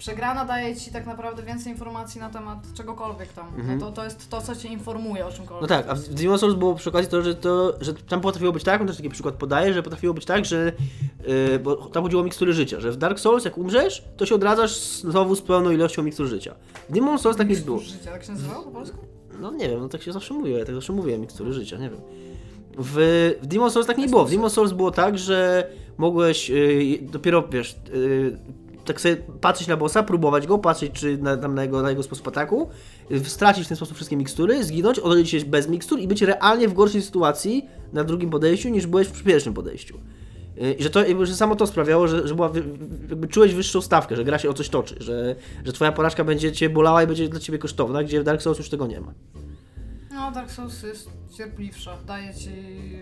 Przegrana 0.00 0.44
daje 0.44 0.76
ci 0.76 0.90
tak 0.90 1.06
naprawdę 1.06 1.42
więcej 1.42 1.72
informacji 1.72 2.20
na 2.20 2.30
temat 2.30 2.58
czegokolwiek 2.74 3.32
tam. 3.32 3.46
Mhm. 3.46 3.78
No 3.78 3.86
to, 3.86 3.92
to 3.92 4.04
jest 4.04 4.30
to, 4.30 4.40
co 4.40 4.56
cię 4.56 4.68
informuje 4.68 5.26
o 5.26 5.32
czymkolwiek. 5.32 5.62
No 5.62 5.76
tak, 5.76 5.88
a 5.88 5.94
w 5.94 6.08
Demon 6.08 6.38
Souls 6.38 6.54
było 6.54 6.74
przy 6.74 6.88
okazji 6.90 7.10
to, 7.10 7.22
że, 7.22 7.34
to, 7.34 7.74
że 7.80 7.94
tam 7.94 8.20
potrafiło 8.20 8.52
być 8.52 8.64
tak, 8.64 8.80
on 8.80 8.86
też 8.86 8.96
taki 8.96 9.08
przykład 9.08 9.34
podaje, 9.34 9.74
że 9.74 9.82
potrafiło 9.82 10.14
być 10.14 10.24
tak, 10.24 10.44
że 10.44 10.72
yy, 11.26 11.58
bo 11.58 11.76
tam 11.76 12.02
chodziło 12.02 12.22
o 12.22 12.24
mikstury 12.24 12.52
życia, 12.52 12.80
że 12.80 12.92
w 12.92 12.96
Dark 12.96 13.18
Souls 13.20 13.44
jak 13.44 13.58
umrzesz, 13.58 14.04
to 14.16 14.26
się 14.26 14.34
odradzasz 14.34 14.78
znowu 14.80 15.36
z 15.36 15.42
pełną 15.42 15.70
ilością 15.70 16.02
mikstur 16.02 16.26
życia. 16.26 16.54
W 16.88 16.92
Demon 16.92 17.18
Souls 17.18 17.36
tak 17.36 17.48
nie 17.48 17.56
było. 17.56 17.78
Życia, 17.78 18.10
tak 18.12 18.24
się 18.24 18.32
nazywało 18.32 18.64
po 18.64 18.70
polsku? 18.70 18.98
No 19.40 19.50
nie 19.50 19.68
wiem, 19.68 19.80
no 19.80 19.88
tak 19.88 20.02
się 20.02 20.12
zawsze 20.12 20.34
mówiło, 20.34 20.58
ja 20.58 20.64
tak 20.64 20.74
zawsze 20.74 20.92
mówię 20.92 21.18
mikstury 21.18 21.52
życia, 21.52 21.76
nie 21.76 21.90
wiem. 21.90 22.00
W, 22.78 22.96
w 23.42 23.46
Demon 23.46 23.70
Souls 23.70 23.86
tak 23.86 23.98
nie 23.98 24.08
było. 24.08 24.24
W 24.24 24.30
Demon 24.30 24.50
Souls 24.50 24.72
było 24.72 24.90
tak, 24.90 25.18
że 25.18 25.70
mogłeś 25.98 26.48
yy, 26.48 26.98
dopiero, 27.02 27.48
wiesz, 27.48 27.76
yy, 27.94 28.38
tak 28.92 29.00
sobie 29.00 29.16
patrzeć 29.40 29.68
na 29.68 29.76
bossa, 29.76 30.02
próbować 30.02 30.46
go, 30.46 30.58
patrzeć 30.58 30.92
czy 30.92 31.18
na, 31.18 31.36
tam 31.36 31.54
na, 31.54 31.62
jego, 31.62 31.82
na 31.82 31.90
jego 31.90 32.02
sposób 32.02 32.28
ataku, 32.28 32.68
stracić 33.24 33.64
w 33.64 33.68
ten 33.68 33.76
sposób 33.76 33.96
wszystkie 33.96 34.16
mikstury, 34.16 34.64
zginąć, 34.64 34.98
odrodzić 34.98 35.30
się 35.30 35.40
bez 35.40 35.68
mikstur 35.68 35.98
i 35.98 36.08
być 36.08 36.22
realnie 36.22 36.68
w 36.68 36.74
gorszej 36.74 37.02
sytuacji 37.02 37.68
na 37.92 38.04
drugim 38.04 38.30
podejściu 38.30 38.68
niż 38.68 38.86
byłeś 38.86 39.08
przy 39.08 39.24
pierwszym 39.24 39.54
podejściu. 39.54 39.98
Yy, 40.56 40.72
I 40.72 40.82
że, 40.82 40.90
to, 40.90 41.26
że 41.26 41.36
samo 41.36 41.56
to 41.56 41.66
sprawiało, 41.66 42.08
że, 42.08 42.28
że 42.28 42.34
była, 42.34 42.52
jakby 43.08 43.28
czułeś 43.28 43.54
wyższą 43.54 43.80
stawkę, 43.80 44.16
że 44.16 44.24
gra 44.24 44.38
się 44.38 44.50
o 44.50 44.54
coś 44.54 44.68
toczy, 44.68 44.96
że, 45.00 45.36
że 45.64 45.72
twoja 45.72 45.92
porażka 45.92 46.24
będzie 46.24 46.52
cię 46.52 46.70
bolała 46.70 47.02
i 47.02 47.06
będzie 47.06 47.28
dla 47.28 47.40
ciebie 47.40 47.58
kosztowna, 47.58 48.04
gdzie 48.04 48.20
w 48.20 48.24
Dark 48.24 48.42
Souls 48.42 48.58
już 48.58 48.70
tego 48.70 48.86
nie 48.86 49.00
ma. 49.00 49.14
No, 50.10 50.30
Dark 50.30 50.50
Souls 50.50 50.82
jest 50.82 51.10
cierpliwsza. 51.36 51.96
Daje 52.06 52.34
ci 52.34 52.50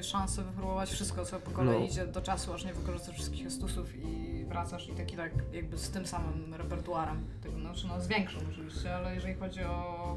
szansę 0.03 0.43
wypróbować 0.43 0.91
wszystko, 0.91 1.25
co 1.25 1.41
po 1.41 1.51
kolei 1.51 1.79
No. 1.79 1.85
idzie 1.87 2.07
do 2.07 2.23
czasu, 2.23 2.53
aż 2.53 2.65
nie 2.65 2.75
wykorzystasz 2.75 3.15
wszystkich 3.15 3.47
estusów 3.47 3.97
i 3.97 4.45
wracasz 4.45 4.89
i 4.89 4.93
taki 4.93 5.17
tak 5.17 5.33
jakby 5.53 5.79
z 5.79 5.91
tym 5.91 6.07
samym 6.07 6.55
repertuarem. 6.55 7.25
Tego, 7.43 7.61
znaczy 7.61 7.87
no 7.87 8.01
z 8.01 8.09
większym 8.09 8.41
oczywiście, 8.51 8.97
ale 8.97 9.15
jeżeli 9.15 9.35
chodzi 9.35 9.65
o 9.65 10.17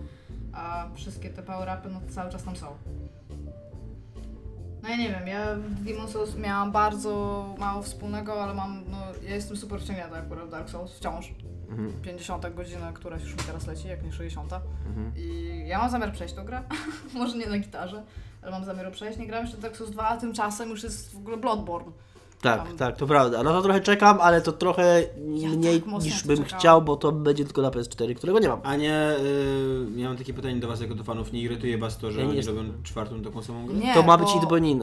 a 0.53 0.89
wszystkie 0.95 1.29
te 1.29 1.43
power-upy, 1.43 1.89
no 1.89 2.01
to 2.01 2.13
cały 2.13 2.31
czas 2.31 2.43
tam 2.43 2.55
są. 2.55 2.67
No 4.83 4.89
ja 4.89 4.97
nie 4.97 5.09
wiem, 5.09 5.27
ja 5.27 5.55
w 5.55 5.83
Demon 5.83 6.07
Souls 6.07 6.35
miałam 6.35 6.71
bardzo 6.71 7.45
mało 7.59 7.81
wspólnego, 7.81 8.43
ale 8.43 8.53
mam, 8.53 8.83
no 8.91 8.97
ja 9.23 9.35
jestem 9.35 9.57
super 9.57 9.81
wciągnięta 9.81 10.15
akurat 10.15 10.47
w 10.47 10.51
Dark 10.51 10.69
Souls, 10.69 10.93
wciąż. 10.93 11.33
Mhm. 11.71 12.01
50 12.01 12.55
godzina, 12.55 12.93
któraś 12.93 13.23
już 13.23 13.31
mi 13.31 13.43
teraz 13.43 13.67
leci, 13.67 13.87
jak 13.87 14.03
nie 14.03 14.11
60. 14.11 14.53
Mhm. 14.53 15.11
I 15.15 15.63
ja 15.67 15.77
mam 15.77 15.89
zamiar 15.89 16.11
przejść 16.13 16.33
tą 16.33 16.45
grę. 16.45 16.61
Może 17.13 17.37
nie 17.37 17.47
na 17.47 17.59
gitarze, 17.59 18.03
ale 18.41 18.51
mam 18.51 18.65
zamiar 18.65 18.91
przejść. 18.91 19.19
Nie 19.19 19.27
grałem 19.27 19.45
jeszcze 19.45 19.61
Dark 19.61 19.75
Souls 19.75 19.91
2, 19.91 20.07
a 20.07 20.17
tymczasem 20.17 20.69
już 20.69 20.83
jest 20.83 21.13
w 21.13 21.17
ogóle 21.17 21.37
Bloodborne. 21.37 21.91
Tak, 22.41 22.67
Tam- 22.67 22.77
tak, 22.77 22.97
to 22.97 23.07
prawda. 23.07 23.43
No 23.43 23.51
to 23.51 23.61
trochę 23.61 23.81
czekam, 23.81 24.17
ale 24.21 24.41
to 24.41 24.51
trochę 24.51 25.03
Ja 25.35 25.49
mniej 25.49 25.81
tak 25.81 26.03
niż 26.03 26.23
bym 26.27 26.37
czekałam. 26.37 26.59
chciał, 26.59 26.81
bo 26.81 26.95
to 26.95 27.11
będzie 27.11 27.45
tylko 27.45 27.61
na 27.61 27.69
PS4, 27.69 28.15
którego 28.15 28.39
nie 28.39 28.47
mam. 28.47 28.59
A 28.63 28.75
nie, 28.75 29.11
y, 29.19 29.85
miałem 29.95 30.17
takie 30.17 30.33
pytanie 30.33 30.55
do 30.59 30.67
was 30.67 30.81
jako 30.81 30.95
do 30.95 31.03
fanów, 31.03 31.33
nie 31.33 31.41
irytuje 31.41 31.77
was 31.77 31.97
to, 31.97 32.11
że 32.11 32.19
Ja 32.19 32.25
nie 32.25 32.31
oni 32.31 32.41
robią 32.41 32.63
czwartą 32.83 33.21
taką 33.21 33.41
samą 33.41 33.65
grę? 33.65 33.75
Nie, 33.75 33.93
To 33.93 34.03
ma 34.03 34.17
bo, 34.17 34.23
być 34.25 34.33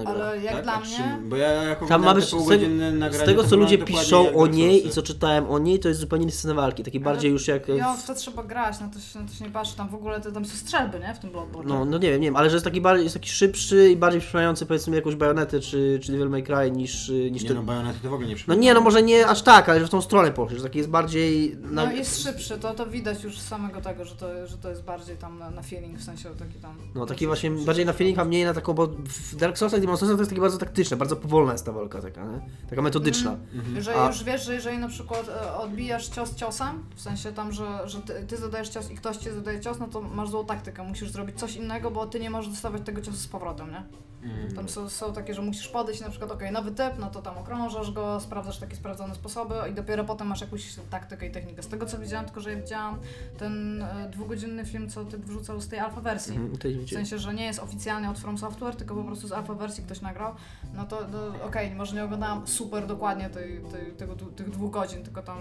gra. 0.04 0.14
Ale 0.14 0.40
jak 0.42 0.54
Tak? 0.54 0.62
dla 0.64 0.80
mnie... 0.80 1.18
Bo 1.28 1.36
ja 1.36 1.48
jako 1.52 1.86
Tam 1.86 2.04
ma 2.04 2.14
być, 2.14 2.24
z 2.24 2.30
tego, 2.30 2.42
półgodzinne 2.42 2.90
z 2.90 2.94
nagranie, 2.94 3.26
tego 3.26 3.44
co 3.44 3.56
ludzie 3.56 3.78
piszą 3.78 4.34
o 4.34 4.46
niej 4.46 4.86
i 4.86 4.90
co 4.90 5.02
czytałem 5.02 5.50
o 5.50 5.58
niej, 5.58 5.78
to 5.78 5.88
jest 5.88 6.00
zupełnie 6.00 6.22
inny 6.22 6.32
scena 6.32 6.54
walki, 6.54 6.82
taki 6.82 7.00
bardziej 7.00 7.30
już 7.30 7.48
jak... 7.48 7.68
Ja 7.68 7.92
w- 7.94 8.06
to 8.06 8.14
trzeba 8.14 8.42
grać, 8.42 8.80
na 8.80 8.88
to 8.88 9.00
się, 9.00 9.18
na 9.18 9.28
to 9.28 9.34
się 9.34 9.44
nie 9.44 9.50
patrzy. 9.50 9.76
Tam 9.76 9.88
w 9.88 9.94
ogóle 9.94 10.20
to, 10.20 10.32
tam 10.32 10.44
są 10.44 10.56
strzelby, 10.56 10.98
nie? 11.00 11.14
W 11.14 11.18
tym 11.18 11.30
Bloodborne. 11.30 11.74
No, 11.74 11.84
no 11.84 11.98
nie 11.98 12.10
wiem, 12.10 12.20
nie 12.20 12.26
wiem, 12.26 12.36
ale 12.36 12.50
że 12.50 12.56
jest 12.56 12.64
taki, 12.64 12.80
bardziej, 12.80 13.04
jest 13.04 13.14
taki 13.14 13.28
szybszy 13.30 13.90
i 13.90 13.96
bardziej 13.96 14.20
przypominający 14.20 14.66
powiedzmy 14.66 14.96
jakąś 14.96 15.14
bajonetę 15.14 15.60
czy, 15.60 16.00
czy 16.02 16.12
Devil 16.12 16.28
May 16.28 16.42
Cry 16.42 16.70
niż, 16.70 17.08
niż 17.30 17.44
Nie, 17.48 17.54
no, 17.54 17.62
bajonety 17.62 17.98
to 18.02 18.10
w 18.10 18.14
ogóle 18.14 18.28
nie 18.28 18.36
No 18.48 18.54
nie, 18.54 18.74
no 18.74 18.80
może 18.80 19.02
nie 19.02 19.26
aż 19.26 19.42
tak, 19.42 19.68
ale 19.68 19.80
że 19.80 19.86
w 19.86 19.90
tą 19.90 20.00
stronę 20.00 20.30
poszli, 20.30 20.56
że 20.56 20.62
taki 20.62 20.78
jest 20.78 20.90
bardziej... 20.90 21.56
Na... 21.56 21.84
No 21.84 21.92
jest 21.92 22.22
szybszy, 22.22 22.58
to, 22.58 22.74
to 22.74 22.86
widać 22.86 23.24
już 23.24 23.38
z 23.38 23.48
samego 23.48 23.80
tego, 23.80 24.04
że 24.04 24.16
to, 24.16 24.46
że 24.46 24.58
to 24.58 24.70
jest 24.70 24.84
bardziej 24.84 25.16
tam 25.16 25.38
na, 25.38 25.50
na 25.50 25.62
feeling, 25.62 25.98
w 25.98 26.04
sensie 26.04 26.28
taki 26.38 26.58
tam... 26.58 26.76
No 26.94 27.06
taki 27.06 27.26
właśnie 27.26 27.50
bardziej 27.50 27.86
na 27.86 27.92
feeling, 27.92 28.18
a 28.18 28.24
mniej 28.24 28.44
na 28.44 28.54
taką, 28.54 28.72
bo 28.72 28.86
w 28.86 29.36
Dark 29.36 29.58
Soulsach 29.58 29.78
i 29.78 29.80
Demon 29.80 29.96
Soulsach 29.96 30.16
to 30.16 30.20
jest 30.20 30.30
takie 30.30 30.40
bardzo 30.40 30.58
taktyczne, 30.58 30.96
bardzo 30.96 31.16
powolna 31.16 31.52
jest 31.52 31.66
ta 31.66 31.72
walka 31.72 32.02
taka, 32.02 32.24
nie? 32.24 32.40
Taka 32.70 32.82
metodyczna. 32.82 33.36
Jeżeli 33.74 33.98
A- 33.98 34.06
już 34.06 34.24
wiesz, 34.24 34.44
że 34.44 34.54
jeżeli 34.54 34.78
na 34.78 34.88
przykład 34.88 35.28
e, 35.28 35.54
odbijasz 35.56 36.08
cios 36.08 36.34
ciosem, 36.34 36.84
w 36.94 37.00
sensie 37.00 37.32
tam, 37.32 37.52
że, 37.52 37.88
że 37.88 38.00
ty, 38.00 38.26
ty 38.28 38.36
zadajesz 38.36 38.68
cios 38.68 38.90
i 38.90 38.94
ktoś 38.94 39.16
ci 39.16 39.30
zadaje 39.30 39.60
cios, 39.60 39.78
no 39.78 39.88
to 39.88 40.00
masz 40.00 40.30
złą 40.30 40.44
taktykę, 40.46 40.82
musisz 40.82 41.10
zrobić 41.10 41.38
coś 41.38 41.56
innego, 41.56 41.90
bo 41.90 42.06
ty 42.06 42.20
nie 42.20 42.30
możesz 42.30 42.50
dostawać 42.50 42.82
tego 42.84 43.00
ciosu 43.00 43.18
z 43.18 43.28
powrotem, 43.28 43.70
nie? 43.70 43.82
Mhm. 44.22 44.54
Tam 44.54 44.68
są, 44.68 44.88
są 44.88 45.12
takie, 45.12 45.34
że 45.34 45.42
musisz 45.42 45.68
podejść 45.68 46.00
i 46.00 46.04
na 46.04 46.10
przykład, 46.10 46.30
okej, 46.30 46.52
nowy 46.52 46.70
typ, 46.70 46.98
no 46.98 47.10
to 47.10 47.22
tam 47.22 47.37
okrążasz 47.38 47.90
go, 47.90 48.20
sprawdzasz 48.20 48.58
takie 48.58 48.76
sprawdzone 48.76 49.14
sposoby 49.14 49.54
i 49.70 49.74
dopiero 49.74 50.04
potem 50.04 50.28
masz 50.28 50.40
jakąś 50.40 50.74
taktykę 50.90 51.26
i 51.26 51.30
technikę. 51.30 51.62
Z 51.62 51.68
tego 51.68 51.86
co 51.86 51.98
widziałam, 51.98 52.24
tylko 52.26 52.40
że 52.40 52.50
ja 52.50 52.56
widziałam 52.56 52.98
ten 53.38 53.82
e, 53.82 54.10
dwugodzinny 54.10 54.64
film, 54.64 54.90
co 54.90 55.04
typ 55.04 55.24
wrzucał 55.24 55.60
z 55.60 55.68
tej 55.68 55.78
alfa 55.78 56.00
wersji. 56.00 56.36
Mhm, 56.36 56.58
to 56.58 56.68
W 56.86 56.90
sensie, 56.90 57.18
że 57.18 57.34
nie 57.34 57.44
jest 57.44 57.58
oficjalnie 57.58 58.10
od 58.10 58.18
From 58.18 58.38
Software, 58.38 58.76
tylko 58.76 58.94
po 58.94 59.04
prostu 59.04 59.28
z 59.28 59.32
alfa 59.32 59.54
wersji 59.54 59.84
ktoś 59.84 60.00
nagrał, 60.00 60.34
no 60.74 60.84
to 60.84 61.00
no, 61.12 61.44
okej, 61.44 61.74
może 61.74 61.96
nie 61.96 62.04
oglądałam 62.04 62.46
super 62.46 62.86
dokładnie 62.86 63.30
tej, 63.30 63.60
tej, 63.72 63.92
tego, 63.92 64.16
tych 64.16 64.50
dwóch 64.50 64.70
godzin, 64.70 65.02
tylko 65.02 65.22
tam 65.22 65.38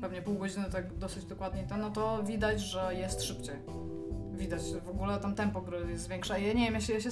pewnie 0.00 0.22
pół 0.22 0.34
godziny 0.34 0.64
tak 0.72 0.98
dosyć 0.98 1.24
dokładnie 1.24 1.62
ten, 1.62 1.80
no 1.80 1.90
to 1.90 2.22
widać, 2.22 2.60
że 2.60 2.94
jest 2.94 3.22
szybciej. 3.22 3.56
Widać, 4.42 4.62
w 4.84 4.88
ogóle 4.88 5.20
tam 5.20 5.34
tempo 5.34 5.60
gry 5.60 5.90
jest 5.90 6.08
większe. 6.08 6.40
Ja 6.40 6.52
nie 6.52 6.64
wiem, 6.64 6.74
ja 6.74 6.80
się, 6.80 6.92
ja 6.92 7.00
się, 7.00 7.10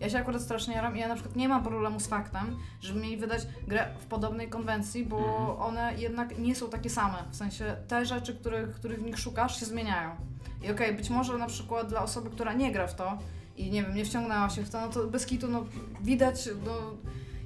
ja 0.00 0.10
się 0.10 0.18
akurat 0.18 0.42
strasznie 0.42 0.74
jaram 0.74 0.96
i 0.96 1.00
ja 1.00 1.08
na 1.08 1.14
przykład 1.14 1.36
nie 1.36 1.48
mam 1.48 1.62
problemu 1.62 2.00
z 2.00 2.06
faktem, 2.06 2.56
żeby 2.80 3.00
mieli 3.00 3.16
wydać 3.16 3.46
grę 3.66 3.88
w 4.00 4.06
podobnej 4.06 4.48
konwencji, 4.48 5.04
bo 5.04 5.18
one 5.58 5.94
jednak 5.96 6.38
nie 6.38 6.54
są 6.54 6.70
takie 6.70 6.90
same. 6.90 7.24
W 7.30 7.36
sensie 7.36 7.76
te 7.88 8.06
rzeczy, 8.06 8.34
których, 8.34 8.70
których 8.70 9.02
w 9.02 9.04
nich 9.04 9.18
szukasz, 9.18 9.60
się 9.60 9.66
zmieniają. 9.66 10.10
I 10.62 10.70
okej, 10.70 10.94
być 10.94 11.10
może 11.10 11.38
na 11.38 11.46
przykład 11.46 11.88
dla 11.88 12.02
osoby, 12.02 12.30
która 12.30 12.52
nie 12.52 12.72
gra 12.72 12.86
w 12.86 12.94
to 12.94 13.18
i 13.56 13.70
nie 13.70 13.82
wiem, 13.82 13.94
nie 13.94 14.04
wciągnęła 14.04 14.50
się 14.50 14.62
w 14.62 14.70
to, 14.70 14.80
no 14.80 14.88
to 14.88 15.06
bez 15.06 15.26
kitu, 15.26 15.48
no 15.48 15.64
widać, 16.00 16.48
no 16.66 16.72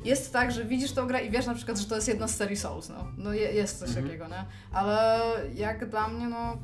jest 0.04 0.32
tak, 0.32 0.52
że 0.52 0.64
widzisz 0.64 0.92
tą 0.92 1.06
grę 1.06 1.24
i 1.24 1.30
wiesz 1.30 1.46
na 1.46 1.54
przykład, 1.54 1.78
że 1.78 1.86
to 1.86 1.94
jest 1.94 2.08
jedna 2.08 2.28
z 2.28 2.36
serii 2.36 2.56
Souls, 2.56 2.88
no. 2.88 3.04
No 3.18 3.32
je, 3.32 3.52
jest 3.52 3.78
coś 3.78 3.94
takiego, 3.94 4.28
nie? 4.28 4.44
Ale 4.72 5.20
jak 5.54 5.88
dla 5.88 6.08
mnie, 6.08 6.28
no... 6.28 6.56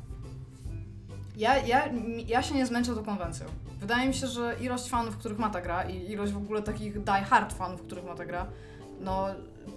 Ja, 1.39 1.57
ja, 1.57 1.89
ja 2.27 2.41
się 2.43 2.55
nie 2.55 2.65
zmęczę 2.65 2.95
tą 2.95 3.03
konwencją. 3.03 3.45
Wydaje 3.79 4.07
mi 4.07 4.13
się, 4.13 4.27
że 4.27 4.55
ilość 4.61 4.89
fanów, 4.89 5.17
których 5.17 5.39
ma 5.39 5.49
ta 5.49 5.61
gra 5.61 5.83
i 5.83 6.11
ilość 6.11 6.33
w 6.33 6.37
ogóle 6.37 6.61
takich 6.61 7.03
die 7.03 7.13
hard 7.13 7.53
fanów, 7.53 7.81
których 7.81 8.05
ma 8.05 8.15
ta 8.15 8.25
gra, 8.25 8.45
no 9.01 9.27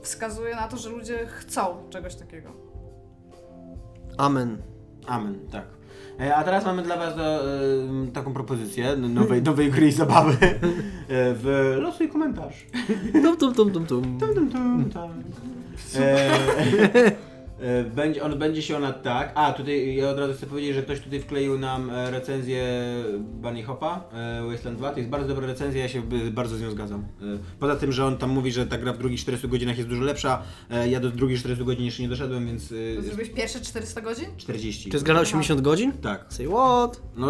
wskazuje 0.03 0.57
na 0.57 0.69
to, 0.69 0.77
że 0.77 0.91
ludzie 0.91 1.27
chcą 1.27 1.77
czegoś 1.91 2.15
takiego. 2.15 2.53
Amen. 4.19 4.63
Amen, 5.07 5.39
tak. 5.53 5.65
E, 6.21 6.37
A 6.37 6.45
teraz 6.45 6.65
mamy 6.65 6.83
dla 6.83 6.97
Was 6.97 7.17
do, 7.17 7.45
e, 7.45 8.13
taką 8.13 8.33
propozycję 8.33 8.97
nowej, 8.97 9.43
nowej 9.53 9.71
gry 9.71 9.87
i 9.87 9.93
zabawy 9.93 10.33
e, 10.33 10.59
w 11.09 11.77
losuj 11.81 12.09
komentarz. 12.09 12.67
Tum, 13.13 13.37
tum, 13.37 13.55
tum, 13.55 13.73
tum, 13.73 13.87
tum. 13.87 14.19
Tum, 14.19 14.35
tum, 14.35 14.51
tum, 14.51 14.91
tak. 14.91 15.11
E, 15.97 16.31
e, 17.07 17.32
będzie, 17.95 18.23
on, 18.23 18.39
będzie 18.39 18.63
się 18.63 18.77
ona 18.77 18.93
tak. 18.93 19.33
A, 19.35 19.53
tutaj 19.53 19.95
ja 19.97 20.09
od 20.11 20.19
razu 20.19 20.35
chcę 20.35 20.47
powiedzieć, 20.47 20.75
że 20.75 20.83
ktoś 20.83 21.01
tutaj 21.01 21.21
wkleił 21.21 21.59
nam 21.59 21.91
e, 21.91 22.11
recenzję 22.11 22.65
Bunny 23.21 23.63
Hopa 23.63 24.05
e, 24.13 24.43
Wasteland 24.51 24.79
2. 24.79 24.91
To 24.91 24.99
jest 24.99 25.11
bardzo 25.11 25.29
dobra 25.29 25.47
recenzja, 25.47 25.83
ja 25.83 25.89
się 25.89 25.99
e, 25.99 26.31
bardzo 26.31 26.57
z 26.57 26.61
nią 26.63 26.71
zgadzam. 26.71 27.01
E, 27.01 27.05
Poza 27.59 27.77
tym, 27.77 27.93
że 27.93 28.07
on 28.07 28.19
tam 28.19 28.31
mówi, 28.31 28.53
że 28.53 28.67
ta 28.67 28.79
gra 28.79 28.93
w 28.93 28.99
drugich 28.99 29.21
40 29.21 29.49
godzinach 29.49 29.77
jest 29.77 29.89
dużo 29.89 30.03
lepsza. 30.03 30.43
e, 30.71 30.89
Ja 30.89 31.01
do 31.01 31.11
drugich 31.11 31.39
40 31.39 31.65
godzin 31.65 31.85
jeszcze 31.85 32.03
nie 32.03 32.09
doszedłem, 32.09 32.47
więc 32.47 32.73
e, 32.99 33.03
Zrobiłeś 33.03 33.31
pierwsze 33.31 33.61
400 33.61 34.01
godzin? 34.01 34.27
40. 34.37 34.91
To 34.91 34.97
jest 34.97 35.05
gra 35.05 35.15
na 35.15 35.21
80 35.21 35.61
godzin? 35.61 35.93
Tak. 35.93 36.25
Say 36.29 36.47
what? 36.49 37.03
No, 37.17 37.29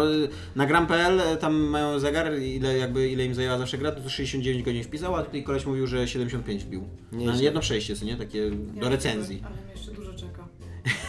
na 0.55 0.65
gram.pl 0.65 1.21
tam 1.39 1.55
mają 1.55 1.99
zegar, 1.99 2.39
ile, 2.39 2.77
jakby, 2.77 3.09
ile 3.09 3.25
im 3.25 3.33
zajęła 3.35 3.57
zawsze 3.57 3.77
gra, 3.77 3.91
to 3.91 4.09
69 4.09 4.63
godzin 4.63 4.83
wpisał, 4.83 5.15
a 5.15 5.23
tutaj 5.23 5.43
koleś 5.43 5.65
mówił, 5.65 5.87
że 5.87 6.07
75 6.07 6.63
wbił. 6.63 6.83
Na 7.11 7.35
jedno 7.35 7.59
przejście, 7.61 7.95
co 7.95 8.05
nie? 8.05 8.15
Takie 8.15 8.51
do 8.81 8.89
recenzji. 8.89 9.41
Ale 9.45 9.55
jeszcze 9.75 9.91
dużo 9.91 10.13
czeka. 10.13 10.22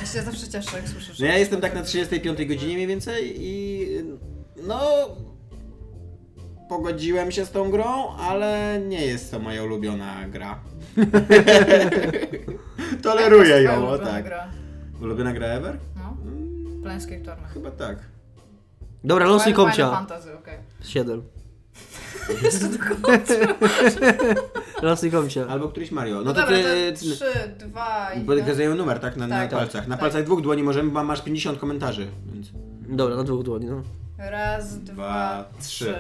Ja 0.01 0.07
się 0.07 0.23
zawsze 0.23 0.49
cieszę, 0.49 0.77
jak 0.77 0.89
słyszę. 0.89 1.13
No 1.21 1.27
ja 1.27 1.39
jestem 1.39 1.61
tak 1.61 1.75
na 1.75 1.83
35 1.83 2.45
godzinie 2.45 2.75
mniej 2.75 2.87
więcej 2.87 3.35
i 3.39 3.87
no 4.67 4.81
pogodziłem 6.69 7.33
się 7.33 7.45
z 7.45 7.51
tą 7.51 7.71
grą, 7.71 8.17
ale 8.17 8.81
nie 8.89 9.07
jest 9.07 9.31
to 9.31 9.39
moja 9.39 9.65
ulubiona 9.65 10.29
gra. 10.29 10.61
Toleruję 13.03 13.63
ją, 13.63 13.89
o 13.89 13.99
tak. 13.99 14.25
Gra. 14.25 14.49
Ulubiona 15.03 15.33
gra 15.33 15.47
ever? 15.47 15.79
No, 15.97 16.17
Mm, 16.25 16.83
Planescape 16.83 17.21
Torment. 17.21 17.53
chyba 17.55 17.71
tak. 17.71 17.99
Dobra, 19.05 19.27
losuj 19.27 19.53
Final 19.53 19.67
komcia. 19.67 19.91
Fantasy, 19.91 20.35
okej. 20.39 20.59
7. 20.83 21.23
Jest 22.43 22.61
to 22.63 22.69
tylko 22.69 22.95
Losuj 24.83 25.11
komcia. 25.11 25.47
Albo 25.49 25.69
któryś 25.69 25.91
Mario. 25.91 26.15
No, 26.17 26.23
No 26.23 26.35
to 26.35 26.41
dobra, 26.41 26.57
ty... 26.57 26.93
to 26.93 26.99
3, 26.99 27.25
2 27.59 28.13
i... 28.15 28.21
Pokazują 28.25 28.75
numer, 28.75 29.01
tak? 29.01 29.17
Na, 29.17 29.27
na 29.27 29.37
Tak, 29.41 29.51
palcach. 29.51 29.87
Na 29.89 29.95
tak. 29.97 30.01
palcach 30.01 30.25
dwóch 30.25 30.43
dłoni 30.43 30.63
możemy, 30.63 30.91
bo 30.91 31.05
masz 31.05 31.23
50 31.23 31.59
komentarzy, 31.59 32.07
więc... 32.35 32.47
Dobra, 32.89 33.17
na 33.17 33.25
dwóch 33.25 33.43
dłoni, 33.43 33.67
no. 33.67 33.83
Raz, 34.19 34.79
dwa, 34.79 34.93
Dwa, 34.95 35.45
trzy. 35.63 35.85
trzy. 35.85 35.95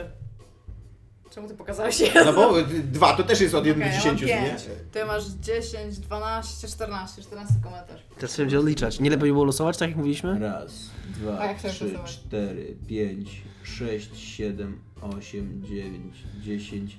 Czemu 1.30 1.48
ty 1.48 1.54
pokazałeś 1.54 2.00
jeden? 2.00 2.24
No 2.26 2.32
bo 2.32 2.58
y, 2.60 2.64
dwa 2.92 3.16
to 3.16 3.22
też 3.22 3.40
jest 3.40 3.54
od 3.54 3.66
1 3.66 3.82
Okej, 3.82 3.92
do 3.98 3.98
ja 3.98 4.04
mam 4.12 4.16
10, 4.18 4.30
nie? 4.30 4.48
pięć. 4.50 4.62
Ty 4.92 5.04
masz 5.04 5.24
10, 5.26 5.98
12, 5.98 6.68
14, 6.68 7.22
14 7.22 7.54
komentarz. 7.64 8.00
Teraz 8.16 8.32
trzeba 8.32 8.44
będzie 8.44 8.58
odliczać. 8.58 9.00
Nie 9.00 9.10
lepiej 9.10 9.32
było 9.32 9.44
losować, 9.44 9.76
tak 9.76 9.88
jak 9.88 9.96
mówiliśmy? 9.96 10.38
Raz, 10.38 10.72
dwa, 11.20 11.38
A 11.38 11.46
jak 11.46 11.58
chcesz 11.58 11.72
trzy, 11.72 11.84
losować? 11.84 12.10
cztery, 12.10 12.76
pięć, 12.86 13.42
sześć, 13.62 14.18
siedem, 14.18 14.78
osiem, 15.02 15.62
dziewięć, 15.68 16.14
dziesięć, 16.42 16.98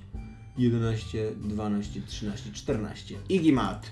jedenaście, 0.58 1.30
dwanaście, 1.36 2.00
trzynaście, 2.06 2.50
czternaście. 2.52 3.14
Igi 3.28 3.52
mat. 3.52 3.90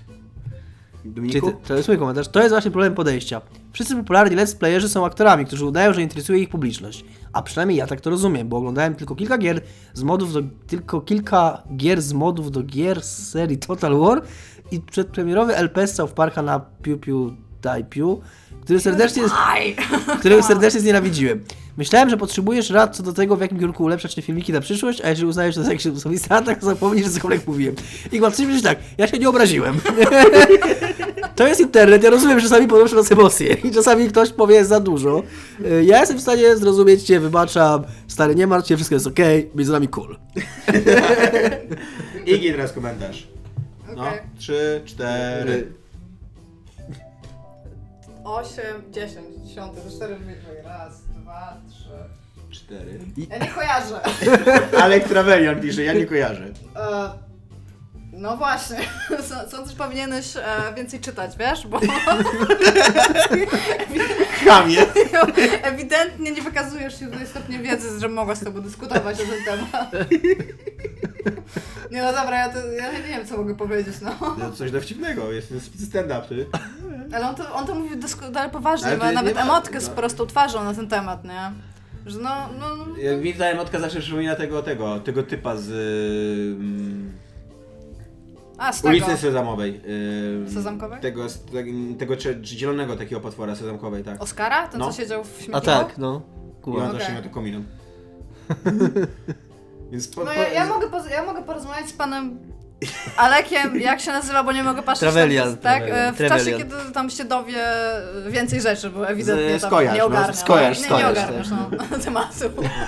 Czyli 1.15 1.41
to, 1.41 1.51
to 1.51 1.75
jest 1.75 1.87
mój 1.87 1.97
komentarz. 1.97 2.27
To 2.27 2.39
jest 2.39 2.51
właśnie 2.51 2.71
problem 2.71 2.93
podejścia. 2.95 3.41
Wszyscy 3.73 3.95
popularni 3.95 4.37
let's 4.37 4.57
playerzy 4.57 4.89
są 4.89 5.05
aktorami, 5.05 5.45
którzy 5.45 5.65
udają, 5.65 5.93
że 5.93 6.01
interesuje 6.01 6.39
ich 6.39 6.49
publiczność. 6.49 7.05
A 7.33 7.41
przynajmniej 7.41 7.77
ja 7.77 7.87
tak 7.87 8.01
to 8.01 8.09
rozumiem, 8.09 8.49
bo 8.49 8.57
oglądałem 8.57 8.95
tylko 8.95 9.15
kilka 9.15 9.37
gier 9.37 9.61
z 9.93 10.03
modów 10.03 10.33
do, 10.33 10.41
tylko 10.67 11.01
kilka 11.01 11.63
gier 11.77 12.01
z 12.01 12.13
modów 12.13 12.51
do 12.51 12.63
gier 12.63 13.01
z 13.03 13.29
serii 13.29 13.57
Total 13.57 13.97
War 13.99 14.21
i 14.71 14.79
przedpremierowy 14.79 15.55
LP 15.55 15.87
South 15.87 16.13
Parka 16.13 16.41
na 16.41 16.59
Piu 16.59 16.97
Piu 16.97 17.35
Piu, 17.89 18.21
który 18.63 18.79
serdecznie, 18.79 19.23
którego 20.19 20.43
serdecznie 20.43 20.79
znienawidziłem. 20.79 21.43
Myślałem, 21.77 22.09
że 22.09 22.17
potrzebujesz 22.17 22.69
rad 22.69 22.95
co 22.97 23.03
do 23.03 23.13
tego, 23.13 23.35
w 23.35 23.41
jakim 23.41 23.59
kierunku 23.59 23.83
ulepszać 23.83 24.15
te 24.15 24.21
filmiki 24.21 24.53
na 24.53 24.61
przyszłość, 24.61 25.01
a 25.01 25.09
jeżeli 25.09 25.27
uznajesz, 25.27 25.55
że 25.55 25.63
to 25.63 25.71
jest 25.71 25.87
osobista, 25.87 26.41
tak 26.41 26.63
zapomnij, 26.63 27.03
że 27.03 27.09
cokolwiek 27.09 27.47
mówiłem. 27.47 27.75
I 28.11 28.17
chcę 28.19 28.31
powiedzieć 28.43 28.63
tak, 28.63 28.77
ja 28.97 29.07
się 29.07 29.17
nie 29.19 29.29
obraziłem. 29.29 29.75
To 31.35 31.47
jest 31.47 31.61
internet, 31.61 32.03
ja 32.03 32.09
rozumiem, 32.09 32.39
że 32.39 32.49
czasami 32.49 32.67
ponoszę 32.67 32.95
nas 32.95 33.11
emocje 33.11 33.53
i 33.53 33.71
czasami 33.71 34.07
ktoś 34.07 34.31
powie 34.31 34.65
za 34.65 34.79
dużo. 34.79 35.23
Y, 35.65 35.83
Ja 35.85 35.99
jestem 35.99 36.17
w 36.17 36.21
stanie 36.21 36.57
zrozumieć 36.57 37.03
cię, 37.03 37.19
wybaczam, 37.19 37.83
stary, 38.07 38.35
nie 38.35 38.47
martw 38.47 38.69
się, 38.69 38.75
wszystko 38.75 38.95
jest 38.95 39.07
okej, 39.07 39.49
między 39.55 39.71
nami 39.71 39.87
cool. 39.87 40.17
Igi 42.25 42.51
teraz 42.51 42.71
komentarz. 42.71 43.27
No, 43.95 44.07
Okej. 44.07 44.19
trzy, 44.39 44.81
cztery. 44.85 45.67
8, 48.25 48.63
10, 48.91 49.25
10, 49.43 49.55
to 49.55 49.91
4 49.97 50.15
wybiegły. 50.15 50.61
Raz, 50.63 51.01
dwa, 51.05 51.57
trzy. 51.69 51.89
Cztery. 52.49 52.99
Ja 53.29 53.37
nie 53.37 53.47
kojarzę. 53.47 53.99
Alek 54.83 55.07
Travelian 55.07 55.61
pisze, 55.61 55.83
ja 55.83 55.93
nie 55.93 56.05
kojarzę. 56.05 56.43
E, 56.75 57.09
no 58.17 58.37
właśnie, 58.37 58.77
sądzę, 59.51 59.71
że 59.71 59.77
powinieneś 59.77 60.37
e, 60.37 60.41
więcej 60.75 60.99
czytać, 60.99 61.37
wiesz? 61.37 61.67
Bo 61.67 61.79
Chamie. 64.45 64.85
ewidentnie 65.63 66.31
nie 66.31 66.41
wykazujesz 66.41 66.99
się 66.99 67.07
tutaj 67.07 67.27
stopnia 67.27 67.59
wiedzy, 67.59 67.99
że 67.99 68.09
mogła 68.09 68.35
z 68.35 68.43
tobą 68.43 68.61
dyskutować 68.61 69.17
o 69.21 69.23
ten 69.23 69.43
temat. 69.45 69.91
Nie 71.91 72.01
no 72.01 72.13
dobra, 72.13 72.37
ja, 72.37 72.49
to, 72.49 72.71
ja 72.71 72.91
nie 72.91 73.01
wiem 73.01 73.25
co 73.25 73.37
mogę 73.37 73.55
powiedzieć, 73.55 73.95
no. 74.01 74.35
No, 74.37 74.51
coś 74.51 74.71
dowcipnego, 74.71 75.31
jest 75.31 75.53
stand-up, 75.87 76.21
ty. 76.29 76.45
Ale 77.13 77.29
on 77.29 77.35
to, 77.35 77.53
on 77.53 77.67
to 77.67 77.75
mówi 77.75 77.97
doskonale 77.97 78.49
poważnie, 78.49 78.97
ma 78.97 79.11
nawet 79.11 79.35
ma- 79.35 79.41
emotkę 79.41 79.81
z 79.81 79.87
no. 79.87 79.95
prostą 79.95 80.25
twarzą 80.25 80.63
na 80.63 80.73
ten 80.73 80.87
temat, 80.87 81.23
nie? 81.23 81.51
Że 82.05 82.19
no, 82.19 82.49
no, 82.59 82.75
no 82.75 82.97
Ja 82.97 83.17
mi 83.17 83.33
ta 83.33 83.45
emotka 83.45 83.79
zawsze 83.79 83.99
przypomina 83.99 84.35
tego, 84.35 84.63
tego, 84.63 84.99
tego 84.99 85.23
typa 85.23 85.55
z 85.57 85.69
ym, 86.61 87.11
A, 88.57 88.73
z 88.73 88.81
tego. 88.81 88.89
ulicy 88.89 89.17
Sezamowej. 89.17 89.81
ym, 90.45 90.51
Sezamkowej? 90.51 91.01
Tego, 91.01 91.29
z- 91.29 91.45
tego, 91.45 91.71
tego 91.99 92.17
cze- 92.17 92.43
zielonego 92.43 92.95
takiego 92.95 93.21
potwora 93.21 93.55
Sezamkowej, 93.55 94.03
tak. 94.03 94.21
Oskara? 94.21 94.67
Ten, 94.67 94.79
No. 94.79 94.91
co 94.91 95.01
siedział 95.01 95.23
w 95.23 95.27
A 95.27 95.37
śmietniku? 95.43 95.65
tak, 95.65 95.97
no. 95.97 96.21
I 96.67 96.69
on 96.69 96.75
Okej. 96.77 96.91
właśnie 96.91 97.13
miał 97.13 97.23
to 97.23 97.29
kominą. 97.29 97.63
Więc 99.91 100.07
po, 100.07 100.23
No 100.23 100.33
ja, 100.33 100.47
ja, 100.49 100.65
mogę, 100.65 100.87
poz- 100.87 101.11
ja 101.11 101.23
mogę 101.25 101.43
porozmawiać 101.43 101.89
z 101.89 101.93
panem 101.93 102.39
Alekiem, 103.17 103.79
jak 103.79 104.01
się 104.01 104.11
nazywa, 104.11 104.43
bo 104.43 104.51
nie 104.51 104.63
mogę 104.63 104.81
patrzeć. 104.83 105.09
Trevelyan, 105.09 105.43
tam, 105.49 105.57
tak? 105.57 105.83
E, 105.87 106.13
W 106.13 106.17
czasie, 106.29 106.51
kiedy 106.57 106.75
tam 106.93 107.09
się 107.09 107.25
dowie 107.25 107.63
więcej 108.29 108.61
rzeczy, 108.61 108.89
bo 108.89 109.07
ewidentnie 109.09 109.59
Z- 109.59 109.61
tam 109.61 109.69
skojarz, 109.69 109.93
nie 109.93 109.99
no, 109.99 110.05
ogarnia. 110.05 110.33
skojarz, 110.33 110.79
nie, 110.79 110.85
skojarz, 110.85 111.15
nie 111.17 111.23
ogarniasz 111.23 111.47
no, 111.49 111.97
tematu. 112.05 112.35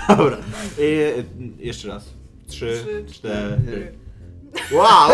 Dobra. 0.08 0.36
Y, 0.78 1.24
jeszcze 1.58 1.88
raz. 1.88 2.04
Trzy, 2.46 2.84
Trzy, 3.06 3.14
cztery. 3.14 3.92
Wow! 4.72 5.10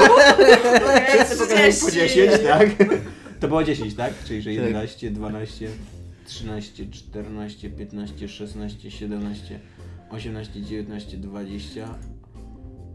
Wszyscy 1.09 1.37
pokazali 1.37 1.73
po 1.81 1.91
10, 1.91 2.33
tak? 2.43 2.69
To 3.41 3.49
było 3.49 3.65
10, 3.65 3.95
tak? 3.95 4.13
Czyli 4.25 4.43
że 4.43 4.53
11, 4.53 5.11
12, 5.11 5.69
13, 6.27 6.91
14, 6.91 7.71
15, 7.71 8.29
16, 8.29 8.91
17, 8.91 9.61
18, 10.11 10.61
19, 10.63 11.17
20, 11.17 11.89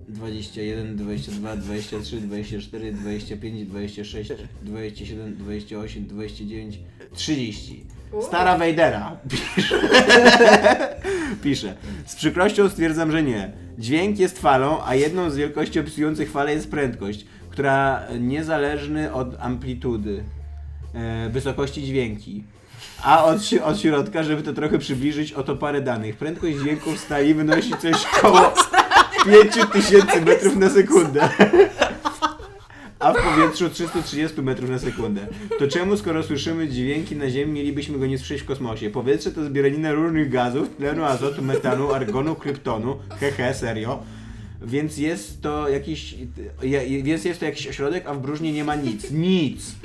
21, 0.09 0.95
22, 0.95 1.55
23, 1.55 2.21
24, 2.21 2.91
25, 2.91 3.67
26, 3.67 4.31
27, 4.61 5.35
28, 5.35 6.05
29, 6.07 6.79
30. 7.13 7.85
Stara 8.21 8.57
Wejdera. 8.57 9.17
Pisze. 9.55 9.79
Pisze. 11.43 11.73
Z 12.05 12.15
przykrością 12.15 12.69
stwierdzam, 12.69 13.11
że 13.11 13.23
nie. 13.23 13.51
Dźwięk 13.77 14.19
jest 14.19 14.39
falą, 14.39 14.77
a 14.85 14.95
jedną 14.95 15.29
z 15.29 15.35
wielkości 15.35 15.79
opisujących 15.79 16.31
falę 16.31 16.53
jest 16.53 16.71
prędkość, 16.71 17.25
która 17.49 18.01
niezależny 18.19 19.13
od 19.13 19.27
amplitudy 19.39 20.23
e, 20.93 21.29
wysokości 21.29 21.83
dźwięki. 21.83 22.43
A 23.03 23.23
od, 23.23 23.43
si- 23.43 23.61
od 23.61 23.79
środka, 23.79 24.23
żeby 24.23 24.41
to 24.43 24.53
trochę 24.53 24.77
przybliżyć, 24.79 25.33
oto 25.33 25.55
parę 25.55 25.81
danych. 25.81 26.17
Prędkość 26.17 26.57
dźwięku 26.57 26.91
w 26.91 26.99
stali 26.99 27.33
wynosi 27.33 27.71
coś 27.81 28.05
koło 28.05 28.53
5000 29.25 30.21
metrów 30.21 30.55
na 30.55 30.69
sekundę. 30.69 31.29
A 32.99 33.13
w 33.13 33.15
powietrzu 33.15 33.69
330 33.69 34.41
metrów 34.41 34.69
na 34.69 34.79
sekundę. 34.79 35.27
To 35.59 35.67
czemu, 35.67 35.97
skoro 35.97 36.23
słyszymy 36.23 36.67
dźwięki 36.67 37.15
na 37.15 37.29
Ziemi, 37.29 37.51
mielibyśmy 37.51 37.99
go 37.99 38.07
nie 38.07 38.17
słyszeć 38.17 38.41
w 38.41 38.45
kosmosie? 38.45 38.89
Powietrze 38.89 39.31
to 39.31 39.45
zbieranina 39.45 39.91
różnych 39.91 40.29
gazów, 40.29 40.75
tlenu, 40.77 41.03
azotu, 41.03 41.41
metanu, 41.41 41.93
argonu, 41.93 42.35
kryptonu. 42.35 42.99
Hehe, 43.19 43.53
serio. 43.53 44.03
Więc 44.61 44.97
jest 44.97 45.41
to 45.41 45.69
jakiś. 45.69 46.15
Więc 47.03 47.25
jest 47.25 47.39
to 47.39 47.45
jakiś 47.45 47.67
ośrodek, 47.67 48.07
a 48.07 48.13
w 48.13 48.21
próżni 48.21 48.51
nie 48.51 48.63
ma 48.63 48.75
nic. 48.75 49.11
Nic! 49.11 49.75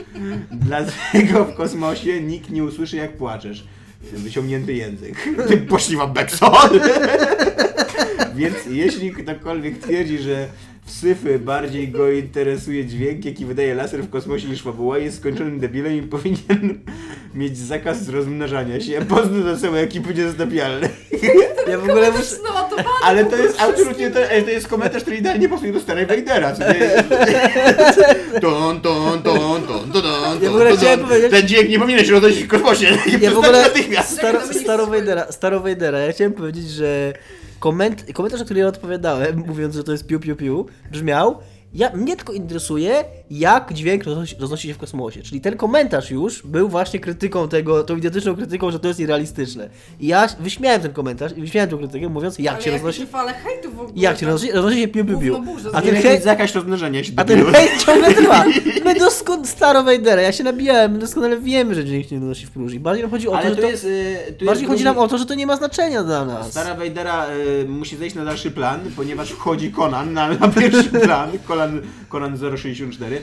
Dlatego 0.53 1.45
w 1.45 1.55
kosmosie 1.55 2.21
nikt 2.21 2.51
nie 2.51 2.65
usłyszy, 2.65 2.97
jak 2.97 3.17
płaczesz. 3.17 3.65
Wyciągnięty 4.13 4.75
język. 4.75 5.29
Ty 5.49 5.57
poszliwa 5.57 6.07
Bekson! 6.07 6.81
Więc 8.37 8.57
jeśli 8.71 9.13
ktokolwiek 9.13 9.79
twierdzi, 9.79 10.19
że 10.19 10.49
syfy 10.87 11.39
bardziej 11.39 11.89
go 11.89 12.11
interesuje 12.11 12.85
dźwięk, 12.87 13.25
jaki 13.25 13.45
wydaje 13.47 13.75
laser 13.75 14.01
w 14.03 14.11
kosmosie 14.11 14.49
niż 14.49 14.63
fabuła, 14.63 14.99
jest 14.99 15.17
skończonym 15.17 15.61
debilem 15.61 15.95
i 15.99 16.03
powinien 16.03 16.81
mieć 17.35 17.59
zakaz 17.59 18.09
rozmnażania 18.09 18.81
się. 18.81 19.01
Poznał 19.09 19.43
do 19.45 19.59
samej 19.59 19.85
ekipy 19.85 20.15
niezatapialnej. 20.15 20.91
Ja 21.69 21.79
w 21.79 21.83
ogóle 21.91 22.11
muszę... 22.11 22.37
Ale 23.05 23.25
to 23.25 23.37
jest 23.37 23.61
absolutnie, 23.61 24.11
to, 24.11 24.21
to 24.45 24.51
jest 24.51 24.69
komentarz, 24.69 25.03
który 25.03 25.17
idealnie 25.17 25.49
pasuje 25.49 25.73
do 25.73 25.81
starej 25.81 26.07
Vadera. 26.07 26.53
Co 26.53 26.73
nie 26.73 26.79
jest... 26.79 27.09
Ton, 28.41 28.81
ton, 28.81 29.23
ton, 29.23 29.63
ton, 29.63 29.93
ton, 29.93 30.03
ton, 30.03 30.43
Ja 30.43 30.51
w 30.51 30.55
ogóle 30.55 30.71
ton, 30.71 30.79
chciałem 30.79 30.99
ton. 31.01 31.09
powiedzieć- 31.09 31.31
Ten 31.31 31.49
dźwięk 31.49 31.69
nie 31.69 31.79
powinien 31.79 32.05
się 32.05 32.13
roznosić 32.13 32.45
w 32.45 32.49
kosmosie. 32.49 32.87
Ja 33.21 33.31
w 33.31 33.39
ogóle 33.39 33.63
natychmiast. 33.63 34.21
staro. 34.63 34.87
Vadera, 34.87 35.33
staro 35.33 35.61
Vadera, 35.61 35.99
ja 35.99 36.13
chciałem 36.13 36.33
powiedzieć, 36.33 36.69
że 36.71 37.13
koment, 37.65 38.13
komentarz, 38.13 38.41
na 38.41 38.45
który 38.45 38.61
ja 38.61 38.67
odpowiadałem, 38.69 39.39
mówiąc, 39.49 39.75
że 39.75 39.85
to 39.85 39.93
jest 39.93 40.07
piu 40.07 40.21
piu 40.21 40.37
piu, 40.37 40.67
brzmiał 40.93 41.39
ja, 41.75 41.97
mnie 41.97 42.17
tylko 42.17 42.33
interesuje, 42.33 43.05
jak 43.31 43.73
dźwięk 43.73 44.05
roznosi, 44.05 44.37
roznosi 44.39 44.69
się 44.69 44.75
w 44.75 44.79
kosmosie. 44.79 45.23
Czyli 45.23 45.41
ten 45.41 45.57
komentarz 45.57 46.11
już 46.11 46.43
był 46.43 46.69
właśnie 46.69 47.01
krytyką 47.01 47.49
tego, 47.49 47.85
tą 47.85 47.97
idiotyczną 47.97 48.37
krytyką, 48.37 48.71
że 48.71 48.81
to 48.81 48.89
jest 48.89 49.01
nierealistyczne. 49.01 49.69
I 50.01 50.07
ja 50.07 50.29
wyśmiałem 50.41 50.83
ten 50.83 50.93
komentarz 50.93 51.33
i 51.37 51.41
wyśmiałem 51.41 51.71
tę 51.71 51.77
krytykę, 51.77 52.09
mówiąc, 52.09 52.39
jak 52.39 52.55
Ale 52.55 52.63
się 52.63 52.71
jak 52.71 52.83
roznosi, 52.83 53.01
się 53.01 53.07
fale 53.07 53.33
hejtu 53.33 53.71
w 53.71 53.81
ogóle. 53.81 53.93
jak 53.97 54.19
się 54.19 54.27
roznosi, 54.27 54.53
roznosi 54.53 54.81
się 54.81 54.89
piu 54.89 55.05
piu 55.05 55.21
piu. 55.21 55.43
A 55.73 55.83
ten 55.83 55.95
hejt, 55.95 56.23
zakaz 56.23 56.55
rozmnażania 56.55 57.05
się 57.05 57.13
a 57.17 57.25
ten 57.25 57.45
hejt 57.53 57.85
ciągle 57.85 58.15
trwa. 58.15 58.45
My 58.85 58.95
doskonale, 58.95 59.47
staro 59.47 59.83
Vadera, 59.83 60.23
ja 60.23 60.33
się 60.33 60.45
nabijałem, 60.45 60.93
my 60.93 60.99
doskonale 60.99 61.39
wiemy, 61.41 61.75
że 61.75 61.85
dźwięk 61.85 62.11
nie 62.11 62.21
donosi 62.21 62.47
w 62.47 62.51
próżni. 62.51 62.81
Bardziej 62.81 63.03
nam 63.03 63.11
chodzi 63.11 63.29
o 63.29 63.39
to, 63.39 63.49
że 63.49 63.57
to 63.57 63.63
to... 63.63 63.69
jest... 63.69 63.85
y, 63.85 64.35
tu 64.39 64.45
Bardziej 64.45 64.67
chodzi 64.67 64.85
nam 64.85 64.99
o 64.99 65.09
to, 65.09 65.19
że 65.19 65.27
to 65.27 65.35
nie 65.35 65.47
ma 65.47 65.57
znaczenia 65.57 66.05
dla 66.05 66.25
nas. 66.25 66.51
Stara 66.51 66.75
Vadera 66.75 67.27
y, 67.31 67.69
musi 67.69 67.97
zejść 67.97 68.17
na 68.17 68.25
dalszy 68.25 68.51
plan, 68.51 68.81
ponieważ 68.97 69.31
wchodzi 69.31 69.73
Conan 69.73 70.13
na, 70.13 70.29
na 70.29 70.49
pierwszy 70.49 70.91
plan, 70.91 71.31
Conan, 71.49 71.81
Conan 72.09 72.39
064, 72.57 73.23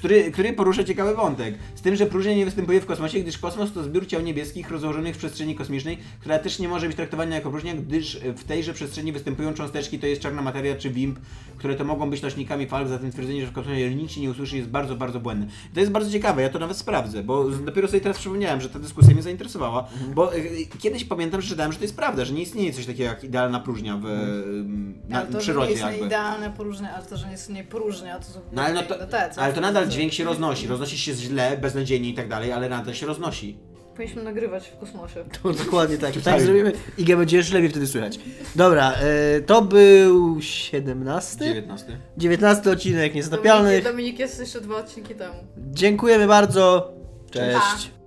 który, 0.00 0.30
który 0.30 0.52
porusza 0.52 0.84
ciekawy 0.84 1.14
wątek. 1.14 1.54
Z 1.74 1.80
tym, 1.82 1.96
że 1.96 2.06
próżnia 2.06 2.34
nie 2.34 2.44
występuje 2.44 2.80
w 2.80 2.86
kosmosie, 2.86 3.20
gdyż 3.20 3.38
kosmos 3.38 3.72
to 3.72 3.82
zbiór 3.82 4.06
ciał 4.06 4.20
niebieskich 4.20 4.70
rozłożonych 4.70 5.14
w 5.14 5.18
przestrzeni 5.18 5.54
kosmicznej, 5.54 5.98
która 6.20 6.38
też 6.38 6.58
nie 6.58 6.68
może 6.68 6.86
być 6.86 6.96
traktowana 6.96 7.34
jako 7.34 7.50
próżnia, 7.50 7.74
gdyż 7.74 8.20
w 8.36 8.44
tejże 8.44 8.72
przestrzeni 8.74 9.12
występują 9.12 9.54
cząsteczki, 9.54 9.98
to 9.98 10.06
jest 10.06 10.22
czarna 10.22 10.42
materia 10.42 10.76
czy 10.76 10.90
WIMP, 10.90 11.18
które 11.56 11.74
to 11.74 11.84
mogą 11.84 12.10
być 12.10 12.22
nośnikami 12.22 12.66
fal, 12.66 12.88
zatem 12.88 13.12
twierdzenie, 13.12 13.40
że 13.40 13.46
w 13.46 13.52
kosmosie 13.52 13.94
nic 13.94 14.10
się 14.10 14.20
nie 14.20 14.30
usłyszy 14.30 14.56
jest 14.56 14.68
bardzo, 14.68 14.96
bardzo 14.96 15.20
błędne. 15.20 15.46
To 15.74 15.80
jest 15.80 15.92
bardzo 15.92 16.10
ciekawe, 16.10 16.42
ja 16.42 16.48
to 16.48 16.58
nawet 16.58 16.76
sprawdzę, 16.76 17.22
bo 17.22 17.48
dopiero 17.50 17.88
sobie 17.88 18.00
teraz 18.00 18.18
przypomniałem, 18.18 18.60
że 18.60 18.68
ta 18.68 18.78
dyskusja 18.78 19.12
mnie 19.14 19.22
zainteresowała, 19.22 19.88
bo 20.14 20.34
y, 20.36 20.66
kiedyś 20.78 21.04
pamiętam, 21.04 21.40
że 21.40 21.48
czytałem, 21.48 21.72
że 21.72 21.78
to 21.78 21.84
jest 21.84 21.96
prawda, 21.96 22.24
że 22.24 22.32
nie 22.32 22.42
istnieje 22.42 22.72
coś 22.72 22.86
takiego 22.86 23.04
jak 23.04 23.24
idealna 23.24 23.60
próżnia 23.60 23.96
w, 23.96 24.06
ym, 24.06 24.94
na 25.08 25.16
Ale 25.18 25.26
to, 25.26 25.32
że 25.32 25.36
nie 25.38 25.42
przyrodzie 25.42 25.70
jest 25.70 25.82
jakby. 25.82 26.06
idealne 26.06 26.50
próżnia, 26.50 26.94
ale 26.94 27.06
to, 27.06 27.16
że 27.16 27.26
nie 27.26 27.32
jest 27.32 27.50
nie 27.50 27.64
próżnia, 27.64 28.18
to 28.18 28.24
są 28.24 28.40
No 28.52 28.62
ale, 28.62 28.74
no 28.74 28.82
to, 28.82 29.06
te, 29.06 29.30
co- 29.34 29.42
ale 29.42 29.52
to 29.52 29.60
nadal 29.60 29.89
dźwięk 29.90 30.12
się 30.12 30.24
roznosi. 30.24 30.66
Roznosi 30.66 30.98
się 30.98 31.14
źle, 31.14 31.56
beznadziejnie 31.56 32.08
i 32.08 32.14
tak 32.14 32.28
dalej, 32.28 32.52
ale 32.52 32.68
nadal 32.68 32.94
się 32.94 33.06
roznosi. 33.06 33.58
Powinniśmy 33.94 34.22
nagrywać 34.22 34.68
w 34.68 34.78
kosmosie. 34.78 35.24
To 35.42 35.52
dokładnie 35.52 35.98
tak. 35.98 36.14
Tak 36.24 36.42
zrobimy 36.42 36.72
i 36.98 37.04
będzie 37.04 37.36
jeszcze 37.36 37.54
lepiej 37.54 37.70
wtedy 37.70 37.86
słychać. 37.86 38.18
Dobra, 38.56 38.92
e, 38.92 39.40
to 39.40 39.62
był 39.62 40.40
17? 40.40 41.44
19. 41.44 41.98
19 42.16 42.70
odcinek 42.70 43.14
Niezatapialnych. 43.14 43.84
Dominik, 43.84 43.84
Dominik 43.84 44.18
jest 44.18 44.40
jeszcze 44.40 44.60
dwa 44.60 44.76
odcinki 44.76 45.14
temu. 45.14 45.34
Dziękujemy 45.56 46.26
bardzo. 46.26 46.92
Cześć. 47.30 47.90
Pa. 47.94 47.99